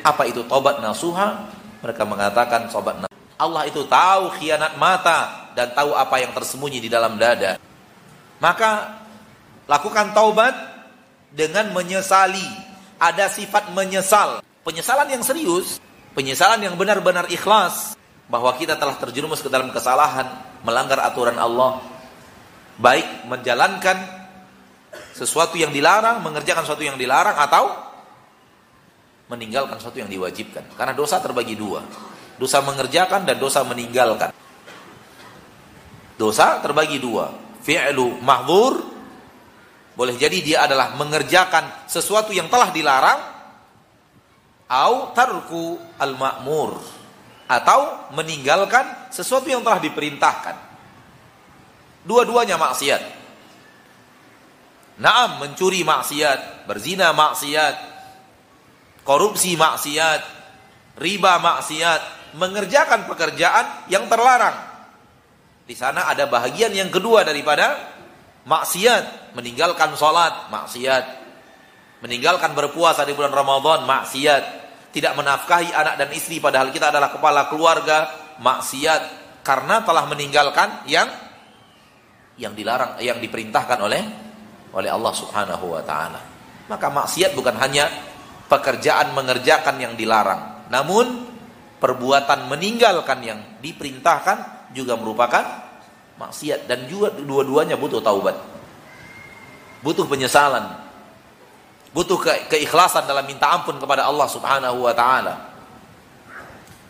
apa 0.00 0.24
itu 0.24 0.40
taubat 0.48 0.80
nasuha, 0.80 1.52
mereka 1.84 2.08
mengatakan 2.08 2.72
nasuha. 2.72 3.12
Allah 3.36 3.68
itu 3.68 3.84
tahu 3.84 4.32
khianat 4.40 4.80
mata 4.80 5.52
dan 5.52 5.68
tahu 5.76 5.92
apa 5.92 6.16
yang 6.16 6.32
tersembunyi 6.32 6.80
di 6.80 6.88
dalam 6.88 7.20
dada. 7.20 7.60
Maka 8.40 9.04
lakukan 9.68 10.16
taubat 10.16 10.56
dengan 11.30 11.70
menyesali. 11.76 12.66
Ada 12.98 13.30
sifat 13.30 13.70
menyesal, 13.78 14.42
penyesalan 14.66 15.06
yang 15.06 15.22
serius, 15.22 15.78
penyesalan 16.18 16.58
yang 16.66 16.74
benar-benar 16.74 17.30
ikhlas 17.30 17.94
bahwa 18.26 18.50
kita 18.58 18.74
telah 18.74 18.98
terjerumus 18.98 19.38
ke 19.38 19.46
dalam 19.46 19.70
kesalahan, 19.70 20.26
melanggar 20.66 20.98
aturan 21.06 21.38
Allah, 21.38 21.78
baik 22.82 23.30
menjalankan 23.30 24.02
sesuatu 25.14 25.54
yang 25.54 25.70
dilarang, 25.70 26.26
mengerjakan 26.26 26.66
sesuatu 26.66 26.82
yang 26.82 26.98
dilarang 26.98 27.38
atau 27.38 27.70
meninggalkan 29.30 29.78
sesuatu 29.78 30.02
yang 30.02 30.10
diwajibkan. 30.10 30.74
Karena 30.74 30.90
dosa 30.90 31.22
terbagi 31.22 31.54
dua. 31.54 31.86
Dosa 32.34 32.58
mengerjakan 32.66 33.30
dan 33.30 33.38
dosa 33.38 33.62
meninggalkan. 33.62 34.34
Dosa 36.18 36.58
terbagi 36.58 36.98
dua. 36.98 37.30
Fi'lu 37.62 38.18
mahdur 38.26 38.97
boleh 39.98 40.14
jadi 40.14 40.38
dia 40.38 40.58
adalah 40.62 40.94
mengerjakan 40.94 41.90
sesuatu 41.90 42.30
yang 42.30 42.46
telah 42.46 42.70
dilarang 42.70 43.18
atau 44.70 45.10
tarku 45.10 45.74
al-ma'mur 45.98 46.78
atau 47.50 48.06
meninggalkan 48.14 49.10
sesuatu 49.10 49.50
yang 49.50 49.66
telah 49.66 49.82
diperintahkan. 49.82 50.54
Dua-duanya 52.06 52.54
maksiat. 52.54 53.02
Naam 55.02 55.42
mencuri 55.42 55.82
maksiat, 55.82 56.70
berzina 56.70 57.10
maksiat, 57.10 57.74
korupsi 59.02 59.58
maksiat, 59.58 60.22
riba 60.94 61.42
maksiat, 61.42 62.34
mengerjakan 62.38 63.02
pekerjaan 63.10 63.90
yang 63.90 64.06
terlarang. 64.06 64.62
Di 65.66 65.74
sana 65.74 66.06
ada 66.06 66.30
bahagian 66.30 66.70
yang 66.70 66.86
kedua 66.86 67.26
daripada 67.26 67.97
maksiat, 68.48 69.36
meninggalkan 69.36 69.92
sholat, 69.92 70.48
maksiat, 70.48 71.04
meninggalkan 72.00 72.56
berpuasa 72.56 73.04
di 73.04 73.12
bulan 73.12 73.30
Ramadan, 73.30 73.84
maksiat, 73.84 74.42
tidak 74.88 75.12
menafkahi 75.20 75.68
anak 75.76 76.00
dan 76.00 76.08
istri 76.16 76.40
padahal 76.40 76.72
kita 76.72 76.88
adalah 76.88 77.12
kepala 77.12 77.52
keluarga, 77.52 78.08
maksiat, 78.40 79.02
karena 79.44 79.84
telah 79.84 80.08
meninggalkan 80.08 80.88
yang 80.88 81.06
yang 82.40 82.56
dilarang 82.56 82.96
yang 83.02 83.20
diperintahkan 83.20 83.78
oleh 83.82 84.02
oleh 84.72 84.90
Allah 84.90 85.12
Subhanahu 85.12 85.76
wa 85.76 85.82
taala. 85.84 86.20
Maka 86.72 86.88
maksiat 86.88 87.36
bukan 87.36 87.56
hanya 87.60 87.84
pekerjaan 88.48 89.12
mengerjakan 89.12 89.76
yang 89.76 89.92
dilarang, 89.92 90.72
namun 90.72 91.28
perbuatan 91.76 92.48
meninggalkan 92.48 93.18
yang 93.20 93.40
diperintahkan 93.60 94.72
juga 94.72 94.96
merupakan 94.96 95.67
maksiat 96.18 96.66
dan 96.66 96.84
juga 96.90 97.14
dua-duanya 97.14 97.78
butuh 97.78 98.02
taubat. 98.02 98.34
Butuh 99.80 100.04
penyesalan. 100.04 100.86
Butuh 101.94 102.18
ke 102.20 102.32
keikhlasan 102.52 103.08
dalam 103.08 103.24
minta 103.24 103.48
ampun 103.48 103.80
kepada 103.80 104.04
Allah 104.04 104.28
Subhanahu 104.28 104.84
wa 104.84 104.92
taala. 104.92 105.56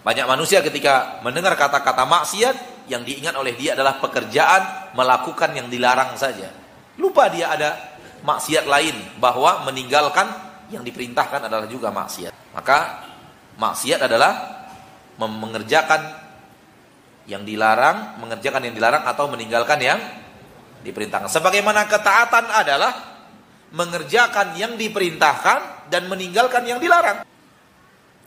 Banyak 0.03 0.27
manusia 0.27 0.65
ketika 0.65 1.21
mendengar 1.21 1.55
kata-kata 1.55 2.09
maksiat 2.09 2.89
yang 2.89 3.05
diingat 3.05 3.37
oleh 3.37 3.53
dia 3.55 3.77
adalah 3.77 4.01
pekerjaan 4.01 4.93
melakukan 4.97 5.53
yang 5.53 5.69
dilarang 5.69 6.17
saja. 6.17 6.49
Lupa 6.97 7.29
dia 7.29 7.53
ada 7.53 7.77
maksiat 8.25 8.65
lain 8.67 8.97
bahwa 9.21 9.63
meninggalkan 9.69 10.27
yang 10.73 10.83
diperintahkan 10.83 11.47
adalah 11.47 11.69
juga 11.69 11.93
maksiat. 11.93 12.57
Maka 12.57 13.05
maksiat 13.61 14.01
adalah 14.09 14.33
mengerjakan 15.21 16.28
yang 17.29 17.45
dilarang, 17.45 18.19
mengerjakan 18.25 18.65
yang 18.65 18.75
dilarang 18.75 19.05
atau 19.05 19.29
meninggalkan 19.29 19.79
yang 19.85 20.01
diperintahkan. 20.81 21.29
Sebagaimana 21.29 21.85
ketaatan 21.85 22.49
adalah 22.49 22.93
mengerjakan 23.69 24.57
yang 24.57 24.81
diperintahkan 24.81 25.93
dan 25.93 26.09
meninggalkan 26.09 26.65
yang 26.65 26.81
dilarang. 26.81 27.29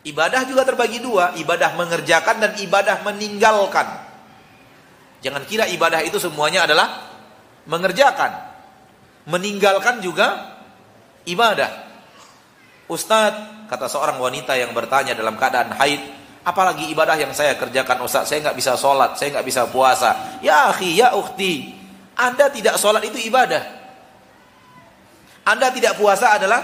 Ibadah 0.05 0.45
juga 0.45 0.65
terbagi 0.65 1.01
dua, 1.01 1.33
ibadah 1.37 1.73
mengerjakan 1.77 2.41
dan 2.41 2.51
ibadah 2.61 3.01
meninggalkan. 3.01 3.85
Jangan 5.21 5.45
kira 5.45 5.69
ibadah 5.69 6.01
itu 6.01 6.17
semuanya 6.17 6.65
adalah 6.65 7.09
mengerjakan. 7.69 8.53
Meninggalkan 9.29 10.01
juga 10.01 10.57
ibadah. 11.29 11.89
Ustadz, 12.89 13.69
kata 13.69 13.85
seorang 13.85 14.17
wanita 14.17 14.57
yang 14.57 14.73
bertanya 14.73 15.13
dalam 15.13 15.37
keadaan 15.37 15.73
haid, 15.77 16.20
apalagi 16.41 16.89
ibadah 16.89 17.17
yang 17.17 17.33
saya 17.33 17.57
kerjakan 17.57 18.01
Ustadz, 18.01 18.29
saya 18.29 18.39
nggak 18.49 18.57
bisa 18.57 18.73
sholat, 18.77 19.17
saya 19.17 19.37
nggak 19.37 19.47
bisa 19.47 19.61
puasa. 19.69 20.39
Ya 20.41 20.69
akhi, 20.73 20.97
ya 20.97 21.13
ukhti, 21.13 21.73
Anda 22.17 22.49
tidak 22.49 22.77
sholat 22.81 23.01
itu 23.05 23.17
ibadah. 23.29 23.61
Anda 25.45 25.73
tidak 25.73 25.97
puasa 25.97 26.37
adalah 26.37 26.61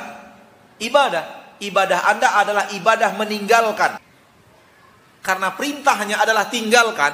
ibadah. 0.77 1.57
Ibadah 1.57 1.99
Anda 2.05 2.27
adalah 2.37 2.63
ibadah 2.69 3.17
meninggalkan. 3.17 3.97
Karena 5.25 5.49
perintahnya 5.57 6.21
adalah 6.21 6.45
tinggalkan. 6.47 7.13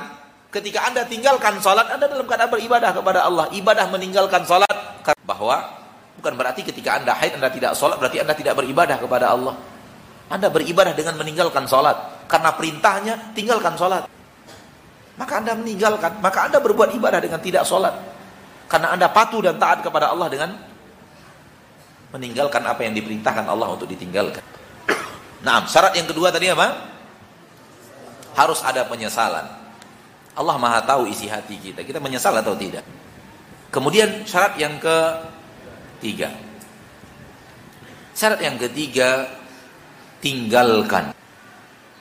Ketika 0.52 0.86
Anda 0.86 1.08
tinggalkan 1.08 1.58
salat, 1.64 1.90
Anda 1.90 2.06
dalam 2.06 2.28
keadaan 2.30 2.52
beribadah 2.52 2.94
kepada 2.94 3.26
Allah. 3.26 3.50
Ibadah 3.50 3.90
meninggalkan 3.90 4.46
salat 4.46 5.02
bahwa 5.26 5.82
bukan 6.20 6.34
berarti 6.36 6.62
ketika 6.68 7.00
Anda 7.00 7.16
haid 7.16 7.40
Anda 7.40 7.50
tidak 7.50 7.74
salat 7.74 7.98
berarti 7.98 8.22
Anda 8.22 8.36
tidak 8.38 8.54
beribadah 8.60 9.00
kepada 9.00 9.34
Allah. 9.34 9.56
Anda 10.34 10.50
beribadah 10.50 10.98
dengan 10.98 11.14
meninggalkan 11.22 11.70
salat 11.70 12.26
karena 12.26 12.50
perintahnya 12.58 13.38
tinggalkan 13.38 13.78
salat. 13.78 14.10
Maka 15.14 15.34
Anda 15.46 15.54
meninggalkan, 15.54 16.18
maka 16.26 16.50
Anda 16.50 16.58
berbuat 16.58 16.90
ibadah 16.98 17.22
dengan 17.22 17.38
tidak 17.38 17.70
salat. 17.70 17.94
Karena 18.66 18.98
Anda 18.98 19.14
patuh 19.14 19.46
dan 19.46 19.62
taat 19.62 19.86
kepada 19.86 20.10
Allah 20.10 20.26
dengan 20.34 20.58
meninggalkan 22.18 22.66
apa 22.66 22.82
yang 22.82 22.98
diperintahkan 22.98 23.46
Allah 23.46 23.70
untuk 23.70 23.86
ditinggalkan. 23.86 24.42
Nah, 25.44 25.68
syarat 25.68 25.92
yang 26.00 26.08
kedua 26.08 26.32
tadi 26.32 26.48
apa? 26.48 26.94
harus 28.34 28.60
ada 28.66 28.86
penyesalan. 28.90 29.46
Allah 30.34 30.56
Maha 30.58 30.82
tahu 30.82 31.06
isi 31.06 31.30
hati 31.30 31.62
kita. 31.62 31.86
Kita 31.86 32.02
menyesal 32.02 32.34
atau 32.42 32.58
tidak? 32.58 32.82
Kemudian 33.70 34.26
syarat 34.26 34.58
yang 34.58 34.82
ketiga. 34.82 36.34
Syarat 38.18 38.42
yang 38.42 38.58
ketiga 38.58 39.30
tinggalkan. 40.24 41.12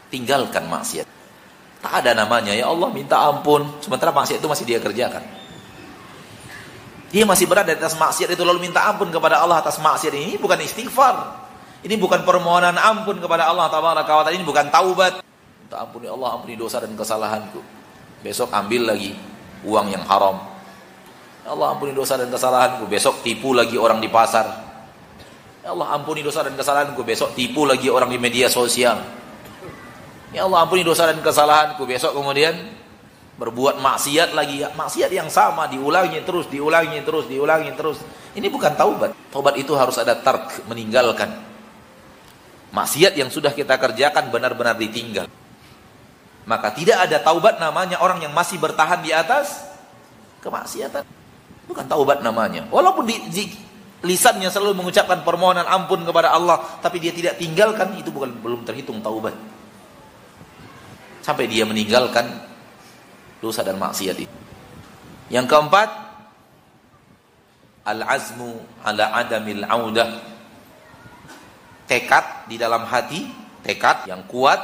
Tinggalkan 0.09 0.71
maksiat. 0.71 1.09
Tak 1.83 2.07
ada 2.07 2.15
namanya 2.15 2.55
ya 2.55 2.71
Allah 2.71 2.95
minta 2.95 3.19
ampun 3.19 3.67
sementara 3.83 4.15
maksiat 4.15 4.39
itu 4.39 4.47
masih 4.47 4.63
dia 4.63 4.79
kerjakan. 4.79 5.27
Dia 7.11 7.27
masih 7.27 7.51
berada 7.51 7.75
di 7.75 7.77
atas 7.77 7.99
maksiat 7.99 8.31
itu 8.31 8.41
lalu 8.47 8.71
minta 8.71 8.87
ampun 8.87 9.11
kepada 9.11 9.43
Allah 9.43 9.59
atas 9.59 9.83
maksiat 9.83 10.15
ini 10.15 10.39
bukan 10.39 10.63
istighfar. 10.63 11.43
Ini 11.83 11.99
bukan 11.99 12.23
permohonan 12.23 12.79
ampun 12.79 13.19
kepada 13.19 13.51
Allah 13.51 13.67
Taala. 13.67 14.31
Ini 14.31 14.47
bukan 14.47 14.71
taubat. 14.71 15.19
Minta 15.67 15.83
ampuni 15.83 16.07
Allah, 16.07 16.39
ampuni 16.39 16.55
dosa 16.55 16.79
dan 16.79 16.95
kesalahanku. 16.95 17.59
Besok 18.23 18.55
ambil 18.55 18.95
lagi 18.95 19.19
uang 19.67 19.91
yang 19.91 20.07
haram. 20.07 20.39
Ya 21.43 21.51
Allah 21.51 21.75
ampuni 21.75 21.91
dosa 21.91 22.15
dan 22.15 22.31
kesalahanku. 22.31 22.87
Besok 22.87 23.27
tipu 23.27 23.51
lagi 23.51 23.75
orang 23.75 23.99
di 23.99 24.07
pasar. 24.07 24.72
Ya 25.63 25.71
Allah 25.71 25.95
ampuni 25.95 26.27
dosa 26.27 26.43
dan 26.43 26.59
kesalahanku. 26.59 27.07
Besok 27.07 27.39
tipu 27.39 27.63
lagi 27.63 27.87
orang 27.87 28.11
di 28.11 28.19
media 28.19 28.51
sosial. 28.51 28.99
Ya 30.35 30.43
Allah 30.43 30.67
ampuni 30.67 30.83
dosa 30.83 31.07
dan 31.07 31.23
kesalahanku. 31.23 31.87
Besok 31.87 32.19
kemudian 32.19 32.55
berbuat 33.39 33.79
maksiat 33.79 34.35
lagi. 34.35 34.67
Maksiat 34.75 35.15
yang 35.15 35.31
sama 35.31 35.71
diulangi 35.71 36.19
terus, 36.27 36.51
diulangi 36.51 36.99
terus, 37.07 37.31
diulangi 37.31 37.71
terus. 37.79 38.03
Ini 38.35 38.51
bukan 38.51 38.75
taubat. 38.75 39.15
Taubat 39.31 39.55
itu 39.55 39.71
harus 39.79 39.95
ada 40.03 40.19
tark, 40.19 40.67
meninggalkan. 40.67 41.31
Maksiat 42.75 43.15
yang 43.15 43.31
sudah 43.31 43.55
kita 43.55 43.79
kerjakan 43.79 44.35
benar-benar 44.35 44.75
ditinggal. 44.75 45.31
Maka 46.43 46.75
tidak 46.75 47.07
ada 47.07 47.23
taubat 47.23 47.63
namanya 47.63 48.03
orang 48.03 48.19
yang 48.19 48.35
masih 48.35 48.59
bertahan 48.59 48.99
di 48.99 49.15
atas 49.15 49.63
kemaksiatan. 50.43 51.07
Bukan 51.71 51.87
taubat 51.87 52.19
namanya. 52.27 52.67
Walaupun 52.67 53.07
di, 53.07 53.15
di 53.31 53.45
lisannya 54.03 54.51
selalu 54.51 54.83
mengucapkan 54.83 55.23
permohonan 55.23 55.65
ampun 55.67 56.03
kepada 56.03 56.35
Allah, 56.35 56.59
tapi 56.83 56.99
dia 56.99 57.15
tidak 57.15 57.39
tinggalkan, 57.39 57.95
itu 57.97 58.11
bukan 58.11 58.35
belum 58.43 58.67
terhitung 58.67 58.99
taubat. 58.99 59.35
Sampai 61.23 61.47
dia 61.47 61.63
meninggalkan 61.63 62.27
dosa 63.39 63.63
dan 63.63 63.79
maksiat 63.79 64.17
itu. 64.19 64.37
Yang 65.31 65.47
keempat, 65.55 65.89
al-azmu 67.87 68.59
ala 68.83 69.15
adamil 69.15 69.63
audah. 69.63 70.11
Tekad 71.87 72.51
di 72.51 72.59
dalam 72.59 72.87
hati, 72.87 73.27
tekad 73.63 74.11
yang 74.11 74.27
kuat 74.27 74.59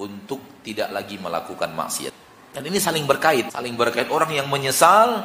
untuk 0.00 0.60
tidak 0.60 0.92
lagi 0.92 1.16
melakukan 1.16 1.72
maksiat. 1.72 2.12
Dan 2.50 2.66
ini 2.66 2.82
saling 2.82 3.06
berkait, 3.08 3.48
saling 3.52 3.76
berkait. 3.78 4.10
Orang 4.12 4.32
yang 4.32 4.48
menyesal 4.50 5.24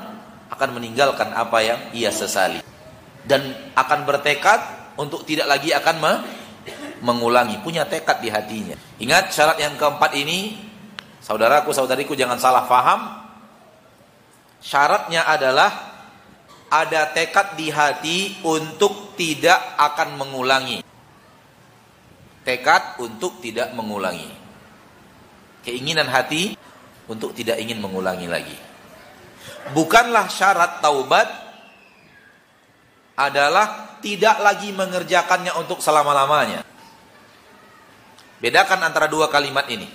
akan 0.52 0.70
meninggalkan 0.78 1.34
apa 1.34 1.58
yang 1.64 1.80
ia 1.91 2.14
sesali. 2.14 2.74
Dan 3.26 3.73
akan 3.73 4.05
bertekad 4.05 4.59
untuk 5.01 5.26
tidak 5.26 5.49
lagi 5.49 5.73
akan 5.73 5.95
me 5.97 6.13
mengulangi, 7.03 7.61
punya 7.61 7.86
tekad 7.86 8.23
di 8.23 8.30
hatinya. 8.32 8.73
Ingat 8.97 9.30
syarat 9.30 9.57
yang 9.61 9.76
keempat 9.78 10.15
ini, 10.17 10.57
saudaraku, 11.21 11.69
saudariku 11.76 12.17
jangan 12.17 12.39
salah 12.41 12.65
faham. 12.65 13.01
Syaratnya 14.63 15.28
adalah 15.30 15.69
ada 16.71 17.13
tekad 17.13 17.53
di 17.53 17.69
hati 17.69 18.41
untuk 18.41 19.13
tidak 19.13 19.59
akan 19.78 20.17
mengulangi. 20.17 20.82
Tekad 22.41 22.97
untuk 23.01 23.38
tidak 23.41 23.73
mengulangi 23.78 24.45
keinginan 25.65 26.05
hati 26.05 26.53
untuk 27.09 27.34
tidak 27.34 27.57
ingin 27.57 27.82
mengulangi 27.82 28.30
lagi. 28.30 28.55
Bukanlah 29.73 30.30
syarat 30.30 30.80
taubat 30.80 31.28
adalah 33.16 33.97
tidak 34.03 34.38
lagi 34.43 34.70
mengerjakannya 34.76 35.55
untuk 35.55 35.80
selama-lamanya. 35.80 36.61
Bedakan 38.43 38.86
antara 38.86 39.07
dua 39.07 39.32
kalimat 39.32 39.66
ini. 39.72 39.88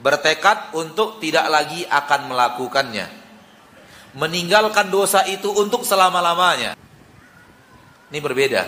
Bertekad 0.00 0.76
untuk 0.76 1.20
tidak 1.20 1.48
lagi 1.48 1.84
akan 1.88 2.20
melakukannya. 2.32 3.06
Meninggalkan 4.16 4.88
dosa 4.92 5.24
itu 5.28 5.48
untuk 5.52 5.84
selama-lamanya. 5.84 6.76
Ini 8.10 8.18
berbeda. 8.20 8.62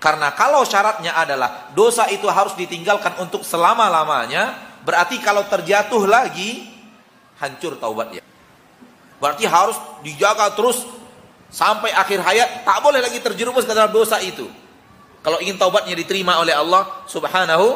Karena 0.00 0.36
kalau 0.36 0.68
syaratnya 0.68 1.16
adalah 1.16 1.72
dosa 1.72 2.04
itu 2.12 2.28
harus 2.28 2.52
ditinggalkan 2.60 3.16
untuk 3.24 3.40
selama-lamanya, 3.40 4.76
berarti 4.84 5.16
kalau 5.24 5.48
terjatuh 5.48 6.04
lagi 6.04 6.68
hancur 7.40 7.80
taubatnya. 7.80 8.20
Berarti 9.16 9.48
harus 9.48 9.80
dijaga 10.04 10.52
terus 10.52 10.84
sampai 11.54 11.94
akhir 11.94 12.18
hayat, 12.18 12.66
tak 12.66 12.82
boleh 12.82 12.98
lagi 12.98 13.22
terjerumus 13.22 13.62
ke 13.62 13.70
dalam 13.70 13.94
dosa 13.94 14.18
itu. 14.18 14.50
Kalau 15.22 15.38
ingin 15.38 15.54
taubatnya 15.54 15.94
diterima 15.94 16.42
oleh 16.42 16.52
Allah 16.52 17.06
Subhanahu 17.06 17.66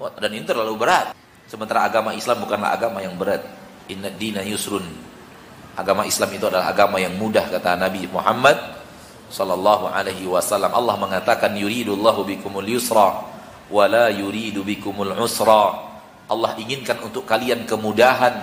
wa 0.00 0.08
dan 0.16 0.32
ini 0.32 0.48
terlalu 0.48 0.80
berat. 0.80 1.12
Sementara 1.44 1.84
agama 1.84 2.16
Islam 2.16 2.40
bukanlah 2.40 2.72
agama 2.72 3.04
yang 3.04 3.14
berat. 3.20 3.44
Inna 3.92 4.08
dina 4.08 4.40
yusrun. 4.40 4.82
Agama 5.76 6.08
Islam 6.08 6.32
itu 6.32 6.48
adalah 6.48 6.72
agama 6.72 6.96
yang 6.96 7.14
mudah 7.14 7.46
kata 7.46 7.76
Nabi 7.76 8.08
Muhammad 8.08 8.58
sallallahu 9.30 9.86
alaihi 9.86 10.26
wasallam 10.26 10.74
Allah 10.74 10.98
mengatakan 10.98 11.54
yuridullahu 11.54 12.26
bikumul 12.26 12.66
yusra 12.66 13.22
wa 13.70 13.84
la 13.86 14.10
yuridu 14.10 14.66
bikumul 14.66 15.14
usra 15.14 15.86
Allah 16.26 16.58
inginkan 16.58 16.98
untuk 17.06 17.22
kalian 17.22 17.62
kemudahan 17.64 18.34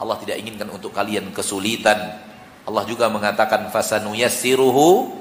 Allah 0.00 0.16
tidak 0.24 0.40
inginkan 0.40 0.72
untuk 0.72 0.90
kalian 0.96 1.28
kesulitan 1.36 2.16
Allah 2.64 2.84
juga 2.88 3.12
mengatakan 3.12 3.68
fasanuyassiruhu 3.68 5.12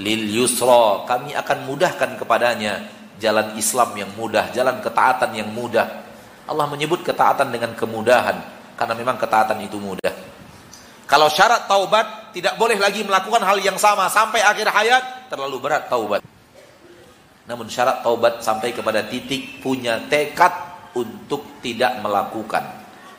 lil 0.00 0.22
yusra 0.32 1.04
kami 1.04 1.36
akan 1.36 1.58
mudahkan 1.68 2.16
kepadanya 2.16 2.88
jalan 3.20 3.52
Islam 3.60 3.92
yang 3.98 4.10
mudah 4.16 4.48
jalan 4.56 4.80
ketaatan 4.80 5.36
yang 5.36 5.50
mudah 5.52 5.86
Allah 6.48 6.66
menyebut 6.66 7.04
ketaatan 7.04 7.52
dengan 7.52 7.76
kemudahan 7.76 8.40
karena 8.80 8.94
memang 8.96 9.20
ketaatan 9.20 9.60
itu 9.60 9.76
mudah 9.76 10.30
kalau 11.10 11.26
syarat 11.26 11.66
taubat 11.66 12.30
tidak 12.30 12.54
boleh 12.54 12.78
lagi 12.78 13.02
melakukan 13.02 13.42
hal 13.42 13.58
yang 13.58 13.74
sama 13.74 14.06
sampai 14.06 14.46
akhir 14.46 14.70
hayat 14.70 15.26
terlalu 15.26 15.58
berat 15.58 15.90
taubat. 15.90 16.22
Namun 17.50 17.66
syarat 17.66 18.06
taubat 18.06 18.38
sampai 18.46 18.70
kepada 18.70 19.02
titik 19.02 19.58
punya 19.58 19.98
tekad 20.06 20.54
untuk 20.94 21.58
tidak 21.58 21.98
melakukan. 21.98 22.62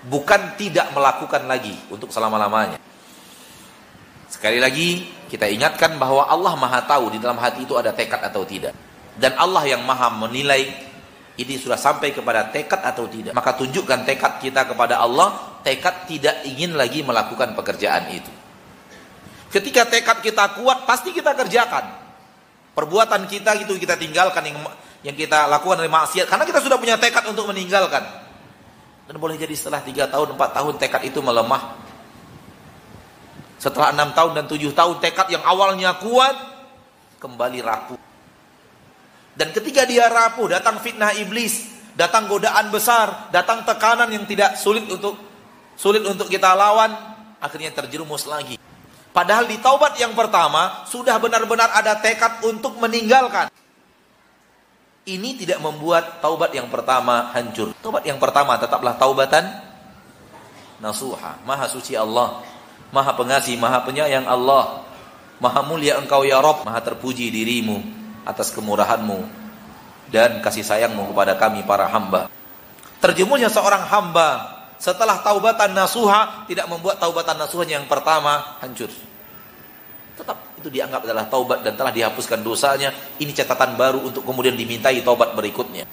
Bukan 0.07 0.55
tidak 0.55 0.87
melakukan 0.95 1.43
lagi 1.43 1.75
untuk 1.91 2.15
selama-lamanya. 2.15 2.79
Sekali 4.31 4.63
lagi 4.63 5.11
kita 5.27 5.43
ingatkan 5.51 5.99
bahwa 5.99 6.23
Allah 6.23 6.55
Maha 6.55 6.87
tahu 6.87 7.11
di 7.11 7.19
dalam 7.19 7.35
hati 7.35 7.67
itu 7.67 7.75
ada 7.75 7.91
tekad 7.91 8.23
atau 8.23 8.47
tidak. 8.47 8.71
Dan 9.19 9.35
Allah 9.35 9.67
yang 9.67 9.83
Maha 9.83 10.07
menilai 10.07 10.71
ini 11.35 11.59
sudah 11.59 11.75
sampai 11.75 12.15
kepada 12.15 12.47
tekad 12.47 12.79
atau 12.79 13.11
tidak. 13.11 13.35
Maka 13.35 13.59
tunjukkan 13.59 14.07
tekad 14.07 14.39
kita 14.39 14.71
kepada 14.71 15.03
Allah, 15.03 15.59
tekad 15.67 16.07
tidak 16.07 16.47
ingin 16.47 16.79
lagi 16.79 17.03
melakukan 17.03 17.51
pekerjaan 17.59 18.07
itu. 18.15 18.31
Ketika 19.51 19.83
tekad 19.91 20.23
kita 20.23 20.55
kuat, 20.63 20.87
pasti 20.87 21.11
kita 21.11 21.35
kerjakan. 21.35 21.91
Perbuatan 22.71 23.27
kita 23.27 23.51
itu 23.59 23.75
kita 23.75 23.99
tinggalkan 23.99 24.47
yang 24.47 24.63
yang 25.03 25.15
kita 25.17 25.43
lakukan 25.51 25.83
dari 25.83 25.91
maksiat 25.91 26.23
karena 26.23 26.47
kita 26.47 26.63
sudah 26.63 26.79
punya 26.79 26.95
tekad 26.95 27.27
untuk 27.27 27.51
meninggalkan. 27.51 27.99
Dan 29.11 29.19
boleh 29.19 29.35
jadi 29.35 29.51
setelah 29.51 29.83
3 29.83 30.07
tahun, 30.07 30.39
4 30.39 30.55
tahun 30.55 30.73
tekad 30.79 31.01
itu 31.03 31.19
melemah. 31.19 31.90
Setelah 33.61 33.93
6 33.93 34.17
tahun 34.17 34.31
dan 34.41 34.45
7 34.49 34.73
tahun 34.73 34.95
tekad 34.97 35.27
yang 35.29 35.45
awalnya 35.45 35.93
kuat 36.01 36.33
kembali 37.21 37.61
rapuh. 37.61 37.99
Dan 39.37 39.53
ketika 39.53 39.85
dia 39.85 40.09
rapuh, 40.09 40.49
datang 40.49 40.81
fitnah 40.81 41.13
iblis, 41.13 41.69
datang 41.93 42.25
godaan 42.25 42.73
besar, 42.73 43.29
datang 43.29 43.61
tekanan 43.61 44.09
yang 44.09 44.25
tidak 44.25 44.57
sulit 44.57 44.89
untuk 44.89 45.13
sulit 45.77 46.01
untuk 46.01 46.25
kita 46.25 46.57
lawan, 46.57 46.89
akhirnya 47.37 47.69
terjerumus 47.69 48.25
lagi. 48.25 48.57
Padahal 49.13 49.45
di 49.45 49.61
taubat 49.61 49.93
yang 50.01 50.17
pertama 50.17 50.87
sudah 50.89 51.21
benar-benar 51.21 51.69
ada 51.69 51.99
tekad 52.01 52.41
untuk 52.47 52.81
meninggalkan. 52.81 53.51
Ini 55.01 55.37
tidak 55.37 55.59
membuat 55.61 56.17
taubat 56.23 56.49
yang 56.53 56.69
pertama 56.69 57.29
hancur. 57.33 57.77
Taubat 57.81 58.05
yang 58.09 58.17
pertama 58.17 58.57
tetaplah 58.57 58.95
taubatan 58.97 59.43
nasuha. 60.79 61.41
Maha 61.43 61.65
suci 61.67 61.97
Allah. 61.97 62.41
Maha 62.91 63.15
pengasih, 63.15 63.55
maha 63.55 63.83
penyayang 63.87 64.27
Allah. 64.27 64.83
Maha 65.39 65.63
mulia 65.63 65.97
engkau 65.97 66.27
ya 66.27 66.43
Rob. 66.43 66.67
Maha 66.67 66.83
terpuji 66.83 67.31
dirimu 67.31 67.79
atas 68.27 68.51
kemurahanmu. 68.51 69.25
Dan 70.11 70.43
kasih 70.43 70.67
sayangmu 70.67 71.15
kepada 71.15 71.39
kami 71.39 71.63
para 71.63 71.87
hamba. 71.87 72.27
Terjemuhnya 72.99 73.47
seorang 73.47 73.87
hamba 73.87 74.61
setelah 74.75 75.23
taubatan 75.23 75.71
nasuha 75.71 76.45
tidak 76.45 76.67
membuat 76.67 76.99
taubatan 76.99 77.39
nasuhnya 77.39 77.79
yang 77.79 77.87
pertama 77.87 78.59
hancur. 78.59 78.91
Tetap 80.19 80.37
itu 80.61 80.69
dianggap 80.69 81.07
adalah 81.07 81.25
taubat 81.25 81.65
dan 81.65 81.73
telah 81.73 81.89
dihapuskan 81.89 82.45
dosanya. 82.45 82.93
Ini 83.17 83.31
catatan 83.33 83.73
baru 83.79 84.03
untuk 84.03 84.21
kemudian 84.27 84.53
dimintai 84.53 85.01
taubat 85.01 85.33
berikutnya. 85.33 85.87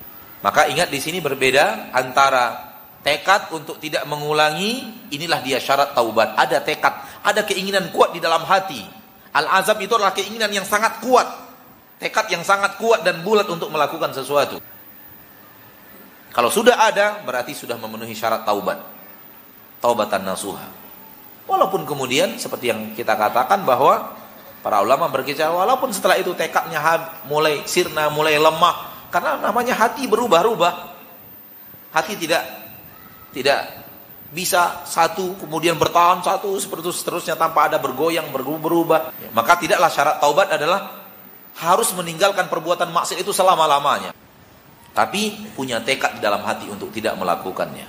Maka 0.45 0.69
ingat 0.69 0.93
di 0.93 1.01
sini 1.01 1.23
berbeda 1.25 1.95
antara 1.95 2.68
tekad 3.03 3.51
untuk 3.55 3.79
tidak 3.79 4.05
mengulangi, 4.05 5.07
inilah 5.15 5.41
dia 5.43 5.59
syarat 5.63 5.95
taubat. 5.95 6.35
Ada 6.35 6.63
tekad, 6.63 6.95
ada 7.23 7.41
keinginan 7.47 7.91
kuat 7.95 8.15
di 8.15 8.21
dalam 8.21 8.43
hati. 8.45 8.83
Al-azab 9.33 9.79
itu 9.79 9.93
adalah 9.95 10.17
keinginan 10.17 10.51
yang 10.51 10.67
sangat 10.67 10.99
kuat. 11.05 11.29
Tekad 11.99 12.31
yang 12.31 12.43
sangat 12.47 12.79
kuat 12.79 13.03
dan 13.03 13.23
bulat 13.27 13.47
untuk 13.51 13.71
melakukan 13.71 14.15
sesuatu. 14.15 14.63
Kalau 16.31 16.51
sudah 16.53 16.79
ada, 16.79 17.23
berarti 17.27 17.57
sudah 17.57 17.75
memenuhi 17.75 18.15
syarat 18.15 18.47
taubat. 18.47 18.79
Taubatan 19.83 20.23
nasuha. 20.27 20.67
Walaupun 21.49 21.89
kemudian 21.89 22.37
seperti 22.37 22.71
yang 22.71 22.93
kita 22.93 23.17
katakan 23.17 23.65
bahwa 23.65 24.15
para 24.61 24.85
ulama 24.85 25.09
berkisah 25.09 25.49
walaupun 25.49 25.95
setelah 25.95 26.21
itu 26.21 26.37
tekadnya 26.37 26.83
mulai 27.25 27.65
sirna, 27.65 28.13
mulai 28.13 28.37
lemah 28.37 29.09
karena 29.09 29.41
namanya 29.41 29.73
hati 29.73 30.05
berubah-ubah. 30.05 30.75
Hati 31.89 32.21
tidak 32.21 32.45
tidak 33.33 33.89
bisa 34.29 34.85
satu 34.85 35.41
kemudian 35.41 35.81
bertahan 35.81 36.21
satu 36.21 36.53
seperti 36.61 36.85
itu 36.85 36.93
seterusnya 36.93 37.33
tanpa 37.33 37.73
ada 37.73 37.81
bergoyang 37.81 38.29
berubah-ubah. 38.29 39.33
Maka 39.33 39.53
tidaklah 39.57 39.89
syarat 39.89 40.17
taubat 40.21 40.53
adalah 40.53 41.09
harus 41.59 41.91
meninggalkan 41.97 42.47
perbuatan 42.47 42.93
maksiat 42.93 43.25
itu 43.25 43.33
selama-lamanya. 43.33 44.13
Tapi 44.93 45.53
punya 45.55 45.81
tekad 45.81 46.19
di 46.19 46.21
dalam 46.21 46.43
hati 46.45 46.69
untuk 46.69 46.93
tidak 46.93 47.17
melakukannya. 47.17 47.87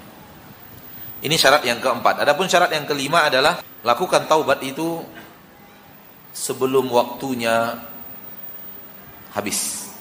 Ini 1.19 1.35
syarat 1.35 1.67
yang 1.67 1.83
keempat. 1.83 2.23
Adapun 2.23 2.47
syarat 2.47 2.71
yang 2.71 2.87
kelima 2.87 3.27
adalah 3.27 3.59
lakukan 3.83 4.23
taubat 4.29 4.63
itu 4.63 5.03
sebelum 6.31 6.87
waktunya 6.87 7.75
habis. 9.35 9.91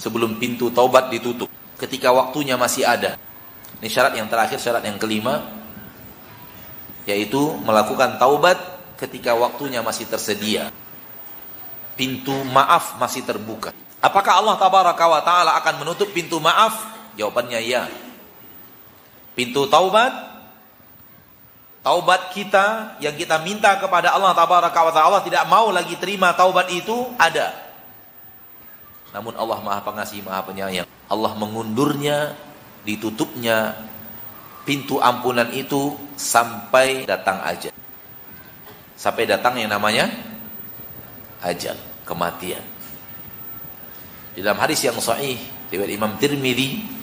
Sebelum 0.00 0.40
pintu 0.40 0.72
taubat 0.72 1.12
ditutup. 1.12 1.50
Ketika 1.76 2.08
waktunya 2.08 2.56
masih 2.56 2.88
ada. 2.88 3.20
Ini 3.80 3.88
syarat 3.88 4.12
yang 4.16 4.28
terakhir, 4.28 4.60
syarat 4.60 4.84
yang 4.84 5.00
kelima. 5.00 5.40
Yaitu 7.08 7.40
melakukan 7.64 8.20
taubat 8.20 8.60
ketika 9.00 9.32
waktunya 9.32 9.80
masih 9.80 10.04
tersedia. 10.04 10.68
Pintu 11.96 12.36
maaf 12.52 13.00
masih 13.00 13.24
terbuka. 13.24 13.72
Apakah 14.00 14.40
Allah 14.40 14.56
tabaraka 14.56 15.04
wa 15.04 15.20
taala 15.20 15.56
akan 15.60 15.84
menutup 15.84 16.12
pintu 16.12 16.40
maaf? 16.40 16.84
Jawabannya 17.16 17.60
ya. 17.64 17.88
Pintu 19.36 19.68
taubat 19.68 20.30
taubat 21.80 22.36
kita 22.36 22.96
yang 23.00 23.16
kita 23.16 23.40
minta 23.40 23.72
kepada 23.80 24.12
Allah 24.12 24.36
tabaraka 24.36 24.80
wa 24.84 24.92
taala 24.92 25.18
tidak 25.24 25.44
mau 25.48 25.72
lagi 25.72 25.96
terima 25.96 26.32
taubat 26.36 26.68
itu 26.72 27.08
ada. 27.16 27.52
Namun 29.10 29.34
Allah 29.34 29.58
Maha 29.58 29.80
Pengasih, 29.82 30.22
Maha 30.22 30.46
Penyayang. 30.46 30.86
Allah 31.10 31.32
mengundurnya, 31.34 32.38
ditutupnya 32.84 33.76
pintu 34.64 35.00
ampunan 35.00 35.48
itu 35.52 35.96
sampai 36.16 37.04
datang 37.04 37.40
ajal. 37.44 37.74
Sampai 38.96 39.24
datang 39.24 39.56
yang 39.56 39.72
namanya 39.72 40.08
ajal, 41.40 41.76
kematian. 42.04 42.62
Di 44.36 44.44
dalam 44.44 44.60
hadis 44.60 44.84
yang 44.84 44.96
sahih 45.00 45.40
riwayat 45.72 45.90
Imam 45.90 46.14
Tirmidzi 46.20 47.00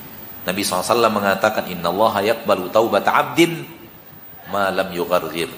Nabi 0.47 0.63
SAW 0.63 1.11
mengatakan 1.11 1.67
Inna 1.67 1.91
Allah 1.91 2.31
yakbalu 2.31 2.71
taubat 2.71 3.03
abdin 3.03 3.67
malam 4.47 4.87
yugharghir 4.95 5.51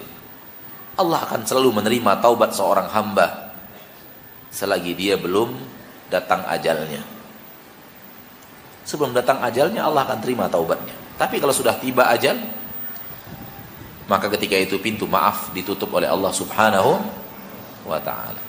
Allah 0.98 1.22
akan 1.30 1.46
selalu 1.46 1.78
menerima 1.78 2.18
taubat 2.18 2.50
seorang 2.50 2.90
hamba 2.90 3.54
selagi 4.50 4.98
dia 4.98 5.14
belum 5.14 5.54
datang 6.10 6.42
ajalnya 6.50 7.19
sebelum 8.90 9.14
datang 9.14 9.38
ajalnya 9.46 9.86
Allah 9.86 10.02
akan 10.10 10.18
terima 10.18 10.50
taubatnya 10.50 10.98
tapi 11.14 11.38
kalau 11.38 11.54
sudah 11.54 11.78
tiba 11.78 12.10
ajal 12.10 12.34
maka 14.10 14.26
ketika 14.34 14.58
itu 14.58 14.82
pintu 14.82 15.06
maaf 15.06 15.54
ditutup 15.54 15.94
oleh 15.94 16.10
Allah 16.10 16.34
Subhanahu 16.34 16.98
wa 17.86 18.02
taala 18.02 18.42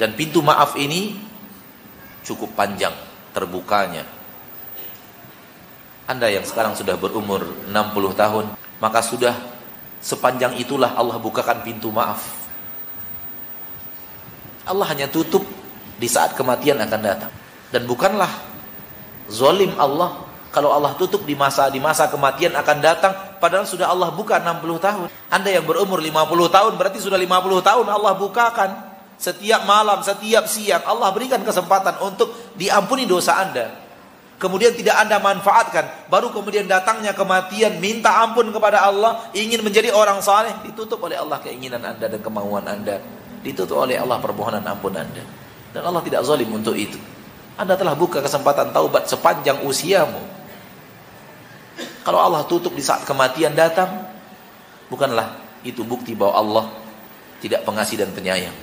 dan 0.00 0.16
pintu 0.16 0.40
maaf 0.40 0.78
ini 0.80 1.28
cukup 2.22 2.54
panjang 2.54 2.94
terbukanya. 3.34 4.06
Anda 6.08 6.32
yang 6.32 6.44
sekarang 6.44 6.76
sudah 6.76 6.96
berumur 6.96 7.44
60 7.68 7.72
tahun, 8.16 8.44
maka 8.80 9.00
sudah 9.04 9.32
sepanjang 10.00 10.56
itulah 10.56 10.96
Allah 10.96 11.20
bukakan 11.20 11.64
pintu 11.64 11.92
maaf. 11.92 12.24
Allah 14.68 14.86
hanya 14.92 15.08
tutup 15.08 15.44
di 15.96 16.08
saat 16.08 16.36
kematian 16.36 16.80
akan 16.80 17.00
datang. 17.00 17.32
Dan 17.68 17.84
bukanlah 17.84 18.28
zolim 19.28 19.72
Allah 19.76 20.28
kalau 20.48 20.72
Allah 20.72 20.96
tutup 20.96 21.22
di 21.28 21.36
masa 21.36 21.68
di 21.68 21.78
masa 21.78 22.08
kematian 22.08 22.56
akan 22.56 22.76
datang 22.80 23.12
padahal 23.36 23.68
sudah 23.68 23.92
Allah 23.92 24.08
buka 24.10 24.40
60 24.40 24.64
tahun. 24.80 25.06
Anda 25.28 25.52
yang 25.52 25.68
berumur 25.68 26.00
50 26.00 26.08
tahun 26.48 26.72
berarti 26.80 26.98
sudah 26.98 27.20
50 27.20 27.60
tahun 27.60 27.86
Allah 27.86 28.12
bukakan 28.16 28.70
setiap 29.18 29.66
malam, 29.68 30.00
setiap 30.00 30.46
siang 30.46 30.80
Allah 30.86 31.10
berikan 31.12 31.42
kesempatan 31.44 32.00
untuk 32.00 32.32
diampuni 32.56 33.04
dosa 33.04 33.42
Anda. 33.44 33.88
Kemudian 34.38 34.70
tidak 34.78 34.94
Anda 35.02 35.18
manfaatkan, 35.18 36.06
baru 36.06 36.30
kemudian 36.30 36.70
datangnya 36.70 37.10
kematian, 37.10 37.82
minta 37.82 38.22
ampun 38.22 38.54
kepada 38.54 38.86
Allah, 38.86 39.26
ingin 39.34 39.66
menjadi 39.66 39.90
orang 39.90 40.22
saleh, 40.22 40.54
ditutup 40.62 41.02
oleh 41.02 41.18
Allah 41.18 41.42
keinginan 41.42 41.82
Anda 41.82 42.06
dan 42.06 42.22
kemauan 42.22 42.62
Anda. 42.62 43.02
Ditutup 43.42 43.82
oleh 43.82 43.98
Allah 43.98 44.22
permohonan 44.22 44.62
ampun 44.62 44.94
Anda. 44.94 45.26
Dan 45.74 45.82
Allah 45.82 45.98
tidak 46.06 46.22
zalim 46.22 46.54
untuk 46.54 46.78
itu. 46.78 47.17
Anda 47.58 47.74
telah 47.74 47.98
buka 47.98 48.22
kesempatan 48.22 48.70
taubat 48.70 49.10
sepanjang 49.10 49.66
usiamu. 49.66 50.22
Kalau 52.06 52.22
Allah 52.22 52.46
tutup 52.46 52.72
di 52.72 52.80
saat 52.80 53.02
kematian 53.02 53.52
datang, 53.58 54.06
bukanlah 54.86 55.42
itu 55.66 55.82
bukti 55.82 56.14
bahwa 56.14 56.34
Allah 56.38 56.66
tidak 57.42 57.66
pengasih 57.66 57.98
dan 57.98 58.14
penyayang. 58.14 58.54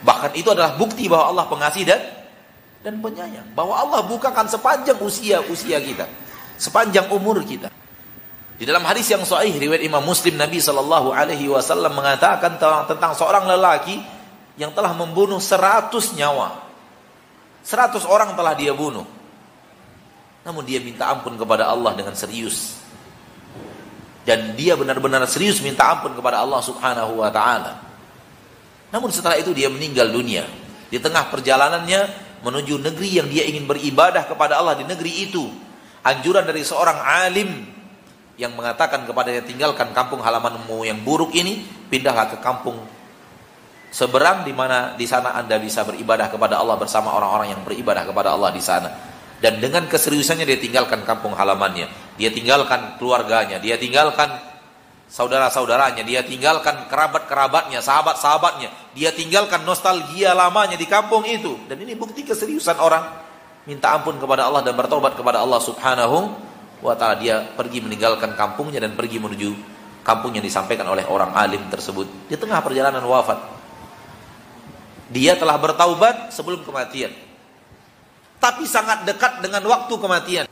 Bahkan 0.00 0.32
itu 0.32 0.48
adalah 0.48 0.80
bukti 0.80 1.12
bahwa 1.12 1.30
Allah 1.30 1.44
pengasih 1.46 1.84
dan 1.84 2.00
dan 2.80 3.00
penyayang. 3.04 3.52
Bahwa 3.52 3.76
Allah 3.76 4.00
bukakan 4.04 4.48
sepanjang 4.48 4.96
usia-usia 5.04 5.76
kita. 5.80 6.08
Sepanjang 6.56 7.12
umur 7.12 7.44
kita. 7.44 7.68
Di 8.56 8.64
dalam 8.64 8.86
hadis 8.88 9.12
yang 9.12 9.26
sahih 9.28 9.52
riwayat 9.60 9.84
Imam 9.84 10.00
Muslim 10.00 10.40
Nabi 10.40 10.62
sallallahu 10.62 11.12
alaihi 11.12 11.52
wasallam 11.52 11.92
mengatakan 11.92 12.56
tentang 12.88 13.12
seorang 13.12 13.44
lelaki 13.50 14.00
yang 14.56 14.72
telah 14.72 14.96
membunuh 14.96 15.42
seratus 15.42 16.16
nyawa. 16.16 16.63
Seratus 17.64 18.04
orang 18.04 18.36
telah 18.36 18.52
dia 18.52 18.76
bunuh. 18.76 19.08
Namun 20.44 20.62
dia 20.68 20.76
minta 20.84 21.08
ampun 21.08 21.40
kepada 21.40 21.72
Allah 21.72 21.96
dengan 21.96 22.12
serius. 22.12 22.76
Dan 24.28 24.52
dia 24.52 24.76
benar-benar 24.76 25.24
serius 25.24 25.64
minta 25.64 25.88
ampun 25.88 26.12
kepada 26.12 26.44
Allah 26.44 26.60
Subhanahu 26.60 27.24
wa 27.24 27.32
taala. 27.32 27.80
Namun 28.92 29.08
setelah 29.08 29.40
itu 29.40 29.56
dia 29.56 29.72
meninggal 29.72 30.12
dunia. 30.12 30.44
Di 30.92 31.00
tengah 31.00 31.32
perjalanannya 31.32 32.00
menuju 32.44 32.84
negeri 32.84 33.24
yang 33.24 33.28
dia 33.32 33.48
ingin 33.48 33.64
beribadah 33.64 34.28
kepada 34.28 34.60
Allah 34.60 34.76
di 34.76 34.84
negeri 34.84 35.24
itu. 35.24 35.48
Anjuran 36.04 36.44
dari 36.44 36.60
seorang 36.60 37.00
alim 37.00 37.64
yang 38.36 38.52
mengatakan 38.52 39.08
kepadanya 39.08 39.40
tinggalkan 39.40 39.96
kampung 39.96 40.20
halamanmu 40.20 40.84
yang 40.84 41.00
buruk 41.00 41.32
ini, 41.32 41.64
pindahlah 41.88 42.28
ke 42.28 42.44
kampung 42.44 42.76
seberang 43.94 44.42
di 44.42 44.50
mana 44.50 44.98
di 44.98 45.06
sana 45.06 45.38
Anda 45.38 45.62
bisa 45.62 45.86
beribadah 45.86 46.26
kepada 46.26 46.58
Allah 46.58 46.74
bersama 46.74 47.14
orang-orang 47.14 47.54
yang 47.54 47.62
beribadah 47.62 48.02
kepada 48.02 48.34
Allah 48.34 48.50
di 48.50 48.58
sana. 48.58 48.90
Dan 49.38 49.62
dengan 49.62 49.86
keseriusannya 49.86 50.42
dia 50.42 50.58
tinggalkan 50.58 51.06
kampung 51.06 51.38
halamannya, 51.38 51.86
dia 52.18 52.34
tinggalkan 52.34 52.98
keluarganya, 52.98 53.62
dia 53.62 53.78
tinggalkan 53.78 54.34
saudara-saudaranya, 55.06 56.02
dia 56.02 56.26
tinggalkan 56.26 56.90
kerabat-kerabatnya, 56.90 57.78
sahabat-sahabatnya, 57.78 58.74
dia 58.98 59.14
tinggalkan 59.14 59.62
nostalgia 59.62 60.34
lamanya 60.34 60.74
di 60.74 60.90
kampung 60.90 61.22
itu. 61.22 61.54
Dan 61.70 61.78
ini 61.78 61.94
bukti 61.94 62.26
keseriusan 62.26 62.82
orang 62.82 63.04
minta 63.68 63.94
ampun 63.94 64.18
kepada 64.18 64.50
Allah 64.50 64.66
dan 64.66 64.74
bertobat 64.74 65.14
kepada 65.14 65.38
Allah 65.38 65.60
Subhanahu 65.62 66.34
wa 66.82 66.94
taala. 66.98 67.20
Dia 67.20 67.46
pergi 67.46 67.78
meninggalkan 67.78 68.34
kampungnya 68.34 68.82
dan 68.82 68.98
pergi 68.98 69.22
menuju 69.22 69.50
kampung 70.02 70.34
yang 70.34 70.42
disampaikan 70.42 70.88
oleh 70.90 71.06
orang 71.06 71.30
alim 71.36 71.62
tersebut 71.70 72.26
di 72.26 72.34
tengah 72.34 72.58
perjalanan 72.58 73.04
wafat. 73.06 73.53
Dia 75.12 75.36
telah 75.36 75.60
bertaubat 75.60 76.32
sebelum 76.32 76.64
kematian. 76.64 77.12
Tapi 78.40 78.64
sangat 78.68 79.08
dekat 79.08 79.40
dengan 79.40 79.64
waktu 79.68 79.94
kematian. 79.96 80.46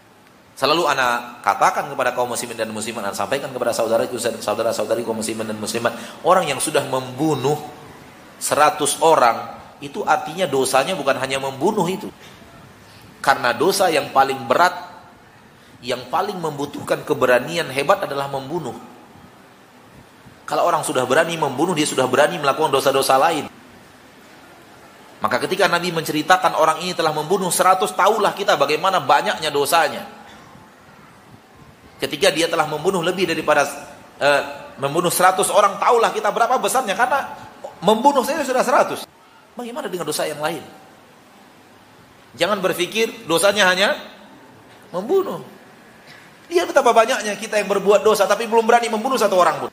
Selalu 0.52 0.84
anak 0.84 1.40
katakan 1.40 1.88
kepada 1.88 2.12
kaum 2.12 2.28
muslimin 2.28 2.56
dan 2.56 2.68
muslimat 2.68 3.08
dan 3.08 3.16
sampaikan 3.16 3.48
kepada 3.48 3.72
saudara 3.72 4.04
saudara-saudari 4.40 5.00
kaum 5.00 5.16
muslimin 5.16 5.48
dan 5.48 5.56
muslimat, 5.56 5.96
orang 6.24 6.44
yang 6.48 6.60
sudah 6.60 6.84
membunuh 6.84 7.56
100 8.36 8.80
orang 9.00 9.56
itu 9.80 10.04
artinya 10.04 10.44
dosanya 10.44 10.92
bukan 10.94 11.16
hanya 11.16 11.40
membunuh 11.40 11.88
itu. 11.88 12.12
Karena 13.24 13.56
dosa 13.56 13.88
yang 13.88 14.12
paling 14.12 14.44
berat 14.44 14.92
yang 15.82 16.06
paling 16.06 16.38
membutuhkan 16.38 17.02
keberanian 17.02 17.66
hebat 17.74 18.06
adalah 18.06 18.30
membunuh. 18.30 18.78
Kalau 20.46 20.62
orang 20.62 20.86
sudah 20.86 21.02
berani 21.02 21.34
membunuh, 21.34 21.74
dia 21.74 21.86
sudah 21.86 22.06
berani 22.06 22.38
melakukan 22.38 22.70
dosa-dosa 22.70 23.18
lain. 23.18 23.50
Maka 25.22 25.38
ketika 25.46 25.70
Nabi 25.70 25.94
menceritakan 25.94 26.58
orang 26.58 26.82
ini 26.82 26.98
telah 26.98 27.14
membunuh 27.14 27.46
100, 27.46 27.94
tahulah 27.94 28.34
kita 28.34 28.58
bagaimana 28.58 28.98
banyaknya 28.98 29.54
dosanya. 29.54 30.02
Ketika 32.02 32.34
dia 32.34 32.50
telah 32.50 32.66
membunuh 32.66 32.98
lebih 32.98 33.30
daripada 33.30 33.62
uh, 34.18 34.42
membunuh 34.82 35.14
100 35.14 35.46
orang, 35.54 35.78
tahulah 35.78 36.10
kita 36.10 36.26
berapa 36.34 36.58
besarnya. 36.58 36.98
Karena 36.98 37.38
membunuh 37.78 38.26
saja 38.26 38.42
sudah 38.42 38.66
100. 38.66 39.06
Bagaimana 39.54 39.86
dengan 39.86 40.10
dosa 40.10 40.26
yang 40.26 40.42
lain? 40.42 40.66
Jangan 42.34 42.58
berpikir 42.58 43.22
dosanya 43.30 43.70
hanya 43.70 43.94
membunuh. 44.90 45.46
Lihat 46.50 46.66
betapa 46.66 46.90
banyaknya 46.90 47.38
kita 47.38 47.62
yang 47.62 47.70
berbuat 47.70 48.02
dosa 48.02 48.26
tapi 48.26 48.50
belum 48.50 48.66
berani 48.66 48.90
membunuh 48.90 49.20
satu 49.20 49.38
orang 49.38 49.68
pun. 49.68 49.70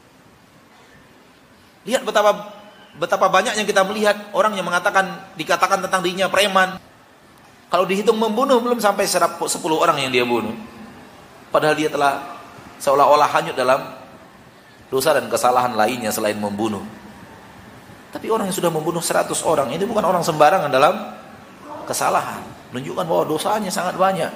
Lihat 1.90 2.06
betapa 2.06 2.59
betapa 3.00 3.32
banyaknya 3.32 3.64
kita 3.64 3.82
melihat 3.88 4.30
orang 4.36 4.60
yang 4.60 4.68
mengatakan 4.68 5.32
dikatakan 5.40 5.80
tentang 5.88 6.04
dirinya 6.04 6.28
preman. 6.28 6.76
Kalau 7.72 7.86
dihitung 7.88 8.20
membunuh 8.20 8.60
belum 8.60 8.84
sampai 8.84 9.08
10 9.08 9.40
orang 9.72 9.98
yang 10.04 10.12
dia 10.12 10.26
bunuh. 10.28 10.52
Padahal 11.50 11.78
dia 11.80 11.88
telah 11.88 12.38
seolah-olah 12.82 13.30
hanyut 13.30 13.56
dalam 13.56 13.96
dosa 14.92 15.16
dan 15.16 15.32
kesalahan 15.32 15.78
lainnya 15.78 16.12
selain 16.12 16.36
membunuh. 16.36 16.84
Tapi 18.10 18.26
orang 18.28 18.50
yang 18.50 18.58
sudah 18.58 18.74
membunuh 18.74 19.00
100 19.00 19.30
orang 19.46 19.70
ini 19.70 19.86
bukan 19.86 20.02
orang 20.02 20.26
sembarangan 20.26 20.70
dalam 20.70 21.14
kesalahan. 21.86 22.42
Menunjukkan 22.74 23.06
bahwa 23.06 23.24
dosanya 23.30 23.70
sangat 23.70 23.96
banyak. 23.96 24.34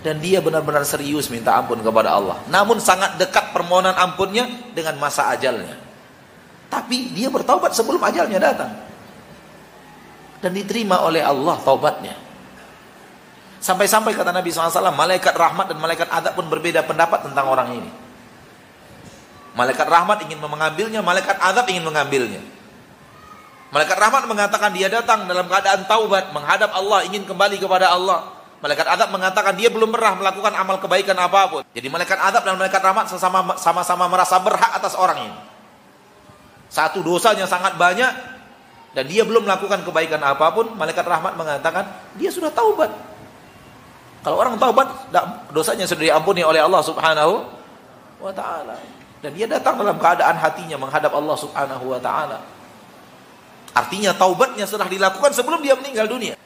Dan 0.00 0.24
dia 0.24 0.40
benar-benar 0.40 0.88
serius 0.88 1.28
minta 1.28 1.52
ampun 1.52 1.84
kepada 1.84 2.16
Allah. 2.16 2.40
Namun 2.48 2.80
sangat 2.80 3.20
dekat 3.20 3.52
permohonan 3.52 3.92
ampunnya 3.92 4.48
dengan 4.72 4.96
masa 4.96 5.28
ajalnya. 5.36 5.85
Tapi 6.66 7.14
dia 7.14 7.30
bertaubat 7.30 7.72
sebelum 7.72 8.02
ajalnya 8.02 8.38
datang. 8.42 8.72
Dan 10.42 10.52
diterima 10.52 11.02
oleh 11.06 11.22
Allah 11.22 11.56
taubatnya. 11.62 12.14
Sampai-sampai 13.56 14.14
kata 14.14 14.30
Nabi 14.30 14.52
SAW, 14.52 14.94
malaikat 14.94 15.34
rahmat 15.34 15.72
dan 15.72 15.78
malaikat 15.80 16.06
adab 16.12 16.38
pun 16.38 16.46
berbeda 16.46 16.86
pendapat 16.86 17.26
tentang 17.26 17.50
orang 17.50 17.82
ini. 17.82 17.90
Malaikat 19.56 19.88
rahmat 19.88 20.22
ingin 20.28 20.38
mengambilnya, 20.38 21.00
malaikat 21.00 21.40
adab 21.40 21.66
ingin 21.72 21.82
mengambilnya. 21.82 22.44
Malaikat 23.72 23.98
rahmat 23.98 24.28
mengatakan 24.30 24.70
dia 24.70 24.86
datang 24.86 25.26
dalam 25.26 25.48
keadaan 25.50 25.88
taubat, 25.88 26.30
menghadap 26.30 26.70
Allah, 26.76 27.02
ingin 27.08 27.24
kembali 27.26 27.58
kepada 27.58 27.90
Allah. 27.90 28.36
Malaikat 28.60 28.86
adab 28.86 29.08
mengatakan 29.10 29.56
dia 29.56 29.72
belum 29.72 29.90
pernah 29.90 30.16
melakukan 30.16 30.52
amal 30.54 30.76
kebaikan 30.78 31.16
apa 31.18 31.40
pun. 31.50 31.62
Jadi 31.74 31.88
malaikat 31.90 32.20
adab 32.20 32.44
dan 32.44 32.54
malaikat 32.54 32.80
rahmat 32.84 33.10
sama-sama 33.58 34.04
merasa 34.06 34.36
berhak 34.38 34.76
atas 34.76 34.94
orang 34.94 35.32
ini. 35.32 35.38
Satu 36.76 37.00
dosanya 37.00 37.48
sangat 37.48 37.80
banyak 37.80 38.12
dan 38.92 39.08
dia 39.08 39.24
belum 39.24 39.48
melakukan 39.48 39.80
kebaikan 39.80 40.20
apa 40.20 40.52
pun, 40.52 40.76
malaikat 40.76 41.08
rahmat 41.08 41.32
mengatakan 41.32 41.88
dia 42.20 42.28
sudah 42.28 42.52
taubat. 42.52 42.92
Kalau 44.20 44.36
orang 44.36 44.60
taubat, 44.60 44.84
dosanya 45.56 45.88
sudah 45.88 46.12
diampuni 46.12 46.44
oleh 46.44 46.60
Allah 46.60 46.84
Subhanahu 46.84 47.48
wa 48.20 48.28
taala. 48.28 48.76
Dan 49.24 49.32
dia 49.32 49.48
datang 49.48 49.80
dalam 49.80 49.96
keadaan 49.96 50.36
hatinya 50.36 50.76
menghadap 50.76 51.16
Allah 51.16 51.36
Subhanahu 51.40 51.96
wa 51.96 52.00
taala. 52.00 52.44
Artinya 53.72 54.12
taubatnya 54.12 54.68
sudah 54.68 54.84
dilakukan 54.84 55.32
sebelum 55.32 55.64
dia 55.64 55.80
meninggal 55.80 56.04
dunia. 56.04 56.36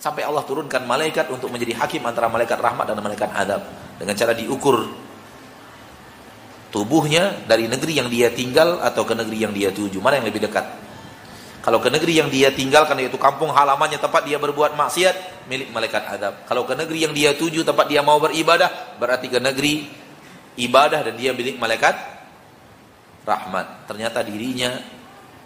Sampai 0.00 0.24
Allah 0.24 0.40
turunkan 0.48 0.88
malaikat 0.88 1.28
untuk 1.28 1.52
menjadi 1.52 1.76
hakim 1.84 2.00
antara 2.08 2.32
malaikat 2.32 2.56
rahmat 2.56 2.88
dan 2.88 2.96
malaikat 2.96 3.28
adab 3.36 3.60
dengan 4.00 4.16
cara 4.16 4.32
diukur 4.32 4.88
tubuhnya 6.70 7.44
dari 7.44 7.66
negeri 7.66 7.98
yang 7.98 8.08
dia 8.08 8.30
tinggal 8.30 8.78
atau 8.82 9.02
ke 9.02 9.14
negeri 9.14 9.38
yang 9.44 9.52
dia 9.54 9.70
tuju? 9.74 9.98
Mana 9.98 10.22
yang 10.22 10.26
lebih 10.26 10.46
dekat? 10.46 10.66
Kalau 11.60 11.76
ke 11.76 11.92
negeri 11.92 12.24
yang 12.24 12.32
dia 12.32 12.48
tinggalkan 12.48 12.96
yaitu 12.96 13.20
kampung 13.20 13.52
halamannya 13.52 14.00
tempat 14.00 14.24
dia 14.24 14.40
berbuat 14.40 14.80
maksiat 14.80 15.44
milik 15.44 15.68
malaikat 15.76 16.08
adab 16.08 16.48
kalau 16.48 16.64
ke 16.64 16.72
negeri 16.72 17.04
yang 17.04 17.12
dia 17.12 17.36
tuju 17.36 17.68
tempat 17.68 17.84
dia 17.84 18.00
mau 18.00 18.16
beribadah 18.16 18.96
berarti 18.96 19.28
ke 19.28 19.36
negeri 19.36 19.84
ibadah 20.56 21.04
dan 21.04 21.20
dia 21.20 21.36
milik 21.36 21.60
malaikat 21.60 21.92
rahmat. 23.28 23.84
Ternyata 23.84 24.24
dirinya 24.24 24.72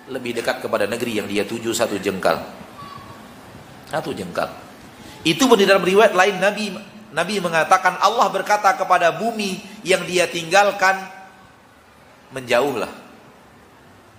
lebih 0.07 0.39
dekat 0.39 0.63
kepada 0.63 0.87
negeri 0.87 1.19
yang 1.19 1.27
dia 1.27 1.43
tuju 1.43 1.75
satu 1.75 1.99
jengkal. 1.99 2.39
Satu 3.91 4.15
jengkal. 4.15 4.55
Itu 5.27 5.51
pun 5.51 5.59
di 5.59 5.67
dalam 5.67 5.83
riwayat 5.83 6.15
lain 6.15 6.37
Nabi 6.39 6.65
Nabi 7.15 7.39
mengatakan 7.39 7.99
Allah 8.03 8.27
berkata 8.31 8.75
kepada 8.75 9.15
bumi 9.15 9.63
yang 9.87 10.03
dia 10.03 10.27
tinggalkan 10.27 10.99
menjauhlah. 12.35 12.91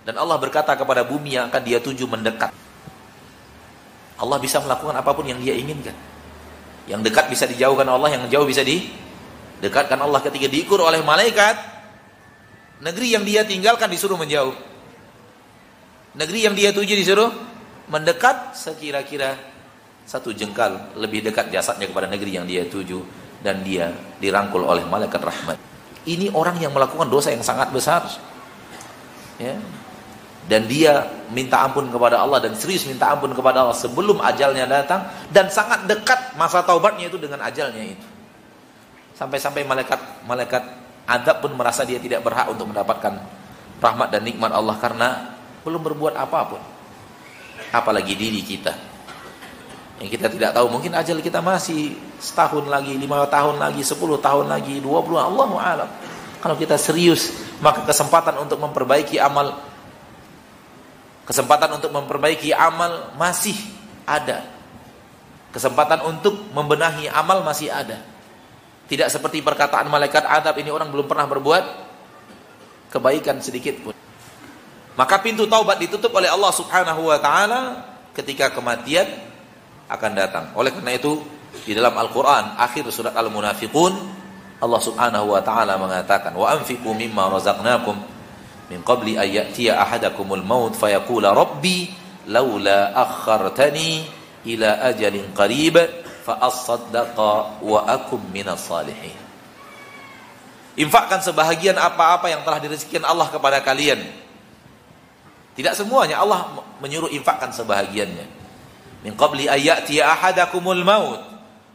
Dan 0.07 0.15
Allah 0.15 0.37
berkata 0.39 0.71
kepada 0.79 1.03
bumi 1.03 1.35
yang 1.35 1.51
akan 1.51 1.61
dia 1.65 1.83
tuju 1.83 2.07
mendekat. 2.07 2.53
Allah 4.15 4.37
bisa 4.39 4.63
melakukan 4.63 4.95
apa 4.95 5.11
pun 5.11 5.27
yang 5.27 5.41
dia 5.43 5.51
inginkan. 5.57 5.93
Yang 6.87 7.11
dekat 7.11 7.25
bisa 7.27 7.43
dijauhkan 7.49 7.89
Allah, 7.89 8.15
yang 8.15 8.23
jauh 8.31 8.47
bisa 8.47 8.63
didekatkan 8.63 9.99
Allah 9.99 10.23
ketika 10.23 10.47
diukur 10.47 10.79
oleh 10.79 11.03
malaikat. 11.03 11.57
Negeri 12.79 13.17
yang 13.17 13.25
dia 13.27 13.43
tinggalkan 13.43 13.91
disuruh 13.91 14.15
menjauh. 14.15 14.53
Negeri 16.15 16.47
yang 16.47 16.55
dia 16.55 16.71
tuju 16.71 16.95
disuruh 16.95 17.33
mendekat 17.91 18.55
sekira-kira 18.55 19.35
satu 20.05 20.31
jengkal 20.31 20.95
lebih 20.95 21.25
dekat 21.25 21.49
jasadnya 21.49 21.89
kepada 21.89 22.05
negeri 22.05 22.37
yang 22.37 22.45
dia 22.45 22.63
tuju 22.69 23.01
dan 23.41 23.65
dia 23.65 23.89
dirangkul 24.21 24.63
oleh 24.63 24.85
malaikat 24.85 25.19
rahmat. 25.19 25.74
Ini 26.05 26.29
orang 26.37 26.61
yang 26.61 26.69
melakukan 26.69 27.09
dosa 27.09 27.33
yang 27.33 27.41
sangat 27.41 27.73
besar. 27.73 28.05
Ya. 29.41 29.57
Dan 30.45 30.69
dia 30.69 31.09
minta 31.33 31.65
ampun 31.65 31.89
kepada 31.89 32.21
Allah 32.21 32.37
dan 32.37 32.53
serius 32.53 32.85
minta 32.85 33.09
ampun 33.09 33.33
kepada 33.33 33.65
Allah 33.65 33.73
sebelum 33.73 34.21
ajalnya 34.21 34.69
datang 34.69 35.09
dan 35.33 35.49
sangat 35.49 35.89
dekat 35.89 36.37
masa 36.37 36.61
taubatnya 36.61 37.09
itu 37.09 37.17
dengan 37.17 37.41
ajalnya 37.41 37.81
itu. 37.81 38.07
Sampai-sampai 39.17 39.65
malaikat 39.65 39.97
malaikat 40.29 40.63
adab 41.09 41.41
pun 41.41 41.57
merasa 41.57 41.81
dia 41.81 41.97
tidak 41.97 42.21
berhak 42.21 42.45
untuk 42.53 42.69
mendapatkan 42.69 43.17
rahmat 43.81 44.13
dan 44.13 44.21
nikmat 44.21 44.53
Allah 44.53 44.77
karena 44.77 45.33
belum 45.65 45.81
berbuat 45.81 46.13
apa 46.13 46.39
pun. 46.45 46.61
Apalagi 47.73 48.13
diri 48.13 48.45
kita 48.45 48.84
yang 49.95 50.11
kita 50.11 50.27
tidak 50.27 50.51
tahu 50.51 50.67
mungkin 50.67 50.91
ajal 50.91 51.23
kita 51.23 51.39
masih 51.39 51.95
setahun 52.19 52.67
lagi 52.67 52.99
lima 52.99 53.23
tahun 53.31 53.55
lagi 53.55 53.79
sepuluh 53.79 54.19
tahun 54.19 54.51
lagi 54.51 54.83
dua 54.83 54.99
puluh 54.99 55.23
Allah 55.23 55.47
alam. 55.63 55.89
Kalau 56.43 56.55
kita 56.59 56.75
serius 56.75 57.31
maka 57.63 57.87
kesempatan 57.87 58.35
untuk 58.43 58.59
memperbaiki 58.59 59.15
amal 59.17 59.55
kesempatan 61.23 61.79
untuk 61.79 61.95
memperbaiki 61.95 62.51
amal 62.51 63.15
masih 63.15 63.55
ada. 64.03 64.43
Kesempatan 65.55 66.03
untuk 66.03 66.35
membenahi 66.51 67.07
amal 67.07 67.39
masih 67.47 67.71
ada. 67.71 68.03
Tidak 68.85 69.07
seperti 69.07 69.39
perkataan 69.39 69.87
malaikat 69.87 70.27
adab 70.27 70.59
ini 70.59 70.67
orang 70.69 70.91
belum 70.91 71.07
pernah 71.07 71.23
berbuat 71.25 71.63
kebaikan 72.91 73.39
sedikit 73.39 73.79
pun. 73.79 73.95
Maka 74.99 75.15
pintu 75.23 75.47
taubat 75.47 75.79
ditutup 75.79 76.11
oleh 76.11 76.27
Allah 76.27 76.51
Subhanahu 76.51 77.07
wa 77.07 77.17
taala 77.23 77.61
ketika 78.11 78.51
kematian 78.51 79.07
akan 79.89 80.11
datang. 80.17 80.45
Oleh 80.57 80.73
karena 80.73 80.97
itu 80.97 81.21
di 81.65 81.73
dalam 81.77 81.93
Al-Qur'an 81.95 82.57
akhir 82.57 82.89
surat 82.89 83.13
Al-Munafiqun 83.13 83.93
Allah 84.59 84.81
Subhanahu 84.81 85.35
wa 85.35 85.41
taala 85.45 85.77
mengatakan 85.77 86.33
wa 86.33 86.49
anfiqu 86.49 86.89
mimma 86.95 87.29
razaqnakum 87.29 87.95
min 88.71 88.79
qabli 88.81 89.19
an 89.19 89.27
ya'tiya 89.29 89.77
ahadakumul 89.77 90.41
maut 90.41 90.73
fayaqula 90.73 91.35
rabbi 91.35 91.91
laula 92.31 92.91
akhartani 92.97 94.09
ila 94.49 94.89
ajalin 94.89 95.29
qarib 95.37 95.77
fa 96.25 96.41
asaddaqa 96.41 97.61
wa 97.61 97.79
akum 97.85 98.19
minas 98.33 98.65
salihin. 98.65 99.13
Infakkan 100.75 101.23
sebahagian 101.23 101.77
apa-apa 101.79 102.27
yang 102.27 102.43
telah 102.43 102.59
direzekikan 102.59 103.07
Allah 103.07 103.31
kepada 103.31 103.63
kalian. 103.63 104.01
Tidak 105.55 105.71
semuanya 105.71 106.19
Allah 106.19 106.51
menyuruh 106.83 107.07
infakkan 107.15 107.47
sebahagiannya 107.55 108.44
min 109.05 109.13
qabli 109.13 109.45
ayati 109.45 110.01
ahadakumul 110.01 110.81
maut. 110.81 111.21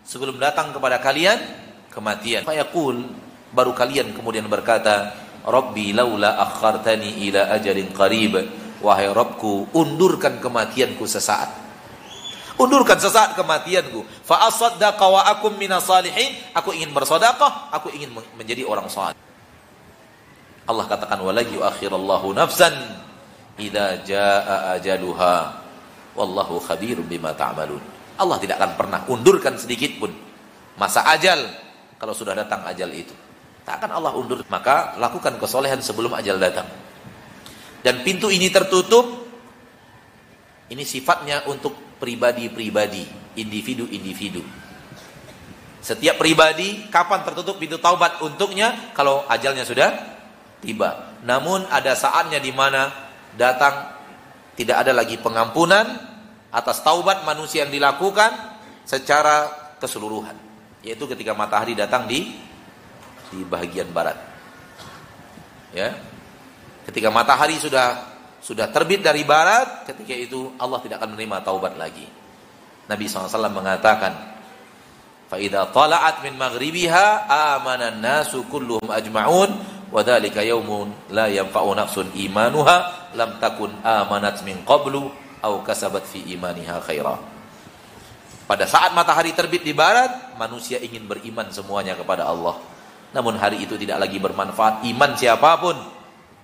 Sebelum 0.02 0.42
datang 0.42 0.74
kepada 0.74 0.98
kalian 0.98 1.38
kematian. 1.94 2.42
Fayaqul 2.42 3.06
baru 3.54 3.70
kalian 3.70 4.10
kemudian 4.10 4.50
berkata 4.50 5.14
Rabbi 5.46 5.94
laula 5.94 6.42
akhartani 6.42 7.22
ila 7.30 7.54
ajalin 7.54 7.94
qarib. 7.94 8.34
Wahai 8.82 9.06
Rabbku 9.14 9.70
undurkan 9.70 10.42
kematianku 10.42 11.06
sesaat. 11.06 11.54
Undurkan 12.58 12.98
sesaat 12.98 13.38
kematianku. 13.38 14.02
Fa 14.26 14.50
asaddaqa 14.50 15.06
wa 15.06 15.22
akum 15.30 15.54
minas 15.54 15.86
salihin. 15.86 16.34
Aku 16.58 16.74
ingin 16.74 16.90
bersedekah 16.90 17.70
aku 17.70 17.94
ingin 17.94 18.10
menjadi 18.34 18.66
orang 18.66 18.90
saleh. 18.90 19.14
Allah 20.66 20.86
katakan 20.90 21.22
wala 21.22 21.42
yuakhirallahu 21.46 22.34
nafsan 22.34 22.74
idza 23.58 24.02
jaa 24.06 24.76
ajaluha 24.78 25.59
wallahu 26.14 26.58
khabirum 26.62 27.06
bima 27.06 27.34
ta'malun 27.34 27.80
Allah 28.20 28.36
tidak 28.36 28.60
akan 28.60 28.72
pernah 28.76 29.00
undurkan 29.08 29.56
sedikit 29.56 29.96
pun 29.96 30.12
masa 30.76 31.08
ajal 31.08 31.40
kalau 32.00 32.16
sudah 32.16 32.32
datang 32.32 32.64
ajal 32.64 32.88
itu. 32.96 33.12
Tak 33.60 33.84
akan 33.84 33.90
Allah 34.00 34.12
undur. 34.16 34.40
Maka 34.48 34.96
lakukan 34.96 35.36
kesolehan 35.36 35.84
sebelum 35.84 36.16
ajal 36.16 36.40
datang. 36.40 36.64
Dan 37.84 38.00
pintu 38.00 38.32
ini 38.32 38.48
tertutup. 38.48 39.28
Ini 40.70 40.80
sifatnya 40.86 41.44
untuk 41.50 41.74
pribadi-pribadi, 42.00 43.04
individu-individu. 43.36 44.40
Setiap 45.82 46.16
pribadi 46.16 46.86
kapan 46.88 47.26
tertutup 47.26 47.58
pintu 47.58 47.76
taubat 47.82 48.22
untuknya 48.24 48.94
kalau 48.96 49.26
ajalnya 49.26 49.66
sudah 49.66 49.90
tiba. 50.62 51.18
Namun 51.26 51.66
ada 51.68 51.92
saatnya 51.98 52.38
di 52.38 52.54
mana 52.54 52.86
datang 53.34 53.99
tidak 54.60 54.84
ada 54.84 54.92
lagi 54.92 55.16
pengampunan 55.16 55.88
atas 56.52 56.84
taubat 56.84 57.24
manusia 57.24 57.64
yang 57.64 57.72
dilakukan 57.72 58.28
secara 58.84 59.48
keseluruhan 59.80 60.36
yaitu 60.84 61.04
ketika 61.08 61.32
matahari 61.32 61.72
datang 61.72 62.04
di 62.04 62.36
di 63.30 63.40
bagian 63.46 63.88
barat. 63.94 64.18
Ya. 65.70 65.94
Ketika 66.84 67.08
matahari 67.14 67.56
sudah 67.62 68.10
sudah 68.40 68.72
terbit 68.72 69.04
dari 69.04 69.22
barat, 69.22 69.86
ketika 69.86 70.16
itu 70.16 70.56
Allah 70.58 70.80
tidak 70.82 70.98
akan 70.98 71.14
menerima 71.14 71.44
taubat 71.44 71.76
lagi. 71.76 72.08
Nabi 72.90 73.06
SAW 73.06 73.52
mengatakan, 73.52 74.12
"Fa 75.30 75.38
tala'at 75.70 76.26
min 76.26 76.34
maghribiha 76.34 77.30
amana 77.30 77.94
nasu 77.94 78.42
kulluhum 78.50 78.90
ajma'un 78.90 79.79
wa 79.90 80.00
dzalika 80.06 80.40
yaumun 80.46 80.94
la 81.10 81.26
yanfa'u 81.26 81.74
nafsun 81.74 82.14
imanuha 82.14 83.10
lam 83.18 83.42
takun 83.42 83.74
amanat 83.82 84.42
min 84.46 84.62
qablu 84.62 85.10
aw 85.42 85.54
kasabat 85.66 86.06
fi 86.06 86.22
imaniha 86.30 86.78
khaira." 86.82 87.18
Pada 88.50 88.66
saat 88.66 88.90
matahari 88.98 89.30
terbit 89.30 89.62
di 89.62 89.70
barat, 89.70 90.34
manusia 90.34 90.82
ingin 90.82 91.06
beriman 91.06 91.46
semuanya 91.54 91.94
kepada 91.94 92.26
Allah. 92.26 92.58
Namun 93.14 93.38
hari 93.38 93.62
itu 93.62 93.78
tidak 93.78 94.02
lagi 94.02 94.18
bermanfaat 94.18 94.82
iman 94.90 95.10
siapa 95.14 95.54
pun. 95.62 95.78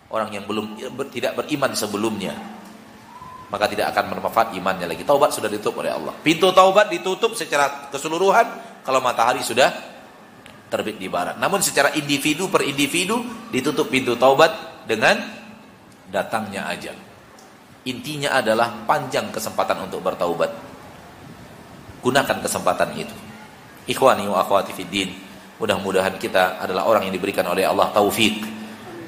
Orang 0.07 0.30
yang 0.30 0.47
belum 0.47 0.78
tidak 1.11 1.34
beriman 1.34 1.74
sebelumnya. 1.74 2.30
Maka 3.51 3.66
tidak 3.66 3.90
akan 3.90 4.14
bermanfaat 4.14 4.55
imannya 4.55 4.86
lagi. 4.86 5.03
Taubat 5.03 5.34
sudah 5.34 5.51
ditutup 5.51 5.82
oleh 5.82 5.90
Allah. 5.90 6.14
Pintu 6.22 6.55
taubat 6.55 6.94
ditutup 6.94 7.34
secara 7.34 7.90
keseluruhan 7.90 8.47
kalau 8.86 9.03
matahari 9.03 9.42
sudah 9.42 9.95
terbit 10.67 10.99
di 10.99 11.07
barat. 11.07 11.39
Namun 11.39 11.62
secara 11.62 11.95
individu 11.95 12.51
per 12.51 12.67
individu 12.67 13.23
ditutup 13.51 13.87
pintu 13.91 14.19
taubat 14.19 14.85
dengan 14.87 15.19
datangnya 16.11 16.67
ajal. 16.71 16.95
Intinya 17.87 18.35
adalah 18.35 18.83
panjang 18.83 19.31
kesempatan 19.31 19.87
untuk 19.87 20.03
bertaubat. 20.03 20.51
Gunakan 22.03 22.39
kesempatan 22.43 22.91
itu. 22.99 23.17
Ikhwani 23.87 24.27
wa 24.27 24.43
akhwati 24.43 24.75
fiddin. 24.75 25.14
Mudah-mudahan 25.62 26.19
kita 26.19 26.59
adalah 26.59 26.85
orang 26.91 27.07
yang 27.09 27.14
diberikan 27.14 27.47
oleh 27.47 27.62
Allah 27.62 27.89
taufik 27.95 28.43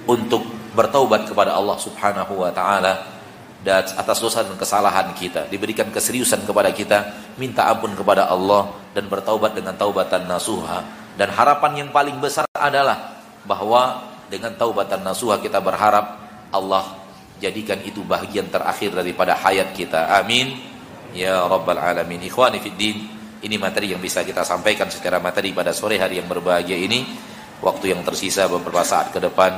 untuk 0.09 0.47
bertaubat 0.73 1.27
kepada 1.27 1.59
Allah 1.59 1.77
Subhanahu 1.77 2.39
wa 2.39 2.55
taala 2.55 3.19
dan 3.59 3.83
atas 3.83 4.23
dosa 4.23 4.47
dan 4.47 4.55
kesalahan 4.55 5.11
kita 5.19 5.51
diberikan 5.51 5.91
keseriusan 5.91 6.47
kepada 6.47 6.71
kita 6.71 6.99
minta 7.37 7.67
ampun 7.67 7.91
kepada 7.99 8.31
Allah 8.31 8.71
dan 8.95 9.11
bertaubat 9.11 9.59
dengan 9.59 9.75
taubatan 9.75 10.31
nasuha 10.31 10.98
dan 11.19 11.35
harapan 11.35 11.83
yang 11.83 11.91
paling 11.91 12.15
besar 12.23 12.47
adalah 12.55 13.19
bahwa 13.43 14.07
dengan 14.31 14.55
taubatan 14.55 15.03
nasuha 15.03 15.43
kita 15.43 15.59
berharap 15.59 16.15
Allah 16.55 16.95
jadikan 17.43 17.83
itu 17.83 18.07
bagian 18.07 18.47
terakhir 18.47 18.95
daripada 18.95 19.35
hayat 19.35 19.75
kita. 19.75 20.15
Amin. 20.15 20.55
Ya 21.11 21.43
Rabbal 21.43 21.83
Alamin. 21.83 22.23
Ikhwani 22.23 22.63
Fiddin 22.63 23.19
Ini 23.39 23.55
materi 23.55 23.95
yang 23.95 24.03
bisa 24.03 24.27
kita 24.27 24.43
sampaikan 24.43 24.91
secara 24.91 25.23
materi 25.23 25.55
pada 25.55 25.71
sore 25.75 25.99
hari 25.99 26.23
yang 26.23 26.31
berbahagia 26.31 26.79
ini. 26.79 27.03
Waktu 27.59 27.99
yang 27.99 28.07
tersisa 28.07 28.47
beberapa 28.47 28.87
saat 28.87 29.11
ke 29.11 29.19
depan 29.19 29.51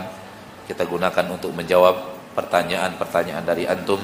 Kita 0.64 0.88
gunakan 0.88 1.26
untuk 1.28 1.52
menjawab 1.52 1.92
pertanyaan-pertanyaan 2.32 3.44
dari 3.44 3.68
Antum 3.68 4.00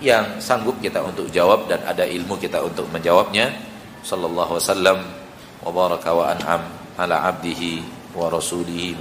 Yang 0.00 0.40
sanggup 0.40 0.80
kita 0.80 1.04
untuk 1.04 1.28
jawab 1.28 1.68
dan 1.68 1.84
ada 1.84 2.08
ilmu 2.08 2.40
kita 2.40 2.64
untuk 2.64 2.88
menjawabnya. 2.88 3.52
Sallallahu 4.00 4.56
wasallam. 4.56 5.02
Wa 5.66 5.70
baraka 5.74 6.10
wa 6.14 6.30
an'am 6.30 6.85
ala 6.98 7.28
abdihi 7.28 7.84
wa 8.16 8.32
rasulihi 8.32 8.96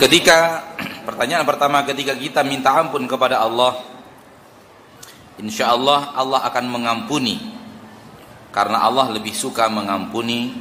Ketika 0.00 0.64
pertanyaan 1.04 1.44
pertama 1.44 1.84
ketika 1.84 2.16
kita 2.16 2.40
minta 2.40 2.72
ampun 2.72 3.04
kepada 3.04 3.44
Allah 3.44 3.76
Insya 5.36 5.76
Allah 5.76 6.16
Allah 6.16 6.40
akan 6.48 6.64
mengampuni. 6.72 7.36
Karena 8.48 8.80
Allah 8.80 9.12
lebih 9.12 9.36
suka 9.36 9.68
mengampuni 9.68 10.56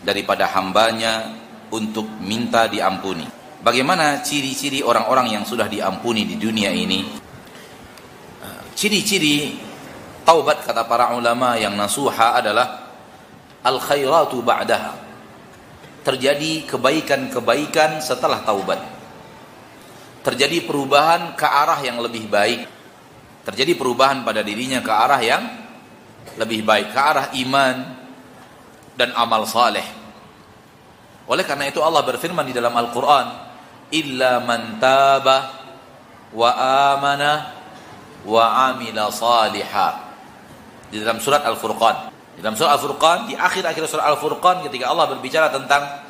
Daripada 0.00 0.48
hambanya 0.56 1.36
untuk 1.72 2.08
minta 2.24 2.64
diampuni. 2.64 3.28
Bagaimana 3.60 4.20
ciri-ciri 4.20 4.80
orang-orang 4.84 5.32
yang 5.32 5.44
sudah 5.44 5.68
diampuni 5.68 6.28
di 6.28 6.36
dunia 6.36 6.68
ini? 6.68 7.04
Ciri-ciri 8.76 9.56
taubat 10.24 10.64
kata 10.64 10.84
para 10.84 11.16
ulama 11.16 11.56
yang 11.56 11.72
nasuha 11.76 12.36
adalah 12.40 12.84
Al 13.64 13.80
khairatu 13.80 14.44
ba'daha 14.44 15.03
terjadi 16.04 16.68
kebaikan-kebaikan 16.68 18.04
setelah 18.04 18.44
taubat. 18.44 18.78
Terjadi 20.20 20.64
perubahan 20.68 21.32
ke 21.32 21.48
arah 21.48 21.80
yang 21.80 21.98
lebih 21.98 22.28
baik. 22.28 22.68
Terjadi 23.44 23.72
perubahan 23.76 24.24
pada 24.24 24.44
dirinya 24.44 24.80
ke 24.84 24.92
arah 24.92 25.20
yang 25.20 25.44
lebih 26.36 26.64
baik, 26.64 26.92
ke 26.92 27.00
arah 27.00 27.26
iman 27.44 27.76
dan 28.96 29.12
amal 29.16 29.44
saleh. 29.48 29.84
Oleh 31.24 31.44
karena 31.44 31.68
itu 31.68 31.80
Allah 31.80 32.04
berfirman 32.04 32.44
di 32.44 32.54
dalam 32.56 32.72
Al-Qur'an, 32.72 33.26
"Illa 33.92 34.44
man 34.44 34.76
taba 34.76 35.36
wa 36.32 36.50
amana 36.92 37.32
wa 38.28 38.72
amila 38.72 39.08
salihah." 39.08 39.92
Di 40.88 41.00
dalam 41.00 41.20
surat 41.20 41.42
Al-Furqan. 41.48 42.13
Dalam 42.38 42.58
surah 42.58 42.74
Al-Furqan, 42.74 43.30
di 43.30 43.34
akhir-akhir 43.38 43.84
surah 43.86 44.10
Al-Furqan 44.14 44.66
ketika 44.66 44.90
Allah 44.90 45.06
berbicara 45.10 45.50
tentang 45.54 46.02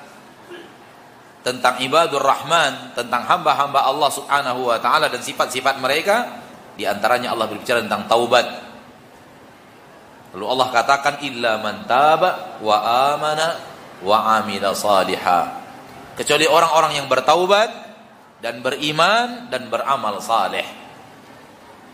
tentang 1.45 1.77
ibadur 1.85 2.25
rahman, 2.25 2.97
tentang 2.97 3.29
hamba-hamba 3.29 3.85
Allah 3.85 4.09
Subhanahu 4.09 4.73
wa 4.73 4.81
taala 4.81 5.13
dan 5.13 5.21
sifat-sifat 5.21 5.77
mereka, 5.77 6.41
di 6.73 6.89
antaranya 6.89 7.37
Allah 7.37 7.45
berbicara 7.53 7.85
tentang 7.85 8.09
taubat. 8.09 8.47
Lalu 10.33 10.45
Allah 10.51 10.69
katakan 10.73 11.15
illa 11.21 11.61
man 11.61 11.85
taba 11.85 12.59
wa 12.65 12.77
amana 13.13 13.61
wa 14.01 14.41
amila 14.41 14.73
salihah. 14.73 15.63
Kecuali 16.17 16.49
orang-orang 16.49 17.05
yang 17.05 17.07
bertaubat 17.07 17.71
dan 18.41 18.65
beriman 18.65 19.53
dan 19.53 19.69
beramal 19.69 20.19
saleh. 20.25 20.65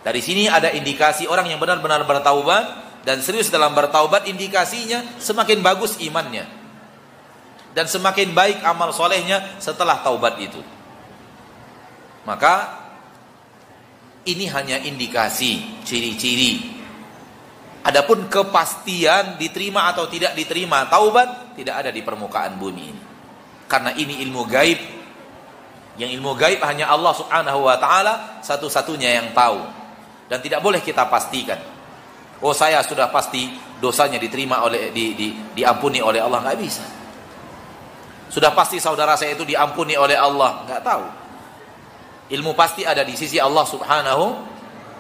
Dari 0.01 0.21
sini 0.25 0.49
ada 0.49 0.73
indikasi 0.73 1.29
orang 1.29 1.51
yang 1.53 1.61
benar-benar 1.61 2.07
bertaubat 2.09 2.90
dan 3.07 3.25
serius 3.25 3.49
dalam 3.49 3.73
bertaubat 3.73 4.29
indikasinya 4.29 5.21
semakin 5.21 5.61
bagus 5.65 5.97
imannya 6.01 6.45
dan 7.73 7.87
semakin 7.87 8.35
baik 8.35 8.61
amal 8.67 8.91
solehnya 8.91 9.61
setelah 9.63 10.03
taubat 10.05 10.37
itu 10.43 10.61
maka 12.29 12.81
ini 14.29 14.45
hanya 14.53 14.77
indikasi 14.85 15.81
ciri-ciri 15.89 16.81
Adapun 17.81 18.29
kepastian 18.29 19.41
diterima 19.41 19.89
atau 19.89 20.05
tidak 20.05 20.37
diterima 20.37 20.85
taubat 20.93 21.57
tidak 21.57 21.81
ada 21.81 21.89
di 21.89 22.05
permukaan 22.05 22.61
bumi 22.61 22.85
ini. 22.93 23.03
Karena 23.65 23.97
ini 23.97 24.21
ilmu 24.21 24.45
gaib. 24.45 24.81
Yang 25.97 26.11
ilmu 26.21 26.37
gaib 26.37 26.61
hanya 26.61 26.93
Allah 26.93 27.17
Subhanahu 27.17 27.65
wa 27.65 27.77
taala 27.81 28.45
satu-satunya 28.45 29.17
yang 29.17 29.29
tahu. 29.33 29.65
Dan 30.29 30.45
tidak 30.45 30.61
boleh 30.61 30.85
kita 30.85 31.09
pastikan. 31.09 31.57
Oh 32.41 32.57
saya 32.57 32.81
sudah 32.81 33.13
pasti 33.13 33.53
dosanya 33.81 34.17
diterima 34.17 34.65
oleh 34.65 34.89
di, 34.93 35.13
di, 35.13 35.29
diampuni 35.53 36.01
oleh 36.01 36.25
Allah 36.25 36.41
nggak 36.41 36.59
bisa. 36.61 36.85
Sudah 38.33 38.55
pasti 38.57 38.81
saudara 38.81 39.19
saya 39.19 39.37
itu 39.37 39.45
diampuni 39.45 39.93
oleh 39.99 40.17
Allah 40.17 40.65
nggak 40.65 40.81
tahu. 40.81 41.05
Ilmu 42.31 42.55
pasti 42.57 42.87
ada 42.87 43.05
di 43.05 43.13
sisi 43.19 43.37
Allah 43.37 43.67
Subhanahu 43.69 44.25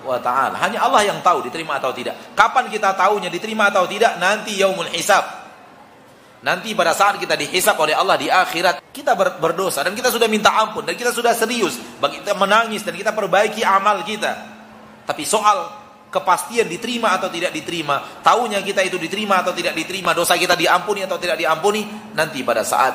wa 0.05 0.19
taala. 0.21 0.59
Hanya 0.61 0.85
Allah 0.85 1.07
yang 1.07 1.23
tahu 1.25 1.47
diterima 1.47 1.81
atau 1.81 1.97
tidak. 1.97 2.37
Kapan 2.37 2.69
kita 2.69 2.93
tahunya 2.93 3.33
diterima 3.33 3.73
atau 3.73 3.89
tidak? 3.89 4.21
Nanti 4.21 4.61
yaumul 4.61 4.91
hisab. 4.93 5.41
Nanti 6.41 6.73
pada 6.73 6.97
saat 6.97 7.21
kita 7.21 7.37
dihisap 7.37 7.77
oleh 7.77 7.93
Allah 7.93 8.17
di 8.17 8.33
akhirat, 8.33 8.81
kita 8.97 9.13
ber 9.13 9.37
berdosa 9.37 9.85
dan 9.85 9.93
kita 9.93 10.09
sudah 10.09 10.25
minta 10.25 10.49
ampun 10.57 10.89
dan 10.89 10.97
kita 10.97 11.13
sudah 11.13 11.37
serius, 11.37 11.77
bagi 12.01 12.25
kita 12.25 12.33
menangis 12.33 12.81
dan 12.81 12.97
kita 12.97 13.13
perbaiki 13.13 13.61
amal 13.61 14.01
kita. 14.01 14.41
Tapi 15.05 15.23
soal 15.29 15.80
kepastian 16.11 16.67
diterima 16.67 17.15
atau 17.17 17.31
tidak 17.31 17.55
diterima, 17.55 18.21
tahunya 18.21 18.61
kita 18.67 18.83
itu 18.83 18.99
diterima 18.99 19.47
atau 19.47 19.55
tidak 19.55 19.79
diterima, 19.79 20.11
dosa 20.11 20.35
kita 20.35 20.59
diampuni 20.59 21.07
atau 21.07 21.17
tidak 21.17 21.39
diampuni, 21.39 21.87
nanti 22.13 22.43
pada 22.43 22.67
saat 22.67 22.93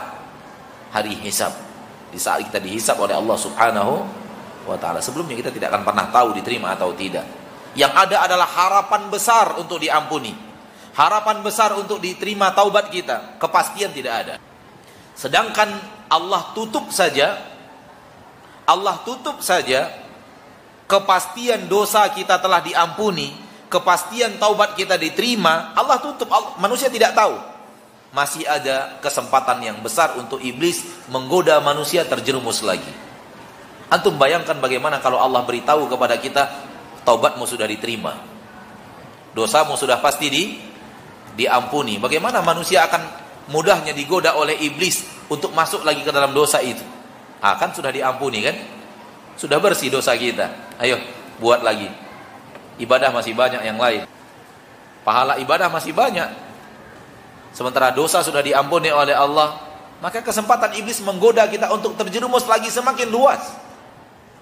hari 0.91 1.15
hisab, 1.23 1.55
di 2.11 2.19
saat 2.19 2.43
kita 2.45 2.59
dihisap 2.59 2.99
oleh 2.99 3.15
Allah 3.15 3.37
Subhanahu 3.39 3.93
wa 4.67 4.77
taala. 4.77 4.99
Sebelumnya 4.99 5.39
kita 5.39 5.49
tidak 5.49 5.71
akan 5.71 5.83
pernah 5.87 6.05
tahu 6.11 6.35
diterima 6.35 6.75
atau 6.75 6.91
tidak. 6.91 7.23
Yang 7.75 7.91
ada 7.91 8.17
adalah 8.27 8.47
harapan 8.47 9.11
besar 9.11 9.59
untuk 9.59 9.79
diampuni. 9.79 10.31
Harapan 10.95 11.43
besar 11.43 11.75
untuk 11.75 11.99
diterima 11.99 12.55
taubat 12.55 12.87
kita. 12.87 13.35
Kepastian 13.35 13.91
tidak 13.91 14.13
ada. 14.15 14.35
Sedangkan 15.11 15.67
Allah 16.07 16.55
tutup 16.55 16.87
saja 16.91 17.35
Allah 18.65 18.97
tutup 19.05 19.45
saja 19.45 20.04
kepastian 20.85 21.65
dosa 21.65 22.05
kita 22.13 22.37
telah 22.41 22.61
diampuni, 22.61 23.33
kepastian 23.69 24.37
taubat 24.37 24.77
kita 24.77 24.95
diterima, 24.97 25.73
Allah 25.73 25.97
tutup. 26.01 26.29
Manusia 26.61 26.89
tidak 26.89 27.13
tahu. 27.17 27.35
Masih 28.15 28.47
ada 28.47 28.95
kesempatan 29.03 29.59
yang 29.59 29.77
besar 29.83 30.15
untuk 30.15 30.39
iblis 30.39 30.87
menggoda 31.11 31.59
manusia 31.59 32.07
terjerumus 32.07 32.63
lagi. 32.63 32.87
Antum 33.91 34.15
bayangkan 34.15 34.55
bagaimana 34.57 35.03
kalau 35.03 35.19
Allah 35.19 35.43
beritahu 35.43 35.91
kepada 35.91 36.15
kita 36.15 36.47
taubatmu 37.03 37.43
sudah 37.43 37.67
diterima. 37.67 38.15
Dosamu 39.35 39.75
sudah 39.75 39.99
pasti 39.99 40.31
di 40.31 40.43
diampuni. 41.35 41.99
Bagaimana 41.99 42.39
manusia 42.39 42.87
akan 42.87 43.03
mudahnya 43.51 43.91
digoda 43.91 44.39
oleh 44.39 44.57
iblis 44.63 45.03
untuk 45.27 45.51
masuk 45.51 45.83
lagi 45.83 46.01
ke 46.01 46.09
dalam 46.09 46.31
dosa 46.31 46.63
itu? 46.63 46.81
Ah, 47.43 47.59
kan 47.59 47.75
sudah 47.75 47.91
diampuni 47.91 48.41
kan? 48.41 48.55
Sudah 49.35 49.59
bersih 49.59 49.91
dosa 49.91 50.15
kita. 50.15 50.64
Ayo, 50.79 50.99
buat 51.39 51.63
lagi. 51.63 51.87
Ibadah 52.75 53.11
masih 53.15 53.31
banyak 53.31 53.63
yang 53.63 53.79
lain. 53.79 54.03
Pahala 55.07 55.39
ibadah 55.39 55.71
masih 55.71 55.95
banyak. 55.95 56.27
Sementara 57.55 57.95
dosa 57.95 58.19
sudah 58.19 58.43
diampuni 58.43 58.91
oleh 58.91 59.15
Allah, 59.15 59.55
maka 60.03 60.19
kesempatan 60.19 60.75
iblis 60.75 60.99
menggoda 60.99 61.47
kita 61.47 61.71
untuk 61.71 61.95
terjerumus 61.95 62.43
lagi 62.51 62.67
semakin 62.67 63.07
luas. 63.07 63.55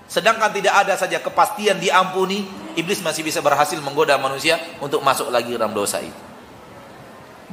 Sedangkan 0.09 0.49
tidak 0.49 0.73
ada 0.73 0.97
saja 0.97 1.21
kepastian 1.21 1.77
diampuni, 1.77 2.49
iblis 2.73 3.05
masih 3.05 3.21
bisa 3.21 3.37
berhasil 3.37 3.77
menggoda 3.77 4.17
manusia 4.17 4.57
untuk 4.81 5.05
masuk 5.05 5.29
lagi 5.29 5.53
dalam 5.53 5.77
dosa 5.77 6.01
itu. 6.01 6.17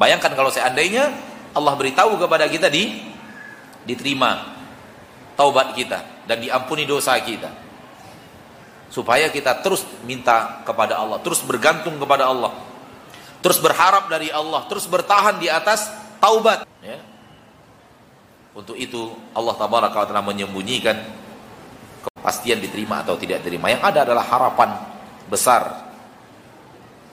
Bayangkan 0.01 0.33
kalau 0.33 0.49
seandainya 0.49 1.13
Allah 1.53 1.77
beritahu 1.77 2.17
kepada 2.17 2.49
kita 2.49 2.73
di 2.73 3.05
diterima 3.85 4.49
taubat 5.37 5.77
kita 5.77 6.25
dan 6.25 6.41
diampuni 6.41 6.89
dosa 6.89 7.17
kita. 7.21 7.70
Supaya 8.91 9.31
kita 9.31 9.63
terus 9.63 9.87
minta 10.03 10.67
kepada 10.67 10.99
Allah, 10.99 11.23
terus 11.23 11.41
bergantung 11.47 11.95
kepada 11.97 12.27
Allah. 12.27 12.51
Terus 13.41 13.63
berharap 13.63 14.11
dari 14.11 14.29
Allah, 14.29 14.67
terus 14.67 14.85
bertahan 14.91 15.39
di 15.41 15.49
atas 15.49 15.89
taubat, 16.19 16.67
ya. 16.83 16.99
Untuk 18.51 18.75
itu 18.75 19.15
Allah 19.31 19.55
tabaraka 19.55 20.11
taala 20.11 20.27
menyembunyikan 20.27 20.99
kepastian 22.03 22.59
diterima 22.59 23.07
atau 23.07 23.15
tidak 23.15 23.41
diterima. 23.47 23.71
Yang 23.71 23.83
ada 23.87 23.99
adalah 24.05 24.25
harapan 24.27 24.71
besar. 25.31 25.63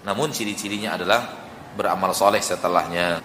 Namun 0.02 0.34
ciri-cirinya 0.34 0.98
adalah 0.98 1.22
beramal 1.78 2.12
soleh 2.18 2.42
setelahnya. 2.42 3.22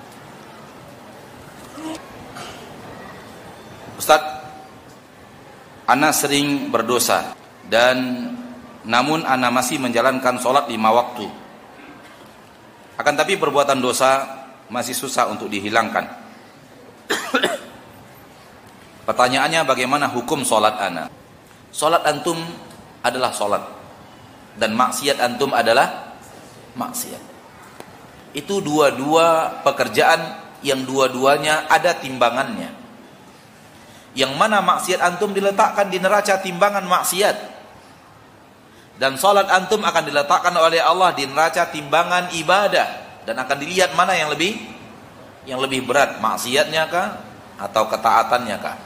Ustaz, 3.97 4.23
Ana 5.89 6.15
sering 6.15 6.71
berdosa 6.71 7.35
dan 7.67 7.97
namun 8.83 9.23
Ana 9.23 9.51
masih 9.55 9.79
menjalankan 9.79 10.43
sholat 10.43 10.67
lima 10.67 10.91
waktu. 10.91 11.27
Akan 12.99 13.15
tapi 13.15 13.39
perbuatan 13.39 13.79
dosa 13.79 14.27
masih 14.67 14.95
susah 14.95 15.31
untuk 15.31 15.47
dihilangkan. 15.47 16.07
Pertanyaannya 19.09 19.63
bagaimana 19.67 20.11
hukum 20.11 20.43
sholat 20.43 20.79
Ana? 20.79 21.07
Salat 21.73 22.05
antum 22.05 22.37
adalah 23.01 23.33
salat 23.33 23.65
dan 24.61 24.77
maksiat 24.77 25.19
antum 25.19 25.57
adalah 25.57 26.15
maksiat. 26.77 27.23
Itu 28.33 28.61
dua-dua 28.65 29.61
pekerjaan 29.65 30.41
yang 30.65 30.85
dua-duanya 30.85 31.69
ada 31.69 31.97
timbangannya. 31.97 32.71
Yang 34.13 34.33
mana 34.37 34.61
maksiat 34.61 35.01
antum 35.01 35.33
diletakkan 35.33 35.89
di 35.89 35.97
neraca 36.01 36.41
timbangan 36.41 36.85
maksiat. 36.85 37.37
Dan 39.03 39.19
salat 39.19 39.51
antum 39.51 39.83
akan 39.83 40.07
diletakkan 40.07 40.55
oleh 40.55 40.79
Allah 40.79 41.11
di 41.11 41.27
neraca 41.27 41.67
timbangan 41.75 42.31
ibadah 42.39 43.19
dan 43.27 43.35
akan 43.35 43.59
dilihat 43.59 43.99
mana 43.99 44.15
yang 44.15 44.31
lebih 44.31 44.55
yang 45.43 45.59
lebih 45.59 45.83
berat, 45.83 46.23
maksiatnya 46.23 46.87
kah 46.87 47.19
atau 47.59 47.91
ketaatannya 47.91 48.57
kah? 48.63 48.79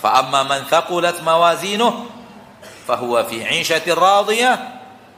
Fa 0.00 0.24
amma 0.24 0.48
man 0.48 0.64
thaqulat 0.64 1.20
mawazinuh 1.20 2.08
fahuwa 2.88 3.28
fi 3.28 3.44
'ishatir 3.44 3.92
radiyah 3.92 4.56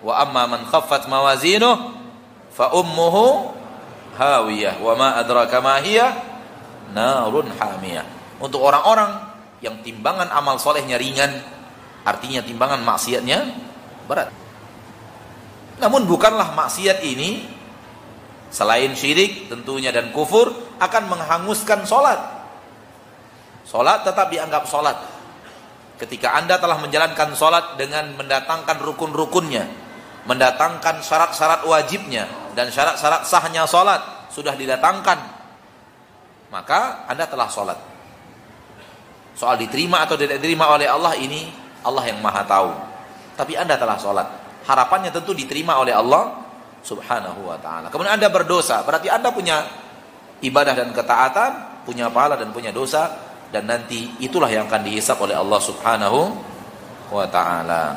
wa 0.03 0.19
amma 0.19 0.51
man 0.51 0.67
khaffat 0.67 1.07
mawazinuh 1.07 1.95
fa 2.51 2.75
ummuhu 2.75 3.55
hawiyah 4.19 4.83
wa 4.83 4.99
ma 4.99 5.09
adraka 5.23 5.63
ma 5.63 5.79
hiya 5.79 6.11
narun 6.91 7.55
hamiyah. 7.55 8.03
Untuk 8.43 8.67
orang-orang 8.67 9.31
yang 9.63 9.79
timbangan 9.87 10.27
amal 10.35 10.59
solehnya 10.59 10.99
ringan, 10.99 11.39
artinya 12.05 12.45
timbangan 12.45 12.85
maksiatnya 12.85 13.39
berat. 14.07 14.31
Namun 15.81 16.07
bukanlah 16.07 16.55
maksiat 16.55 17.03
ini 17.03 17.51
selain 18.55 18.95
syirik 18.95 19.51
tentunya 19.51 19.91
dan 19.91 20.15
kufur 20.15 20.53
akan 20.79 21.03
menghanguskan 21.11 21.83
solat 21.83 22.35
Solat 23.65 24.05
tetap 24.05 24.29
dianggap 24.29 24.69
solat. 24.69 24.95
Ketika 25.97 26.37
anda 26.37 26.61
telah 26.61 26.79
menjalankan 26.79 27.33
solat 27.33 27.81
dengan 27.81 28.13
mendatangkan 28.15 28.77
rukun-rukunnya, 28.79 29.65
mendatangkan 30.29 31.01
syarat-syarat 31.01 31.65
wajibnya, 31.65 32.29
dan 32.53 32.69
syarat-syarat 32.69 33.25
sahnya 33.25 33.65
solat 33.65 34.31
sudah 34.31 34.53
didatangkan, 34.53 35.19
maka 36.53 37.09
anda 37.09 37.25
telah 37.25 37.49
solat. 37.49 37.79
Soal 39.35 39.59
diterima 39.59 40.07
atau 40.07 40.15
tidak 40.15 40.39
diterima 40.39 40.71
oleh 40.71 40.87
Allah 40.87 41.19
ini 41.19 41.51
Allah 41.85 42.05
yang 42.09 42.19
maha 42.25 42.43
tahu. 42.49 42.73
Tapi 43.37 43.55
anda 43.55 43.77
telah 43.77 44.01
solat. 44.01 44.29
Harapannya 44.65 45.13
tentu 45.13 45.37
diterima 45.37 45.77
oleh 45.77 45.93
Allah 45.93 46.41
subhanahu 46.81 47.53
wa 47.53 47.59
ta'ala. 47.61 47.93
Kemudian 47.93 48.17
anda 48.17 48.33
berdosa. 48.33 48.81
Berarti 48.83 49.13
anda 49.13 49.29
punya 49.29 49.65
ibadah 50.41 50.73
dan 50.73 50.91
ketaatan, 50.93 51.85
punya 51.85 52.09
pahala 52.09 52.41
dan 52.41 52.51
punya 52.51 52.73
dosa 52.73 53.13
dan 53.55 53.71
nanti 53.71 54.11
itulah 54.19 54.51
yang 54.51 54.67
akan 54.67 54.83
dihisap 54.83 55.15
oleh 55.23 55.39
Allah 55.39 55.61
Subhanahu 55.63 56.21
wa 57.15 57.27
taala. 57.31 57.95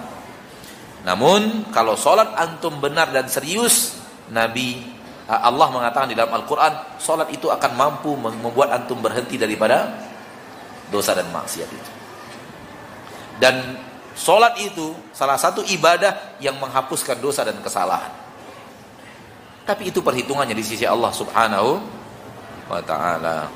Namun 1.01 1.73
kalau 1.73 1.97
solat 1.97 2.29
antum 2.37 2.77
benar 2.77 3.09
dan 3.09 3.25
serius, 3.25 3.97
Nabi 4.29 4.85
Allah 5.27 5.67
mengatakan 5.73 6.13
di 6.13 6.15
dalam 6.15 6.29
Al-Quran, 6.37 7.01
solat 7.01 7.33
itu 7.33 7.49
akan 7.49 7.71
mampu 7.73 8.13
membuat 8.15 8.69
antum 8.69 9.01
berhenti 9.01 9.35
daripada 9.35 9.97
dosa 10.93 11.17
dan 11.17 11.25
maksiat 11.33 11.69
itu. 11.73 11.91
Dan 13.37 13.77
solat 14.17 14.57
itu 14.57 14.97
salah 15.13 15.37
satu 15.37 15.61
ibadah 15.61 16.37
yang 16.41 16.57
menghapuskan 16.57 17.21
dosa 17.21 17.45
dan 17.45 17.57
kesalahan. 17.61 18.09
Tapi 19.67 19.91
itu 19.91 20.01
perhitungannya 20.01 20.55
di 20.57 20.65
sisi 20.65 20.87
Allah 20.87 21.11
Subhanahu 21.13 21.71
wa 22.71 22.81
taala. 22.81 23.47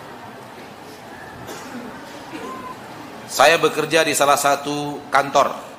Saya 3.31 3.55
bekerja 3.55 4.03
di 4.03 4.11
salah 4.11 4.35
satu 4.35 5.07
kantor 5.07 5.71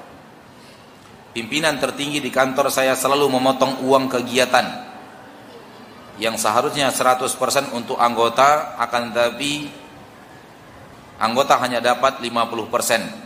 Pimpinan 1.32 1.80
tertinggi 1.80 2.20
di 2.20 2.28
kantor 2.28 2.68
saya 2.68 2.92
selalu 2.92 3.24
memotong 3.32 3.88
uang 3.88 4.04
kegiatan 4.12 4.84
yang 6.20 6.36
seharusnya 6.36 6.92
100% 6.92 7.72
untuk 7.72 7.96
anggota 7.96 8.76
akan 8.76 9.16
tetapi 9.16 9.72
anggota 11.16 11.56
hanya 11.56 11.80
dapat 11.80 12.20
50% 12.20 13.21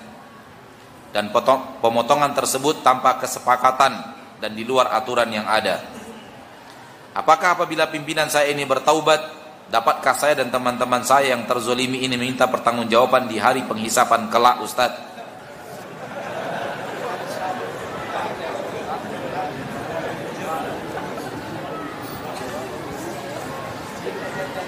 dan 1.16 1.32
pemotongan 1.32 2.36
tersebut 2.36 2.84
tanpa 2.84 3.16
kesepakatan 3.16 4.12
dan 4.36 4.52
di 4.52 4.68
luar 4.68 4.93
aturan 4.93 5.32
yang 5.32 5.48
ada. 5.48 5.80
Apakah 7.16 7.56
apabila 7.56 7.88
pimpinan 7.88 8.28
saya 8.28 8.52
ini 8.52 8.68
bertaubat 8.68 9.24
dapatkah 9.72 10.12
saya 10.12 10.44
dan 10.44 10.52
teman-teman 10.52 11.01
saya 11.01 11.32
yang 11.32 11.48
terzolimi 11.48 12.05
ini 12.05 12.20
minta 12.20 12.44
pertanggungjawaban 12.44 13.32
di 13.32 13.40
hari 13.40 13.64
penghisapan 13.64 14.28
kelak 14.28 14.60
Ustadz? 14.60 15.16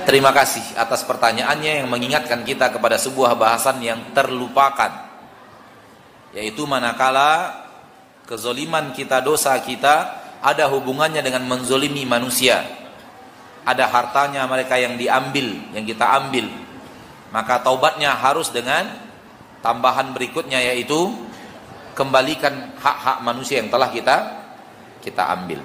Terima 0.09 0.33
kasih 0.33 0.65
atas 0.81 1.05
pertanyaannya 1.05 1.85
yang 1.85 1.89
mengingatkan 1.93 2.41
kita 2.41 2.73
kepada 2.73 2.97
sebuah 2.97 3.37
bahasan 3.37 3.85
yang 3.85 4.01
terlupakan. 4.17 5.08
Yaitu 6.39 6.63
manakala 6.71 7.67
kezoliman 8.31 8.95
kita, 8.95 9.19
dosa 9.19 9.59
kita 9.59 10.23
ada 10.39 10.71
hubungannya 10.71 11.19
dengan 11.19 11.43
menzolimi 11.51 12.07
manusia. 12.07 12.63
Ada 13.67 13.91
hartanya 13.91 14.47
mereka 14.47 14.79
yang 14.79 14.95
diambil, 14.95 15.75
yang 15.75 15.83
kita 15.83 16.07
ambil. 16.15 16.47
Maka 17.35 17.59
taubatnya 17.59 18.15
harus 18.15 18.55
dengan 18.55 18.87
tambahan 19.61 20.15
berikutnya 20.15 20.63
yaitu 20.63 21.11
kembalikan 21.99 22.71
hak-hak 22.79 23.19
manusia 23.27 23.59
yang 23.59 23.69
telah 23.69 23.91
kita 23.91 24.17
kita 25.03 25.27
ambil. 25.35 25.59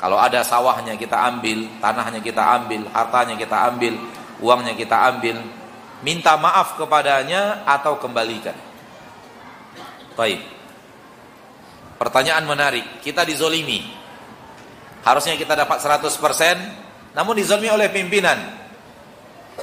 Kalau 0.00 0.16
ada 0.20 0.40
sawahnya 0.44 0.96
kita 0.96 1.16
ambil, 1.16 1.68
tanahnya 1.80 2.20
kita 2.20 2.40
ambil, 2.40 2.88
hartanya 2.92 3.34
kita 3.36 3.56
ambil, 3.68 3.96
uangnya 4.44 4.76
kita 4.76 4.96
ambil, 5.12 5.40
minta 6.04 6.36
maaf 6.36 6.76
kepadanya 6.76 7.64
atau 7.64 7.96
kembalikan. 7.96 8.56
Baik. 10.16 10.40
Pertanyaan 12.00 12.44
menarik, 12.48 13.04
kita 13.04 13.22
dizolimi. 13.28 13.84
Harusnya 15.04 15.36
kita 15.36 15.54
dapat 15.54 15.78
100%, 15.78 17.12
namun 17.12 17.36
dizolimi 17.36 17.68
oleh 17.70 17.92
pimpinan. 17.92 18.36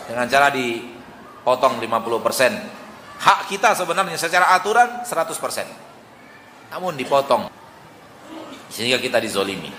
Dengan 0.07 0.25
cara 0.29 0.53
dipotong 0.53 1.81
50%. 1.81 2.81
Hak 3.21 3.39
kita 3.49 3.73
sebenarnya 3.77 4.17
secara 4.17 4.53
aturan 4.53 5.01
100%. 5.05 6.73
Namun 6.73 6.97
dipotong. 6.97 7.49
Sehingga 8.73 8.97
kita 8.97 9.21
dizolimi. 9.21 9.69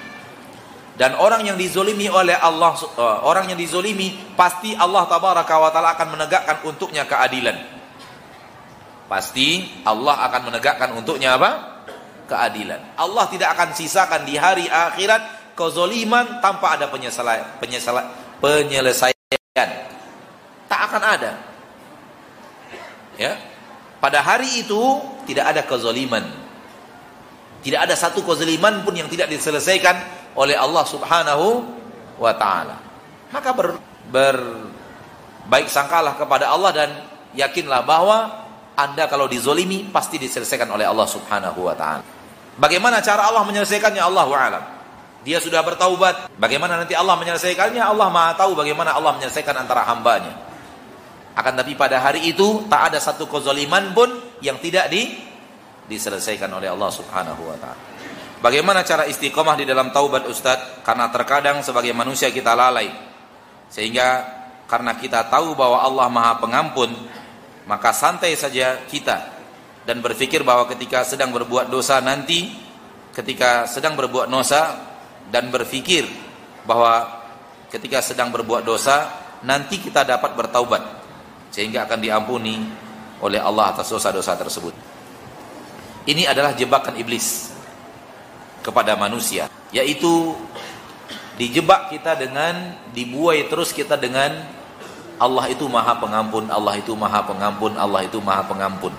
Dan 0.95 1.19
orang 1.19 1.43
yang 1.43 1.59
dizolimi 1.59 2.07
oleh 2.07 2.39
Allah, 2.39 2.71
uh, 2.95 3.27
orang 3.27 3.51
yang 3.51 3.59
dizolimi 3.59 4.15
pasti 4.39 4.79
Allah 4.79 5.11
taala 5.11 5.43
akan 5.99 6.09
menegakkan 6.15 6.63
untuknya 6.71 7.03
keadilan. 7.03 7.74
Pasti 9.15 9.63
Allah 9.87 10.27
akan 10.27 10.51
menegakkan 10.51 10.91
untuknya 10.99 11.39
apa? 11.39 11.79
Keadilan. 12.27 12.99
Allah 12.99 13.31
tidak 13.31 13.55
akan 13.55 13.71
sisakan 13.71 14.27
di 14.27 14.35
hari 14.35 14.67
akhirat 14.67 15.55
kezoliman 15.55 16.43
tanpa 16.43 16.75
ada 16.75 16.91
penyelesaian, 16.91 17.47
penyelesaian. 18.43 19.71
Tak 20.67 20.81
akan 20.91 21.03
ada. 21.07 21.33
Ya. 23.15 23.39
Pada 24.03 24.19
hari 24.19 24.67
itu 24.67 24.83
tidak 25.31 25.47
ada 25.47 25.63
kezoliman. 25.63 26.27
Tidak 27.63 27.79
ada 27.79 27.95
satu 27.95 28.27
kezoliman 28.27 28.83
pun 28.83 28.99
yang 28.99 29.07
tidak 29.07 29.31
diselesaikan 29.31 29.95
oleh 30.35 30.59
Allah 30.59 30.83
Subhanahu 30.91 31.63
wa 32.19 32.35
taala. 32.35 32.83
Maka 33.31 33.55
ber, 33.55 33.79
ber 34.11 34.43
baik 35.47 35.71
sangkalah 35.71 36.19
kepada 36.19 36.51
Allah 36.51 36.75
dan 36.75 36.91
yakinlah 37.39 37.87
bahwa 37.87 38.44
Anda 38.75 39.07
kalau 39.07 39.31
dizolimi 39.31 39.87
pasti 39.89 40.19
diselesaikan 40.19 40.67
oleh 40.71 40.87
Allah 40.87 41.07
Subhanahu 41.07 41.61
wa 41.63 41.75
taala. 41.79 42.03
Bagaimana 42.59 43.03
cara 43.03 43.31
Allah 43.31 43.43
menyelesaikannya 43.47 44.03
Allah 44.03 44.27
alam. 44.31 44.65
Dia 45.25 45.41
sudah 45.41 45.65
bertaubat. 45.65 46.29
Bagaimana 46.37 46.77
nanti 46.77 46.93
Allah 46.93 47.17
menyelesaikannya? 47.17 47.81
Allah 47.81 48.13
Maha 48.13 48.37
tahu 48.37 48.53
bagaimana 48.53 48.93
Allah 48.93 49.17
menyelesaikan 49.17 49.57
antara 49.57 49.83
hambanya. 49.89 50.37
Akan 51.35 51.59
tapi 51.59 51.75
pada 51.75 51.99
hari 51.99 52.31
itu 52.31 52.69
tak 52.71 52.93
ada 52.93 52.99
satu 53.03 53.27
kezaliman 53.27 53.91
pun 53.97 54.07
yang 54.39 54.61
tidak 54.63 54.87
di, 54.93 55.19
diselesaikan 55.91 56.47
oleh 56.53 56.71
Allah 56.71 56.91
Subhanahu 56.93 57.43
wa 57.43 57.57
taala. 57.59 57.83
Bagaimana 58.45 58.85
cara 58.85 59.09
istiqomah 59.09 59.57
di 59.57 59.65
dalam 59.65 59.89
taubat 59.89 60.29
Ustadz? 60.29 60.85
Karena 60.85 61.09
terkadang 61.09 61.65
sebagai 61.65 61.97
manusia 61.97 62.29
kita 62.29 62.53
lalai. 62.53 62.93
Sehingga 63.73 64.21
karena 64.69 65.01
kita 65.01 65.33
tahu 65.33 65.57
bahwa 65.57 65.81
Allah 65.81 66.07
maha 66.13 66.37
pengampun, 66.37 66.93
maka 67.69 67.91
santai 67.93 68.37
saja 68.37 68.85
kita. 68.89 69.33
Dan 69.85 70.01
berpikir 70.01 70.41
bahwa 70.41 70.65
ketika 70.69 71.05
sedang 71.05 71.29
berbuat 71.33 71.69
dosa 71.69 72.01
nanti, 72.01 72.49
ketika 73.13 73.69
sedang 73.69 73.95
berbuat 73.97 74.33
dosa, 74.33 74.81
dan 75.29 75.53
berpikir 75.53 76.09
bahwa 76.65 77.05
ketika 77.69 78.01
sedang 78.01 78.33
berbuat 78.33 78.65
dosa, 78.65 79.13
nanti 79.45 79.77
kita 79.77 80.09
dapat 80.09 80.33
bertaubat. 80.33 80.83
Sehingga 81.53 81.85
akan 81.85 82.01
diampuni 82.01 82.65
oleh 83.21 83.41
Allah 83.41 83.77
atas 83.77 83.93
dosa-dosa 83.93 84.37
tersebut. 84.41 84.75
Ini 86.05 86.29
adalah 86.29 86.53
jebakan 86.57 86.97
iblis 87.01 87.53
kepada 88.65 88.97
manusia 88.97 89.49
yaitu 89.75 90.33
dijebak 91.37 91.93
kita 91.93 92.17
dengan 92.17 92.79
dibuai 92.95 93.45
terus 93.51 93.75
kita 93.77 93.99
dengan 94.01 94.31
Allah 95.19 95.47
itu 95.51 95.67
maha 95.71 95.99
pengampun 95.99 96.51
Allah 96.51 96.75
itu 96.79 96.93
maha 96.99 97.23
pengampun 97.23 97.73
Allah 97.79 98.03
itu 98.03 98.19
maha 98.19 98.43
pengampun. 98.47 98.91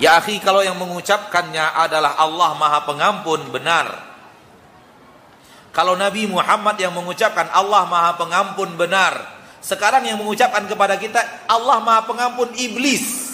Ya 0.00 0.16
akhi 0.16 0.40
kalau 0.40 0.64
yang 0.64 0.78
mengucapkannya 0.80 1.76
adalah 1.76 2.16
Allah 2.16 2.56
maha 2.56 2.84
pengampun 2.88 3.50
benar. 3.52 4.08
Kalau 5.70 5.94
Nabi 5.94 6.26
Muhammad 6.26 6.80
yang 6.82 6.94
mengucapkan 6.96 7.46
Allah 7.52 7.86
maha 7.86 8.16
pengampun 8.16 8.74
benar. 8.74 9.38
Sekarang 9.60 10.02
yang 10.08 10.16
mengucapkan 10.16 10.64
kepada 10.64 10.96
kita 10.96 11.20
Allah 11.44 11.78
maha 11.84 12.08
pengampun 12.08 12.48
iblis. 12.56 13.30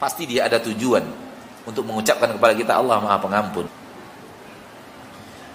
Pasti 0.00 0.24
dia 0.24 0.48
ada 0.48 0.56
tujuan 0.64 1.04
untuk 1.68 1.84
mengucapkan 1.84 2.32
kepada 2.32 2.56
kita 2.56 2.72
Allah 2.80 2.96
Maha 3.04 3.20
Pengampun. 3.20 3.68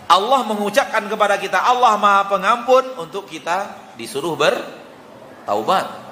Allah 0.06 0.46
mengucapkan 0.46 1.02
kepada 1.10 1.42
kita 1.42 1.58
Allah 1.58 1.98
Maha 1.98 2.30
Pengampun 2.30 2.86
untuk 3.02 3.26
kita 3.26 3.85
disuruh 3.96 4.36
bertaubat. 4.38 6.06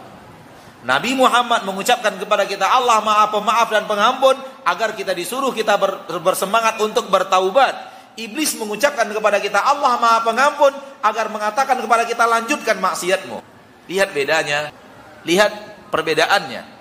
Nabi 0.83 1.15
Muhammad 1.15 1.63
mengucapkan 1.63 2.11
kepada 2.19 2.43
kita 2.43 2.67
Allah 2.67 2.99
Maha 2.99 3.31
Pemaaf 3.31 3.71
dan 3.71 3.87
Pengampun 3.87 4.35
agar 4.67 4.91
kita 4.91 5.15
disuruh 5.15 5.55
kita 5.55 5.79
ber, 5.79 6.03
bersemangat 6.19 6.75
untuk 6.83 7.07
bertaubat. 7.07 7.95
Iblis 8.19 8.59
mengucapkan 8.59 9.07
kepada 9.09 9.39
kita 9.39 9.63
Allah 9.63 9.95
Maha 9.95 10.19
Pengampun 10.27 10.75
agar 11.01 11.31
mengatakan 11.31 11.79
kepada 11.79 12.03
kita 12.03 12.27
lanjutkan 12.27 12.77
maksiatmu. 12.83 13.39
Lihat 13.87 14.11
bedanya, 14.11 14.75
lihat 15.23 15.51
perbedaannya. 15.87 16.73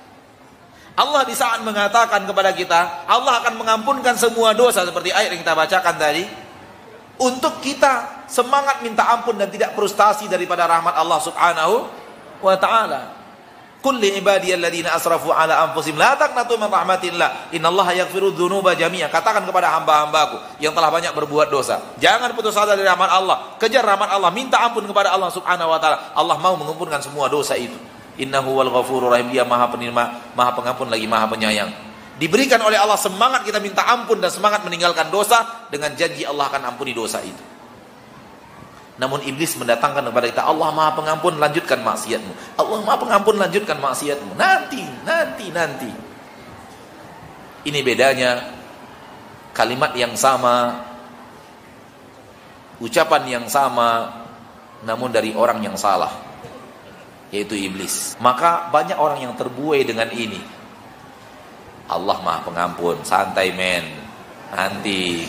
Allah 0.92 1.22
di 1.24 1.32
saat 1.32 1.64
mengatakan 1.64 2.28
kepada 2.28 2.52
kita, 2.52 3.08
Allah 3.08 3.40
akan 3.40 3.54
mengampunkan 3.64 4.12
semua 4.18 4.52
dosa 4.52 4.84
seperti 4.84 5.08
ayat 5.08 5.32
yang 5.32 5.40
kita 5.40 5.56
bacakan 5.56 5.94
tadi. 5.96 6.41
Untuk 7.22 7.62
kita 7.62 8.26
semangat 8.26 8.82
minta 8.82 9.06
ampun 9.06 9.38
dan 9.38 9.46
tidak 9.46 9.78
frustasi 9.78 10.26
daripada 10.26 10.66
rahmat 10.66 10.90
Allah 10.98 11.22
Subhanahu 11.22 11.86
wa 12.42 12.56
taala. 12.58 13.22
Kulli 13.82 14.14
ibadiyalladzina 14.18 14.94
asrafu 14.94 15.34
ala 15.34 15.66
anfusihim 15.70 15.98
la 15.98 16.18
taqnatu 16.18 16.54
min 16.58 16.66
rahmatillah. 16.66 17.54
Innallaha 17.54 17.94
yaghfiru 17.94 18.34
dzunuba 18.34 18.74
jami'a. 18.78 19.10
Katakan 19.10 19.42
kepada 19.46 19.70
hamba-hambaku 19.74 20.62
yang 20.62 20.74
telah 20.74 20.90
banyak 20.90 21.14
berbuat 21.14 21.50
dosa, 21.50 21.94
jangan 21.98 22.30
putus 22.34 22.54
asa 22.58 22.74
dari 22.78 22.86
rahmat 22.86 23.10
Allah. 23.10 23.54
Kejar 23.58 23.82
rahmat 23.86 24.10
Allah, 24.10 24.30
minta 24.34 24.58
ampun 24.62 24.86
kepada 24.86 25.14
Allah 25.14 25.30
Subhanahu 25.30 25.70
wa 25.70 25.78
taala. 25.78 26.14
Allah 26.14 26.38
mau 26.38 26.54
mengampunkan 26.58 27.02
semua 27.02 27.30
dosa 27.30 27.58
itu. 27.58 27.74
Innahu 28.18 28.58
wal 28.58 28.70
ghafurur 28.70 29.14
rahim. 29.14 29.30
Dia 29.30 29.42
maha 29.42 29.70
penerima, 29.70 30.34
maha 30.34 30.50
pengampun 30.54 30.86
lagi 30.90 31.06
maha 31.06 31.26
penyayang. 31.26 31.91
Diberikan 32.22 32.62
oleh 32.62 32.78
Allah 32.78 32.94
semangat 32.94 33.42
kita 33.42 33.58
minta 33.58 33.82
ampun 33.82 34.22
dan 34.22 34.30
semangat 34.30 34.62
meninggalkan 34.62 35.10
dosa 35.10 35.66
dengan 35.74 35.90
janji 35.98 36.22
Allah 36.22 36.46
akan 36.46 36.70
ampuni 36.70 36.94
dosa 36.94 37.18
itu. 37.18 37.42
Namun 39.02 39.26
iblis 39.26 39.58
mendatangkan 39.58 40.06
kepada 40.06 40.30
kita 40.30 40.42
Allah 40.46 40.70
Maha 40.70 40.94
Pengampun 40.94 41.34
lanjutkan 41.42 41.82
maksiatmu. 41.82 42.62
Allah 42.62 42.78
Maha 42.86 42.98
Pengampun 43.02 43.42
lanjutkan 43.42 43.74
maksiatmu. 43.82 44.38
Nanti, 44.38 44.86
nanti, 45.02 45.46
nanti. 45.50 45.90
Ini 47.66 47.78
bedanya 47.82 48.54
kalimat 49.50 49.90
yang 49.98 50.14
sama, 50.14 50.78
ucapan 52.78 53.22
yang 53.26 53.46
sama, 53.50 54.22
namun 54.86 55.10
dari 55.10 55.34
orang 55.34 55.58
yang 55.58 55.74
salah 55.74 56.30
yaitu 57.34 57.58
iblis. 57.58 58.14
Maka 58.22 58.70
banyak 58.70 58.94
orang 58.94 59.26
yang 59.26 59.34
terbuai 59.34 59.82
dengan 59.82 60.06
ini. 60.14 60.61
Allah 61.92 62.16
maha 62.24 62.40
pengampun. 62.44 63.00
Santai 63.04 63.52
men. 63.52 63.84
Nanti. 64.52 65.28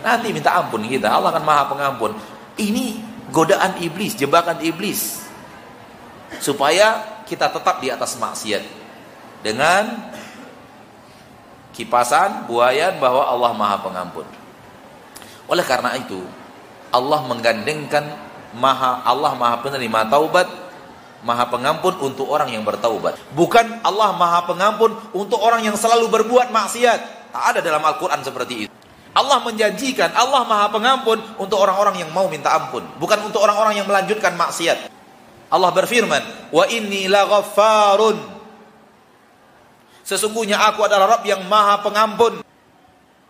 Nanti 0.00 0.26
minta 0.30 0.54
ampun 0.54 0.86
kita. 0.86 1.10
Allah 1.10 1.34
akan 1.34 1.44
maha 1.44 1.62
pengampun. 1.68 2.12
Ini 2.54 3.02
godaan 3.34 3.82
iblis 3.82 4.14
jebakan 4.14 4.62
iblis. 4.62 5.26
Supaya 6.38 7.22
kita 7.26 7.50
tetap 7.50 7.82
di 7.82 7.90
atas 7.90 8.14
maksiat. 8.16 8.62
Dengan 9.42 10.14
kipasan 11.74 12.46
buayan 12.46 13.02
bahwa 13.02 13.26
Allah 13.26 13.50
maha 13.52 13.76
pengampun. 13.82 14.26
Oleh 15.50 15.66
karena 15.66 15.92
itu 15.98 16.22
Allah 16.94 17.20
menggandengkan 17.26 18.06
maha 18.54 19.02
Allah 19.02 19.34
maha 19.34 19.60
penerima 19.60 20.06
taubat 20.06 20.46
maha 21.24 21.48
pengampun 21.48 21.96
untuk 22.04 22.28
orang 22.28 22.52
yang 22.52 22.62
bertaubat. 22.62 23.16
Bukan 23.32 23.80
Allah 23.80 24.12
maha 24.14 24.44
pengampun 24.44 24.92
untuk 25.16 25.40
orang 25.40 25.64
yang 25.64 25.74
selalu 25.74 26.12
berbuat 26.12 26.52
maksiat. 26.52 27.32
Tak 27.32 27.44
ada 27.56 27.60
dalam 27.64 27.82
Al-Quran 27.82 28.20
seperti 28.20 28.68
itu. 28.68 28.74
Allah 29.14 29.40
menjanjikan 29.42 30.10
Allah 30.12 30.42
maha 30.44 30.68
pengampun 30.68 31.18
untuk 31.40 31.58
orang-orang 31.58 32.02
yang 32.04 32.10
mau 32.12 32.28
minta 32.28 32.52
ampun. 32.52 32.84
Bukan 33.00 33.24
untuk 33.26 33.40
orang-orang 33.40 33.80
yang 33.80 33.88
melanjutkan 33.88 34.36
maksiat. 34.36 34.90
Allah 35.48 35.70
berfirman, 35.70 36.50
Wa 36.50 36.66
inni 36.68 37.06
laghaffarun. 37.06 38.18
Sesungguhnya 40.04 40.60
aku 40.60 40.84
adalah 40.84 41.16
Rabb 41.16 41.24
yang 41.24 41.46
maha 41.46 41.80
pengampun. 41.80 42.42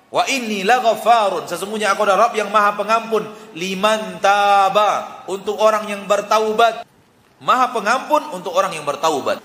Wa 0.09 0.25
inni 0.27 0.65
laghaffarun. 0.65 1.47
Sesungguhnya 1.47 1.93
aku 1.93 2.03
adalah 2.09 2.27
Rabb 2.29 2.41
yang 2.41 2.49
maha 2.49 2.75
pengampun. 2.81 3.29
Liman 3.53 4.19
taba. 4.25 5.23
Untuk 5.29 5.61
orang 5.61 5.85
yang 5.87 6.09
bertaubat. 6.09 6.94
Maha 7.43 7.75
pengampun 7.75 8.23
untuk 8.31 8.55
orang 8.55 8.75
yang 8.75 8.87
bertaubat. 8.87 9.43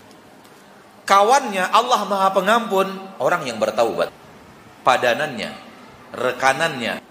Kawannya 1.09 1.65
Allah 1.73 2.01
Maha 2.05 2.29
Pengampun 2.29 2.85
orang 3.17 3.41
yang 3.49 3.57
bertaubat. 3.57 4.13
Padanannya, 4.85 5.57
rekanannya. 6.13 7.01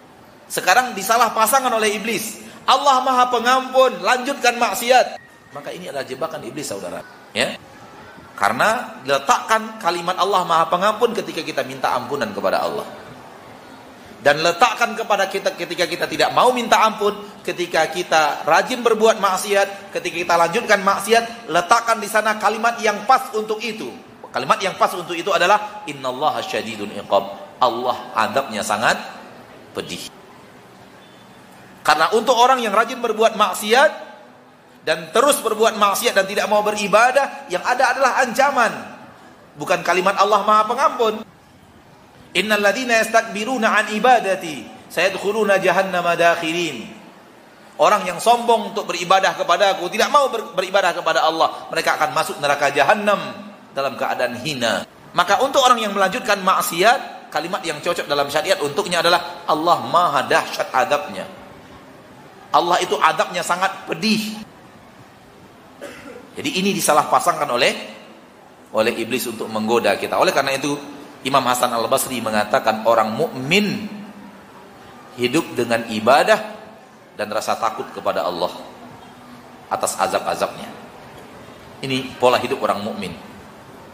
Sekarang 0.47 0.95
disalah 0.95 1.35
pasangan 1.35 1.75
oleh 1.75 1.99
iblis. 1.99 2.39
Allah 2.63 3.03
Maha 3.03 3.27
Pengampun, 3.33 3.99
lanjutkan 3.99 4.55
maksiat. 4.55 5.19
Maka 5.51 5.75
ini 5.75 5.91
adalah 5.91 6.07
jebakan 6.07 6.47
iblis 6.47 6.71
saudara. 6.71 7.03
Ya. 7.35 7.59
Karena 8.39 9.03
letakkan 9.03 9.83
kalimat 9.83 10.15
Allah 10.15 10.47
Maha 10.47 10.71
Pengampun 10.71 11.11
ketika 11.11 11.43
kita 11.43 11.67
minta 11.67 11.91
ampunan 11.99 12.31
kepada 12.31 12.63
Allah 12.63 13.08
dan 14.19 14.43
letakkan 14.43 14.99
kepada 14.99 15.31
kita 15.31 15.55
ketika 15.55 15.87
kita 15.87 16.07
tidak 16.11 16.35
mau 16.35 16.51
minta 16.51 16.83
ampun, 16.83 17.15
ketika 17.47 17.87
kita 17.87 18.43
rajin 18.43 18.83
berbuat 18.83 19.23
maksiat, 19.23 19.95
ketika 19.95 20.17
kita 20.27 20.35
lanjutkan 20.35 20.83
maksiat, 20.83 21.47
letakkan 21.47 22.03
di 22.03 22.11
sana 22.11 22.35
kalimat 22.35 22.83
yang 22.83 23.07
pas 23.07 23.31
untuk 23.39 23.63
itu. 23.63 23.87
Kalimat 24.29 24.59
yang 24.61 24.75
pas 24.77 24.93
untuk 24.93 25.15
itu 25.15 25.31
adalah 25.31 25.87
innallaha 25.87 26.43
syadidun 26.43 26.93
iqab. 26.99 27.25
Allah 27.63 27.97
adabnya 28.15 28.63
sangat 28.67 28.99
pedih. 29.73 30.11
Karena 31.87 32.13
untuk 32.13 32.37
orang 32.37 32.61
yang 32.61 32.75
rajin 32.75 33.01
berbuat 33.01 33.39
maksiat 33.39 33.91
dan 34.85 35.09
terus 35.15 35.41
berbuat 35.41 35.79
maksiat 35.81 36.13
dan 36.13 36.27
tidak 36.29 36.51
mau 36.51 36.61
beribadah, 36.61 37.49
yang 37.49 37.65
ada 37.65 37.97
adalah 37.97 38.21
ancaman. 38.21 38.73
Bukan 39.57 39.81
kalimat 39.87 40.19
Allah 40.21 40.45
Maha 40.45 40.69
Pengampun. 40.69 41.38
Innal 42.37 42.61
ladzina 42.61 43.01
yastakbiruna 43.01 43.73
an 43.73 43.87
ibadati 43.95 44.67
sayadkhuluna. 44.93 45.57
Orang 47.79 48.03
yang 48.11 48.19
sombong 48.19 48.75
untuk 48.75 48.91
beribadah 48.91 49.39
kepada 49.39 49.79
aku, 49.79 49.87
tidak 49.87 50.11
mau 50.11 50.27
beribadah 50.33 50.91
kepada 50.99 51.23
Allah, 51.23 51.71
mereka 51.71 51.95
akan 51.95 52.11
masuk 52.11 52.37
neraka 52.43 52.75
jahanam 52.75 53.23
dalam 53.71 53.95
keadaan 53.95 54.35
hina. 54.43 54.83
Maka 55.15 55.39
untuk 55.47 55.63
orang 55.63 55.79
yang 55.79 55.95
melanjutkan 55.95 56.43
maksiat, 56.43 57.31
kalimat 57.31 57.63
yang 57.63 57.79
cocok 57.79 58.11
dalam 58.11 58.27
syariat 58.35 58.59
untuknya 58.59 58.99
adalah 58.99 59.47
Allah 59.47 59.79
Maha 59.87 60.27
dahsyat 60.27 60.75
adabnya. 60.75 61.23
Allah 62.51 62.83
itu 62.83 62.99
adabnya 62.99 63.47
sangat 63.47 63.87
pedih. 63.87 64.43
Jadi 66.35 66.51
ini 66.59 66.75
disalah 66.75 67.07
pasangkan 67.07 67.47
oleh 67.47 67.73
oleh 68.75 68.93
iblis 68.99 69.23
untuk 69.31 69.47
menggoda 69.47 69.95
kita. 69.95 70.19
Oleh 70.19 70.35
karena 70.35 70.59
itu 70.59 70.75
Imam 71.27 71.43
Hasan 71.43 71.75
Al 71.75 71.87
Basri 71.91 72.23
mengatakan 72.23 72.87
orang 72.87 73.11
mukmin 73.11 73.91
hidup 75.19 75.59
dengan 75.59 75.83
ibadah 75.91 76.39
dan 77.19 77.27
rasa 77.35 77.59
takut 77.59 77.91
kepada 77.91 78.23
Allah 78.23 78.55
atas 79.67 79.99
azab-azabnya. 79.99 80.71
Ini 81.83 82.15
pola 82.23 82.39
hidup 82.39 82.63
orang 82.63 82.83
mukmin. 82.83 83.11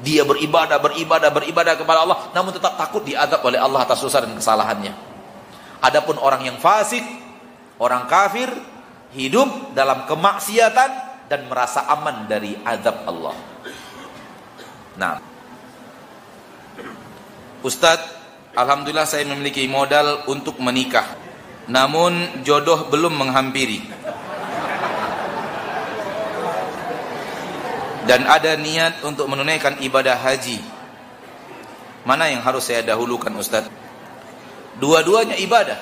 Dia 0.05 0.21
beribadah, 0.29 0.77
beribadah, 0.81 1.33
beribadah 1.33 1.75
kepada 1.81 2.05
Allah, 2.05 2.19
namun 2.37 2.53
tetap 2.53 2.77
takut 2.77 3.01
diadab 3.09 3.41
oleh 3.41 3.57
Allah 3.57 3.89
atas 3.89 4.05
dosa 4.05 4.21
dan 4.21 4.37
kesalahannya. 4.37 4.93
Adapun 5.81 6.21
orang 6.21 6.45
yang 6.45 6.57
fasik, 6.61 7.05
orang 7.81 8.05
kafir, 8.05 8.53
hidup 9.17 9.73
dalam 9.73 10.05
kemaksiatan 10.05 10.91
dan 11.31 11.41
merasa 11.49 11.89
aman 11.89 12.29
dari 12.29 12.53
azab 12.67 13.07
Allah. 13.09 13.37
Nah, 15.01 15.34
Ustadz, 17.65 18.13
Alhamdulillah 18.53 19.09
saya 19.09 19.25
memiliki 19.25 19.65
modal 19.65 20.29
untuk 20.29 20.61
menikah. 20.61 21.17
Namun 21.65 22.45
jodoh 22.45 22.93
belum 22.93 23.17
menghampiri. 23.17 23.81
Dan 28.05 28.29
ada 28.29 28.53
niat 28.61 29.01
untuk 29.01 29.33
menunaikan 29.33 29.81
ibadah 29.81 30.13
haji. 30.13 30.61
Mana 32.05 32.29
yang 32.29 32.45
harus 32.45 32.69
saya 32.69 32.85
dahulukan 32.85 33.33
Ustadz? 33.33 33.73
Dua-duanya 34.77 35.41
ibadah. 35.41 35.81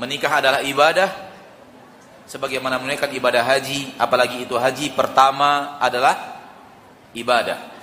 Menikah 0.00 0.40
adalah 0.40 0.64
ibadah. 0.64 1.12
Sebagaimana 2.24 2.80
menunaikan 2.80 3.12
ibadah 3.12 3.44
haji. 3.44 3.92
Apalagi 4.00 4.48
itu 4.48 4.56
haji 4.56 4.96
pertama 4.96 5.76
adalah 5.76 6.40
ibadah 7.12 7.77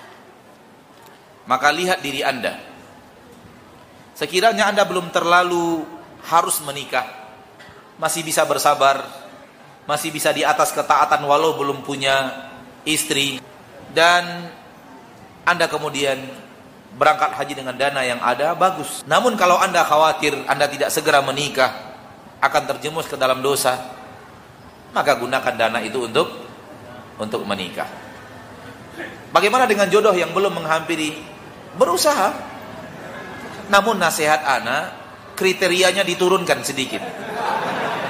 maka 1.45 1.69
lihat 1.73 2.01
diri 2.01 2.25
Anda. 2.25 2.57
Sekiranya 4.17 4.69
Anda 4.71 4.83
belum 4.85 5.11
terlalu 5.11 5.85
harus 6.25 6.57
menikah, 6.65 7.05
masih 8.01 8.25
bisa 8.25 8.47
bersabar, 8.47 9.05
masih 9.85 10.09
bisa 10.09 10.33
di 10.33 10.41
atas 10.41 10.73
ketaatan 10.73 11.21
walau 11.27 11.53
belum 11.57 11.85
punya 11.85 12.49
istri 12.87 13.37
dan 13.93 14.49
Anda 15.45 15.69
kemudian 15.69 16.17
berangkat 16.95 17.35
haji 17.35 17.53
dengan 17.59 17.75
dana 17.75 18.01
yang 18.01 18.23
ada 18.23 18.55
bagus. 18.55 19.03
Namun 19.05 19.35
kalau 19.35 19.59
Anda 19.59 19.83
khawatir 19.83 20.33
Anda 20.47 20.65
tidak 20.71 20.89
segera 20.89 21.19
menikah 21.21 21.93
akan 22.39 22.63
terjemus 22.71 23.05
ke 23.11 23.19
dalam 23.19 23.43
dosa, 23.43 23.77
maka 24.95 25.13
gunakan 25.19 25.53
dana 25.53 25.83
itu 25.83 26.07
untuk 26.07 26.31
untuk 27.19 27.43
menikah. 27.43 27.87
Bagaimana 29.35 29.67
dengan 29.67 29.91
jodoh 29.91 30.15
yang 30.15 30.31
belum 30.31 30.63
menghampiri 30.63 31.34
berusaha. 31.75 32.29
Namun 33.69 33.97
nasihat 33.97 34.45
anak 34.45 34.83
kriterianya 35.35 36.05
diturunkan 36.07 36.63
sedikit. 36.63 37.01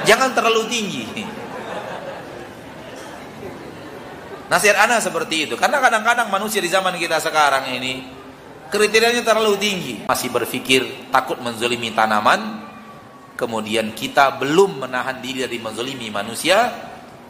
Jangan 0.06 0.32
terlalu 0.38 0.62
tinggi. 0.70 1.04
Nasihat 4.46 4.78
anak 4.78 5.02
seperti 5.02 5.50
itu. 5.50 5.56
Karena 5.58 5.82
kadang-kadang 5.82 6.30
manusia 6.30 6.62
di 6.62 6.70
zaman 6.70 6.94
kita 7.02 7.18
sekarang 7.18 7.66
ini 7.74 8.06
kriterianya 8.70 9.26
terlalu 9.26 9.58
tinggi. 9.58 9.96
Masih 10.06 10.30
berpikir 10.30 11.10
takut 11.10 11.42
menzolimi 11.42 11.90
tanaman. 11.92 12.64
Kemudian 13.36 13.92
kita 13.92 14.40
belum 14.40 14.88
menahan 14.88 15.20
diri 15.20 15.44
dari 15.44 15.58
menzolimi 15.60 16.08
manusia. 16.14 16.72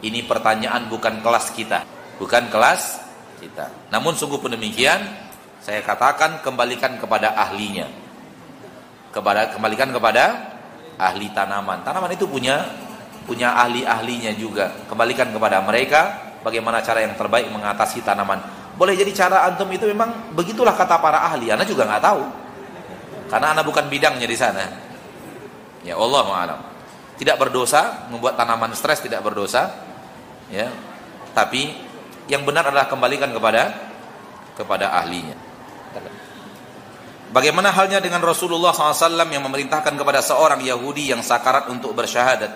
Ini 0.04 0.28
pertanyaan 0.28 0.92
bukan 0.92 1.24
kelas 1.24 1.56
kita. 1.56 1.82
Bukan 2.20 2.52
kelas 2.52 3.00
kita. 3.40 3.88
Namun 3.88 4.12
sungguh 4.12 4.36
pun 4.36 4.52
demikian 4.52 5.25
saya 5.66 5.82
katakan 5.82 6.46
kembalikan 6.46 6.94
kepada 6.94 7.34
ahlinya. 7.34 7.90
Kepada 9.10 9.50
kembalikan 9.50 9.90
kepada 9.90 10.54
ahli 10.94 11.26
tanaman. 11.34 11.82
Tanaman 11.82 12.06
itu 12.14 12.22
punya 12.30 12.70
punya 13.26 13.50
ahli-ahlinya 13.50 14.30
juga. 14.38 14.70
Kembalikan 14.86 15.34
kepada 15.34 15.58
mereka 15.66 16.22
bagaimana 16.46 16.78
cara 16.86 17.02
yang 17.02 17.18
terbaik 17.18 17.50
mengatasi 17.50 17.98
tanaman. 18.06 18.38
Boleh 18.78 18.94
jadi 18.94 19.10
cara 19.10 19.42
antum 19.50 19.66
itu 19.74 19.90
memang 19.90 20.30
begitulah 20.38 20.70
kata 20.70 21.02
para 21.02 21.26
ahli. 21.26 21.50
Anda 21.50 21.66
juga 21.66 21.82
nggak 21.82 22.02
tahu. 22.14 22.22
Karena 23.26 23.50
anda 23.50 23.66
bukan 23.66 23.90
bidangnya 23.90 24.28
di 24.30 24.38
sana. 24.38 24.70
Ya 25.82 25.98
Allah 25.98 26.26
alam. 26.30 26.60
Tidak 27.18 27.34
berdosa 27.42 28.06
membuat 28.14 28.38
tanaman 28.38 28.70
stres 28.78 29.02
tidak 29.02 29.18
berdosa. 29.18 29.74
Ya. 30.46 30.70
Tapi 31.34 31.74
yang 32.30 32.46
benar 32.46 32.70
adalah 32.70 32.86
kembalikan 32.86 33.34
kepada 33.34 33.74
kepada 34.54 34.94
ahlinya. 34.94 35.45
Bagaimana 37.26 37.74
halnya 37.74 37.98
dengan 37.98 38.22
Rasulullah 38.22 38.70
SAW 38.70 39.26
yang 39.26 39.42
memerintahkan 39.42 39.98
kepada 39.98 40.22
seorang 40.22 40.62
Yahudi 40.62 41.10
yang 41.10 41.26
sakarat 41.26 41.66
untuk 41.66 41.90
bersyahadat? 41.90 42.52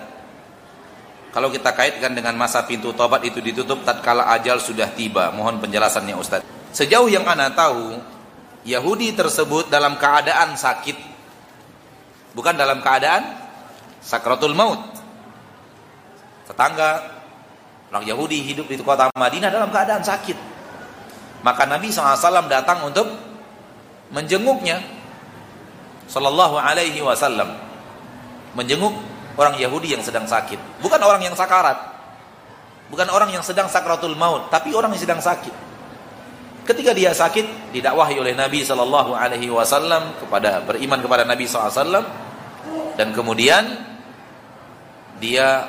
Kalau 1.31 1.51
kita 1.51 1.75
kaitkan 1.75 2.15
dengan 2.15 2.35
masa 2.35 2.67
pintu 2.67 2.91
tobat 2.95 3.23
itu 3.23 3.39
ditutup 3.39 3.83
tatkala 3.87 4.31
ajal 4.35 4.59
sudah 4.59 4.91
tiba. 4.95 5.31
Mohon 5.31 5.63
penjelasannya 5.63 6.15
Ustaz. 6.19 6.43
Sejauh 6.75 7.07
yang 7.11 7.23
Anda 7.27 7.51
tahu, 7.55 7.99
Yahudi 8.67 9.15
tersebut 9.15 9.71
dalam 9.71 9.99
keadaan 9.99 10.59
sakit. 10.59 10.99
Bukan 12.35 12.55
dalam 12.55 12.83
keadaan 12.83 13.27
sakratul 14.03 14.55
maut. 14.59 14.79
Tetangga 16.51 17.19
orang 17.91 18.07
Yahudi 18.07 18.43
hidup 18.43 18.67
di 18.67 18.79
kota 18.83 19.11
Madinah 19.15 19.51
dalam 19.51 19.71
keadaan 19.71 20.03
sakit. 20.03 20.39
Maka 21.47 21.63
Nabi 21.67 21.95
SAW 21.95 22.51
datang 22.51 22.91
untuk 22.91 23.30
menjenguknya. 24.15 24.83
Sallallahu 26.11 26.59
alaihi 26.59 26.99
wasallam. 27.03 27.55
Menjenguk 28.59 28.95
orang 29.39 29.55
Yahudi 29.57 29.95
yang 29.95 30.03
sedang 30.03 30.27
sakit. 30.27 30.83
Bukan 30.83 30.99
orang 30.99 31.23
yang 31.23 31.35
sakarat. 31.39 31.79
Bukan 32.91 33.07
orang 33.07 33.31
yang 33.31 33.47
sedang 33.47 33.71
sakratul 33.71 34.19
maut. 34.19 34.51
Tapi 34.51 34.75
orang 34.75 34.91
yang 34.91 35.03
sedang 35.03 35.23
sakit. 35.23 35.71
Ketika 36.67 36.95
dia 36.95 37.11
sakit, 37.11 37.75
didakwahi 37.75 38.19
oleh 38.21 38.35
Nabi 38.37 38.63
Sallallahu 38.63 39.11
Alaihi 39.17 39.51
Wasallam 39.51 40.15
kepada 40.23 40.63
beriman 40.63 41.03
kepada 41.03 41.27
Nabi 41.27 41.49
SAW, 41.49 42.05
dan 42.95 43.11
kemudian 43.11 43.65
dia 45.19 45.67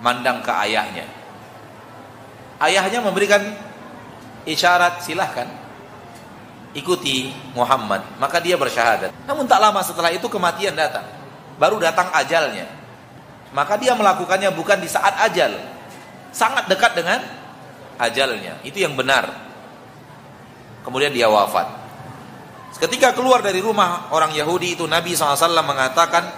mandang 0.00 0.40
ke 0.40 0.48
ayahnya. 0.64 1.04
Ayahnya 2.56 3.04
memberikan 3.04 3.42
isyarat 4.48 5.04
silahkan 5.04 5.59
ikuti 6.72 7.34
Muhammad, 7.52 8.02
maka 8.22 8.38
dia 8.38 8.54
bersyahadat. 8.54 9.10
Namun 9.26 9.46
tak 9.50 9.58
lama 9.58 9.82
setelah 9.82 10.10
itu 10.14 10.26
kematian 10.30 10.74
datang, 10.74 11.06
baru 11.58 11.82
datang 11.82 12.10
ajalnya. 12.14 12.66
Maka 13.50 13.74
dia 13.78 13.98
melakukannya 13.98 14.54
bukan 14.54 14.78
di 14.78 14.86
saat 14.86 15.18
ajal, 15.26 15.58
sangat 16.30 16.70
dekat 16.70 16.94
dengan 16.94 17.18
ajalnya. 17.98 18.62
Itu 18.62 18.78
yang 18.78 18.94
benar. 18.94 19.26
Kemudian 20.86 21.10
dia 21.10 21.26
wafat. 21.26 21.66
Ketika 22.80 23.12
keluar 23.12 23.44
dari 23.44 23.60
rumah 23.60 24.08
orang 24.14 24.32
Yahudi 24.32 24.78
itu 24.78 24.88
Nabi 24.88 25.12
SAW 25.12 25.36
mengatakan 25.60 26.32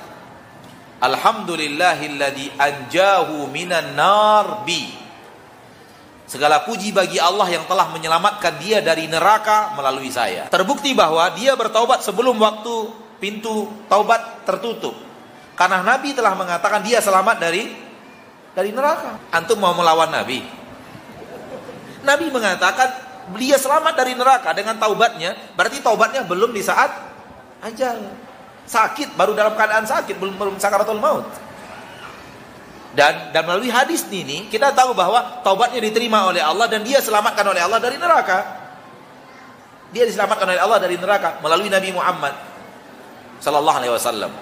Alhamdulillahilladzi 0.99 2.59
anjahu 2.59 3.47
minan 3.47 3.95
nar 3.95 4.67
bi. 4.67 5.02
Segala 6.33 6.65
puji 6.65 6.97
bagi 6.97 7.21
Allah 7.21 7.45
yang 7.45 7.69
telah 7.69 7.93
menyelamatkan 7.93 8.57
dia 8.57 8.81
dari 8.81 9.05
neraka 9.05 9.77
melalui 9.77 10.09
saya. 10.09 10.49
Terbukti 10.49 10.97
bahwa 10.97 11.29
dia 11.37 11.53
bertaubat 11.53 12.01
sebelum 12.01 12.41
waktu 12.41 12.89
pintu 13.21 13.69
taubat 13.85 14.41
tertutup. 14.49 14.97
Karena 15.53 15.85
Nabi 15.85 16.17
telah 16.17 16.33
mengatakan 16.33 16.81
dia 16.81 17.05
selamat 17.05 17.37
dari 17.37 17.77
dari 18.57 18.73
neraka. 18.73 19.21
Antum 19.29 19.61
mau 19.61 19.77
melawan 19.77 20.09
Nabi? 20.09 20.41
Nabi 22.01 22.33
mengatakan 22.33 22.89
dia 23.37 23.61
selamat 23.61 23.93
dari 23.93 24.17
neraka 24.17 24.57
dengan 24.57 24.81
taubatnya, 24.81 25.37
berarti 25.53 25.85
taubatnya 25.85 26.25
belum 26.25 26.57
di 26.57 26.65
saat 26.65 26.97
ajal. 27.61 28.09
Sakit, 28.65 29.21
baru 29.21 29.37
dalam 29.37 29.53
keadaan 29.53 29.85
sakit, 29.85 30.17
belum 30.17 30.41
belum 30.41 30.57
sakaratul 30.57 30.97
maut. 30.97 31.29
Dan 32.93 33.33
dan 33.33 33.43
melalui 33.49 33.73
hadis 33.73 34.05
ini 34.13 34.53
kita 34.53 34.77
tahu 34.77 34.93
bahwa 34.93 35.41
taubatnya 35.41 35.81
diterima 35.81 36.29
oleh 36.29 36.45
Allah 36.45 36.69
dan 36.69 36.85
dia 36.85 37.01
selamatkan 37.01 37.45
oleh 37.49 37.65
Allah 37.65 37.81
dari 37.81 37.97
neraka. 37.97 38.39
Dia 39.93 40.05
diselamatkan 40.09 40.49
oleh 40.49 40.61
Allah 40.61 40.79
dari 40.81 40.97
neraka 40.97 41.41
melalui 41.41 41.73
Nabi 41.73 41.93
Muhammad 41.93 42.33
sallallahu 43.41 43.79
alaihi 43.81 43.93
wasallam. 43.93 44.33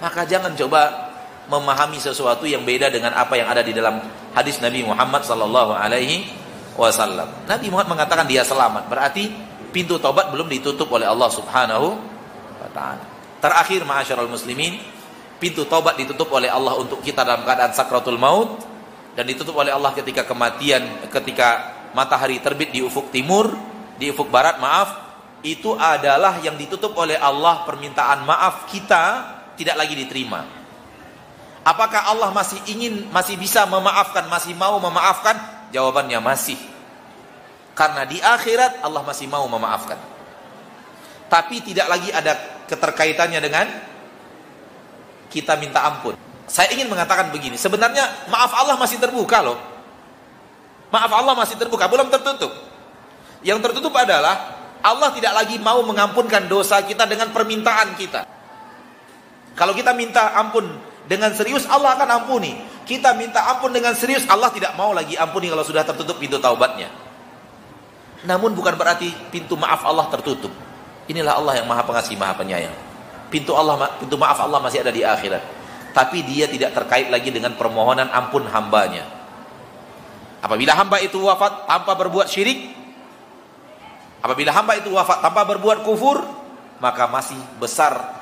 Maka 0.00 0.24
jangan 0.28 0.52
coba 0.56 1.12
memahami 1.46 1.96
sesuatu 2.00 2.44
yang 2.44 2.66
beda 2.66 2.90
dengan 2.90 3.14
apa 3.16 3.38
yang 3.38 3.48
ada 3.48 3.62
di 3.62 3.72
dalam 3.72 4.02
hadis 4.34 4.58
Nabi 4.60 4.84
Muhammad 4.84 5.24
sallallahu 5.24 5.72
alaihi 5.72 6.28
wasallam. 6.76 7.28
Nabi 7.48 7.72
Muhammad 7.72 8.00
mengatakan 8.00 8.26
dia 8.28 8.44
selamat. 8.44 8.88
Berarti 8.92 9.32
pintu 9.70 10.00
taubat 10.00 10.32
belum 10.32 10.48
ditutup 10.48 10.88
oleh 10.92 11.08
Allah 11.08 11.28
Subhanahu 11.28 11.88
wa 12.60 12.68
taala. 12.72 13.04
Terakhir 13.40 13.84
ma'asyiral 13.84 14.28
muslimin, 14.28 14.80
pintu 15.36 15.68
taubat 15.68 16.00
ditutup 16.00 16.32
oleh 16.32 16.48
Allah 16.48 16.76
untuk 16.80 17.04
kita 17.04 17.24
dalam 17.24 17.44
keadaan 17.44 17.72
sakratul 17.76 18.16
maut 18.16 18.60
dan 19.16 19.24
ditutup 19.24 19.56
oleh 19.56 19.72
Allah 19.72 19.92
ketika 19.96 20.24
kematian, 20.24 21.08
ketika 21.08 21.72
matahari 21.96 22.40
terbit 22.40 22.72
di 22.72 22.84
ufuk 22.84 23.08
timur, 23.08 23.52
di 23.96 24.12
ufuk 24.12 24.28
barat, 24.28 24.60
maaf, 24.60 25.06
itu 25.40 25.72
adalah 25.76 26.40
yang 26.44 26.56
ditutup 26.56 26.92
oleh 26.96 27.16
Allah 27.16 27.64
permintaan 27.64 28.28
maaf 28.28 28.68
kita 28.68 29.04
tidak 29.56 29.76
lagi 29.80 29.96
diterima. 29.96 30.44
Apakah 31.66 32.12
Allah 32.12 32.30
masih 32.30 32.62
ingin, 32.70 33.10
masih 33.10 33.34
bisa 33.34 33.66
memaafkan, 33.66 34.30
masih 34.30 34.54
mau 34.54 34.78
memaafkan? 34.78 35.34
Jawabannya 35.74 36.22
masih. 36.22 36.54
Karena 37.74 38.06
di 38.06 38.22
akhirat 38.22 38.86
Allah 38.86 39.02
masih 39.02 39.26
mau 39.26 39.44
memaafkan. 39.50 39.98
Tapi 41.26 41.58
tidak 41.66 41.90
lagi 41.90 42.14
ada 42.14 42.38
keterkaitannya 42.70 43.40
dengan 43.42 43.66
kita 45.30 45.58
minta 45.58 45.84
ampun. 45.84 46.14
Saya 46.46 46.70
ingin 46.74 46.86
mengatakan 46.86 47.34
begini, 47.34 47.58
sebenarnya 47.58 48.30
maaf 48.30 48.54
Allah 48.54 48.78
masih 48.78 49.02
terbuka 49.02 49.42
loh. 49.42 49.58
Maaf 50.94 51.10
Allah 51.10 51.34
masih 51.34 51.58
terbuka, 51.58 51.90
belum 51.90 52.06
tertutup. 52.08 52.54
Yang 53.42 53.58
tertutup 53.70 53.92
adalah 53.98 54.54
Allah 54.80 55.10
tidak 55.10 55.34
lagi 55.34 55.58
mau 55.58 55.82
mengampunkan 55.82 56.46
dosa 56.46 56.78
kita 56.86 57.04
dengan 57.10 57.34
permintaan 57.34 57.98
kita. 57.98 58.22
Kalau 59.58 59.74
kita 59.74 59.90
minta 59.96 60.38
ampun 60.38 60.68
dengan 61.10 61.34
serius, 61.34 61.66
Allah 61.66 61.98
akan 61.98 62.08
ampuni 62.22 62.76
kita 62.86 63.18
minta 63.18 63.42
ampun 63.50 63.74
dengan 63.74 63.98
serius, 63.98 64.22
Allah 64.30 64.46
tidak 64.54 64.78
mau 64.78 64.94
lagi 64.94 65.18
ampuni 65.18 65.50
kalau 65.50 65.66
sudah 65.66 65.82
tertutup 65.82 66.22
pintu 66.22 66.38
taubatnya. 66.38 66.86
Namun 68.22 68.54
bukan 68.54 68.78
berarti 68.78 69.10
pintu 69.34 69.58
maaf 69.58 69.82
Allah 69.82 70.06
tertutup. 70.06 70.54
Inilah 71.10 71.34
Allah 71.34 71.58
yang 71.58 71.66
Maha 71.66 71.82
Pengasih, 71.82 72.14
Maha 72.14 72.38
Penyayang. 72.38 72.85
Pintu 73.26 73.52
Allah 73.58 73.98
pintu 73.98 74.14
maaf 74.14 74.38
Allah 74.38 74.62
masih 74.62 74.80
ada 74.82 74.94
di 74.94 75.02
akhirat. 75.02 75.42
Tapi 75.96 76.22
dia 76.28 76.46
tidak 76.46 76.76
terkait 76.76 77.08
lagi 77.08 77.32
dengan 77.32 77.56
permohonan 77.56 78.12
ampun 78.12 78.44
hambanya. 78.46 79.08
Apabila 80.44 80.76
hamba 80.76 81.00
itu 81.00 81.18
wafat 81.18 81.66
tanpa 81.66 81.96
berbuat 81.96 82.28
syirik, 82.28 82.70
apabila 84.20 84.52
hamba 84.52 84.76
itu 84.78 84.92
wafat 84.92 85.24
tanpa 85.24 85.42
berbuat 85.48 85.82
kufur, 85.82 86.20
maka 86.78 87.08
masih 87.08 87.40
besar 87.56 88.20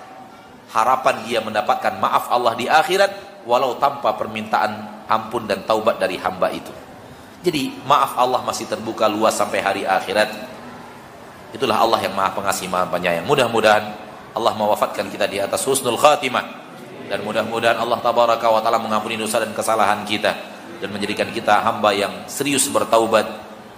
harapan 0.71 1.27
dia 1.27 1.43
mendapatkan 1.43 1.99
maaf 1.99 2.31
Allah 2.31 2.55
di 2.55 2.71
akhirat 2.71 3.45
walau 3.45 3.77
tanpa 3.77 4.17
permintaan 4.17 5.05
ampun 5.11 5.45
dan 5.45 5.67
taubat 5.69 6.01
dari 6.01 6.17
hamba 6.17 6.49
itu. 6.55 6.73
Jadi 7.45 7.85
maaf 7.85 8.17
Allah 8.17 8.41
masih 8.41 8.65
terbuka 8.65 9.05
luas 9.05 9.37
sampai 9.37 9.61
hari 9.61 9.83
akhirat. 9.85 10.33
Itulah 11.53 11.77
Allah 11.77 12.01
yang 12.03 12.17
Maha 12.17 12.35
Pengasih, 12.35 12.67
Maha 12.67 12.89
Penyayang. 12.89 13.29
Mudah-mudahan 13.29 14.04
Allah 14.35 14.53
mewafatkan 14.59 15.07
kita 15.09 15.31
di 15.31 15.39
atas 15.39 15.63
husnul 15.63 15.99
khatimah. 15.99 16.67
Dan 17.07 17.23
mudah-mudahan 17.23 17.79
Allah 17.79 18.01
tabaraka 18.03 18.49
wa 18.51 18.61
taala 18.65 18.81
mengampuni 18.83 19.15
dosa 19.15 19.39
dan 19.39 19.53
kesalahan 19.55 20.03
kita 20.09 20.33
dan 20.81 20.89
menjadikan 20.91 21.31
kita 21.31 21.63
hamba 21.63 21.95
yang 21.95 22.27
serius 22.27 22.67
bertaubat 22.73 23.29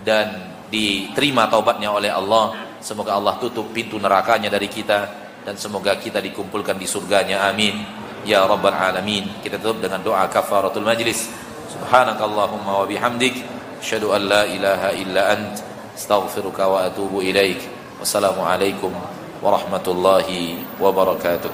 dan 0.06 0.56
diterima 0.72 1.50
taubatnya 1.50 1.92
oleh 1.92 2.08
Allah. 2.08 2.56
Semoga 2.80 3.18
Allah 3.18 3.34
tutup 3.42 3.74
pintu 3.74 3.98
nerakanya 3.98 4.46
dari 4.46 4.70
kita 4.70 5.10
dan 5.42 5.54
semoga 5.58 5.98
kita 5.98 6.22
dikumpulkan 6.22 6.78
di 6.78 6.86
surganya. 6.86 7.50
Amin. 7.50 7.82
Ya 8.26 8.46
rabbal 8.46 8.74
alamin. 8.74 9.42
Kita 9.42 9.58
tutup 9.58 9.84
dengan 9.84 10.02
doa 10.02 10.26
kafaratul 10.30 10.86
majlis. 10.86 11.30
Subhanakallahumma 11.70 12.82
wa 12.82 12.86
bihamdik. 12.86 13.42
Asyhadu 13.82 14.14
an 14.14 14.22
la 14.26 14.42
ilaha 14.46 14.90
illa 14.94 15.22
ant. 15.34 15.54
Astaghfiruka 15.98 16.64
wa 16.66 16.78
atubu 16.86 17.22
ilaik. 17.22 17.62
Wassalamu 17.98 18.42
alaikum 18.46 19.15
warahmatullahi 19.40 20.60
wabarakatuh 20.80 21.52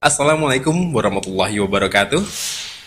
Assalamualaikum 0.00 0.96
warahmatullahi 0.96 1.60
wabarakatuh 1.60 2.24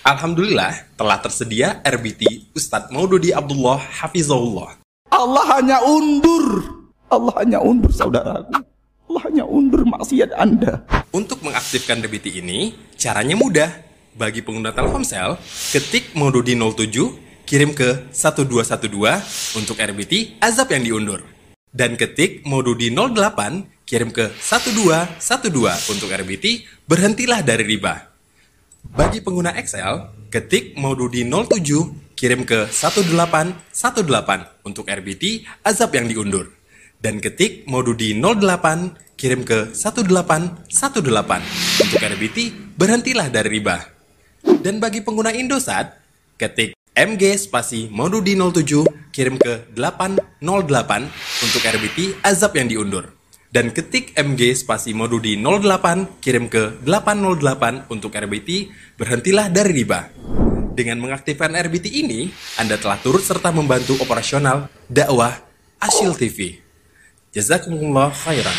Alhamdulillah 0.03 0.83
telah 0.99 1.17
tersedia 1.23 1.79
RBT 1.79 2.51
Ustadz 2.51 2.91
Maududi 2.91 3.31
Abdullah 3.31 3.79
Hafizahullah. 3.79 4.75
Allah 5.07 5.45
hanya 5.55 5.79
undur. 5.79 6.59
Allah 7.07 7.33
hanya 7.39 7.63
undur 7.63 7.87
saudaraku. 7.87 8.72
Allah 9.09 9.21
hanya 9.27 9.43
undur 9.43 9.83
maksiat 9.83 10.31
Anda. 10.39 10.87
Untuk 11.11 11.43
mengaktifkan 11.43 11.99
RBT 11.99 12.39
ini, 12.39 12.73
caranya 12.95 13.35
mudah. 13.35 13.69
Bagi 14.13 14.45
pengguna 14.45 14.69
Telkomsel, 14.69 15.41
ketik 15.73 16.13
Maududi 16.13 16.53
07, 16.53 17.43
kirim 17.49 17.73
ke 17.73 18.13
1212 18.13 19.57
untuk 19.57 19.75
RBT 19.81 20.37
azab 20.37 20.69
yang 20.69 20.85
diundur. 20.85 21.25
Dan 21.73 21.97
ketik 21.97 22.45
Maududi 22.45 22.93
08, 22.93 23.89
kirim 23.89 24.13
ke 24.13 24.29
1212 24.37 25.89
untuk 25.89 26.09
RBT 26.13 26.45
berhentilah 26.85 27.41
dari 27.41 27.65
riba. 27.65 28.13
Bagi 28.85 29.25
pengguna 29.25 29.57
Excel, 29.57 30.13
ketik 30.29 30.77
Maududi 30.77 31.25
07, 31.25 32.13
kirim 32.13 32.45
ke 32.45 32.69
1818 32.69 34.61
untuk 34.61 34.85
RBT 34.85 35.49
azab 35.65 35.89
yang 35.97 36.05
diundur. 36.05 36.53
Dan 37.03 37.19
ketik 37.19 37.67
Maududi 37.67 38.15
08, 38.15 39.19
kirim 39.19 39.43
ke 39.43 39.75
1818. 39.75 40.71
Untuk 41.83 41.99
RBT, 41.99 42.37
berhentilah 42.79 43.27
dari 43.27 43.59
riba. 43.59 43.83
Dan 44.63 44.79
bagi 44.79 45.03
pengguna 45.03 45.35
Indosat, 45.35 45.99
ketik 46.39 46.79
MG 46.95 47.35
spasi 47.35 47.91
Maududi 47.91 48.39
07 48.39 49.11
kirim 49.11 49.35
ke 49.35 49.67
808 49.75 51.43
untuk 51.43 51.59
RBT 51.59 52.23
azab 52.23 52.55
yang 52.55 52.71
diundur. 52.71 53.11
Dan 53.51 53.75
ketik 53.75 54.15
MG 54.15 54.55
spasi 54.55 54.95
Maududi 54.95 55.35
08 55.35 56.23
kirim 56.23 56.47
ke 56.47 56.79
808 56.87 57.91
untuk 57.91 58.15
RBT 58.15 58.71
berhentilah 58.95 59.51
dari 59.51 59.83
riba. 59.83 60.07
Dengan 60.71 61.03
mengaktifkan 61.03 61.51
RBT 61.51 61.99
ini, 61.99 62.31
Anda 62.55 62.79
telah 62.79 62.95
turut 63.03 63.27
serta 63.27 63.51
membantu 63.51 63.99
operasional 63.99 64.71
dakwah 64.87 65.35
Asyil 65.83 66.15
TV. 66.15 66.62
جزاكم 67.35 67.73
الله 67.73 68.09
خيرا. 68.09 68.51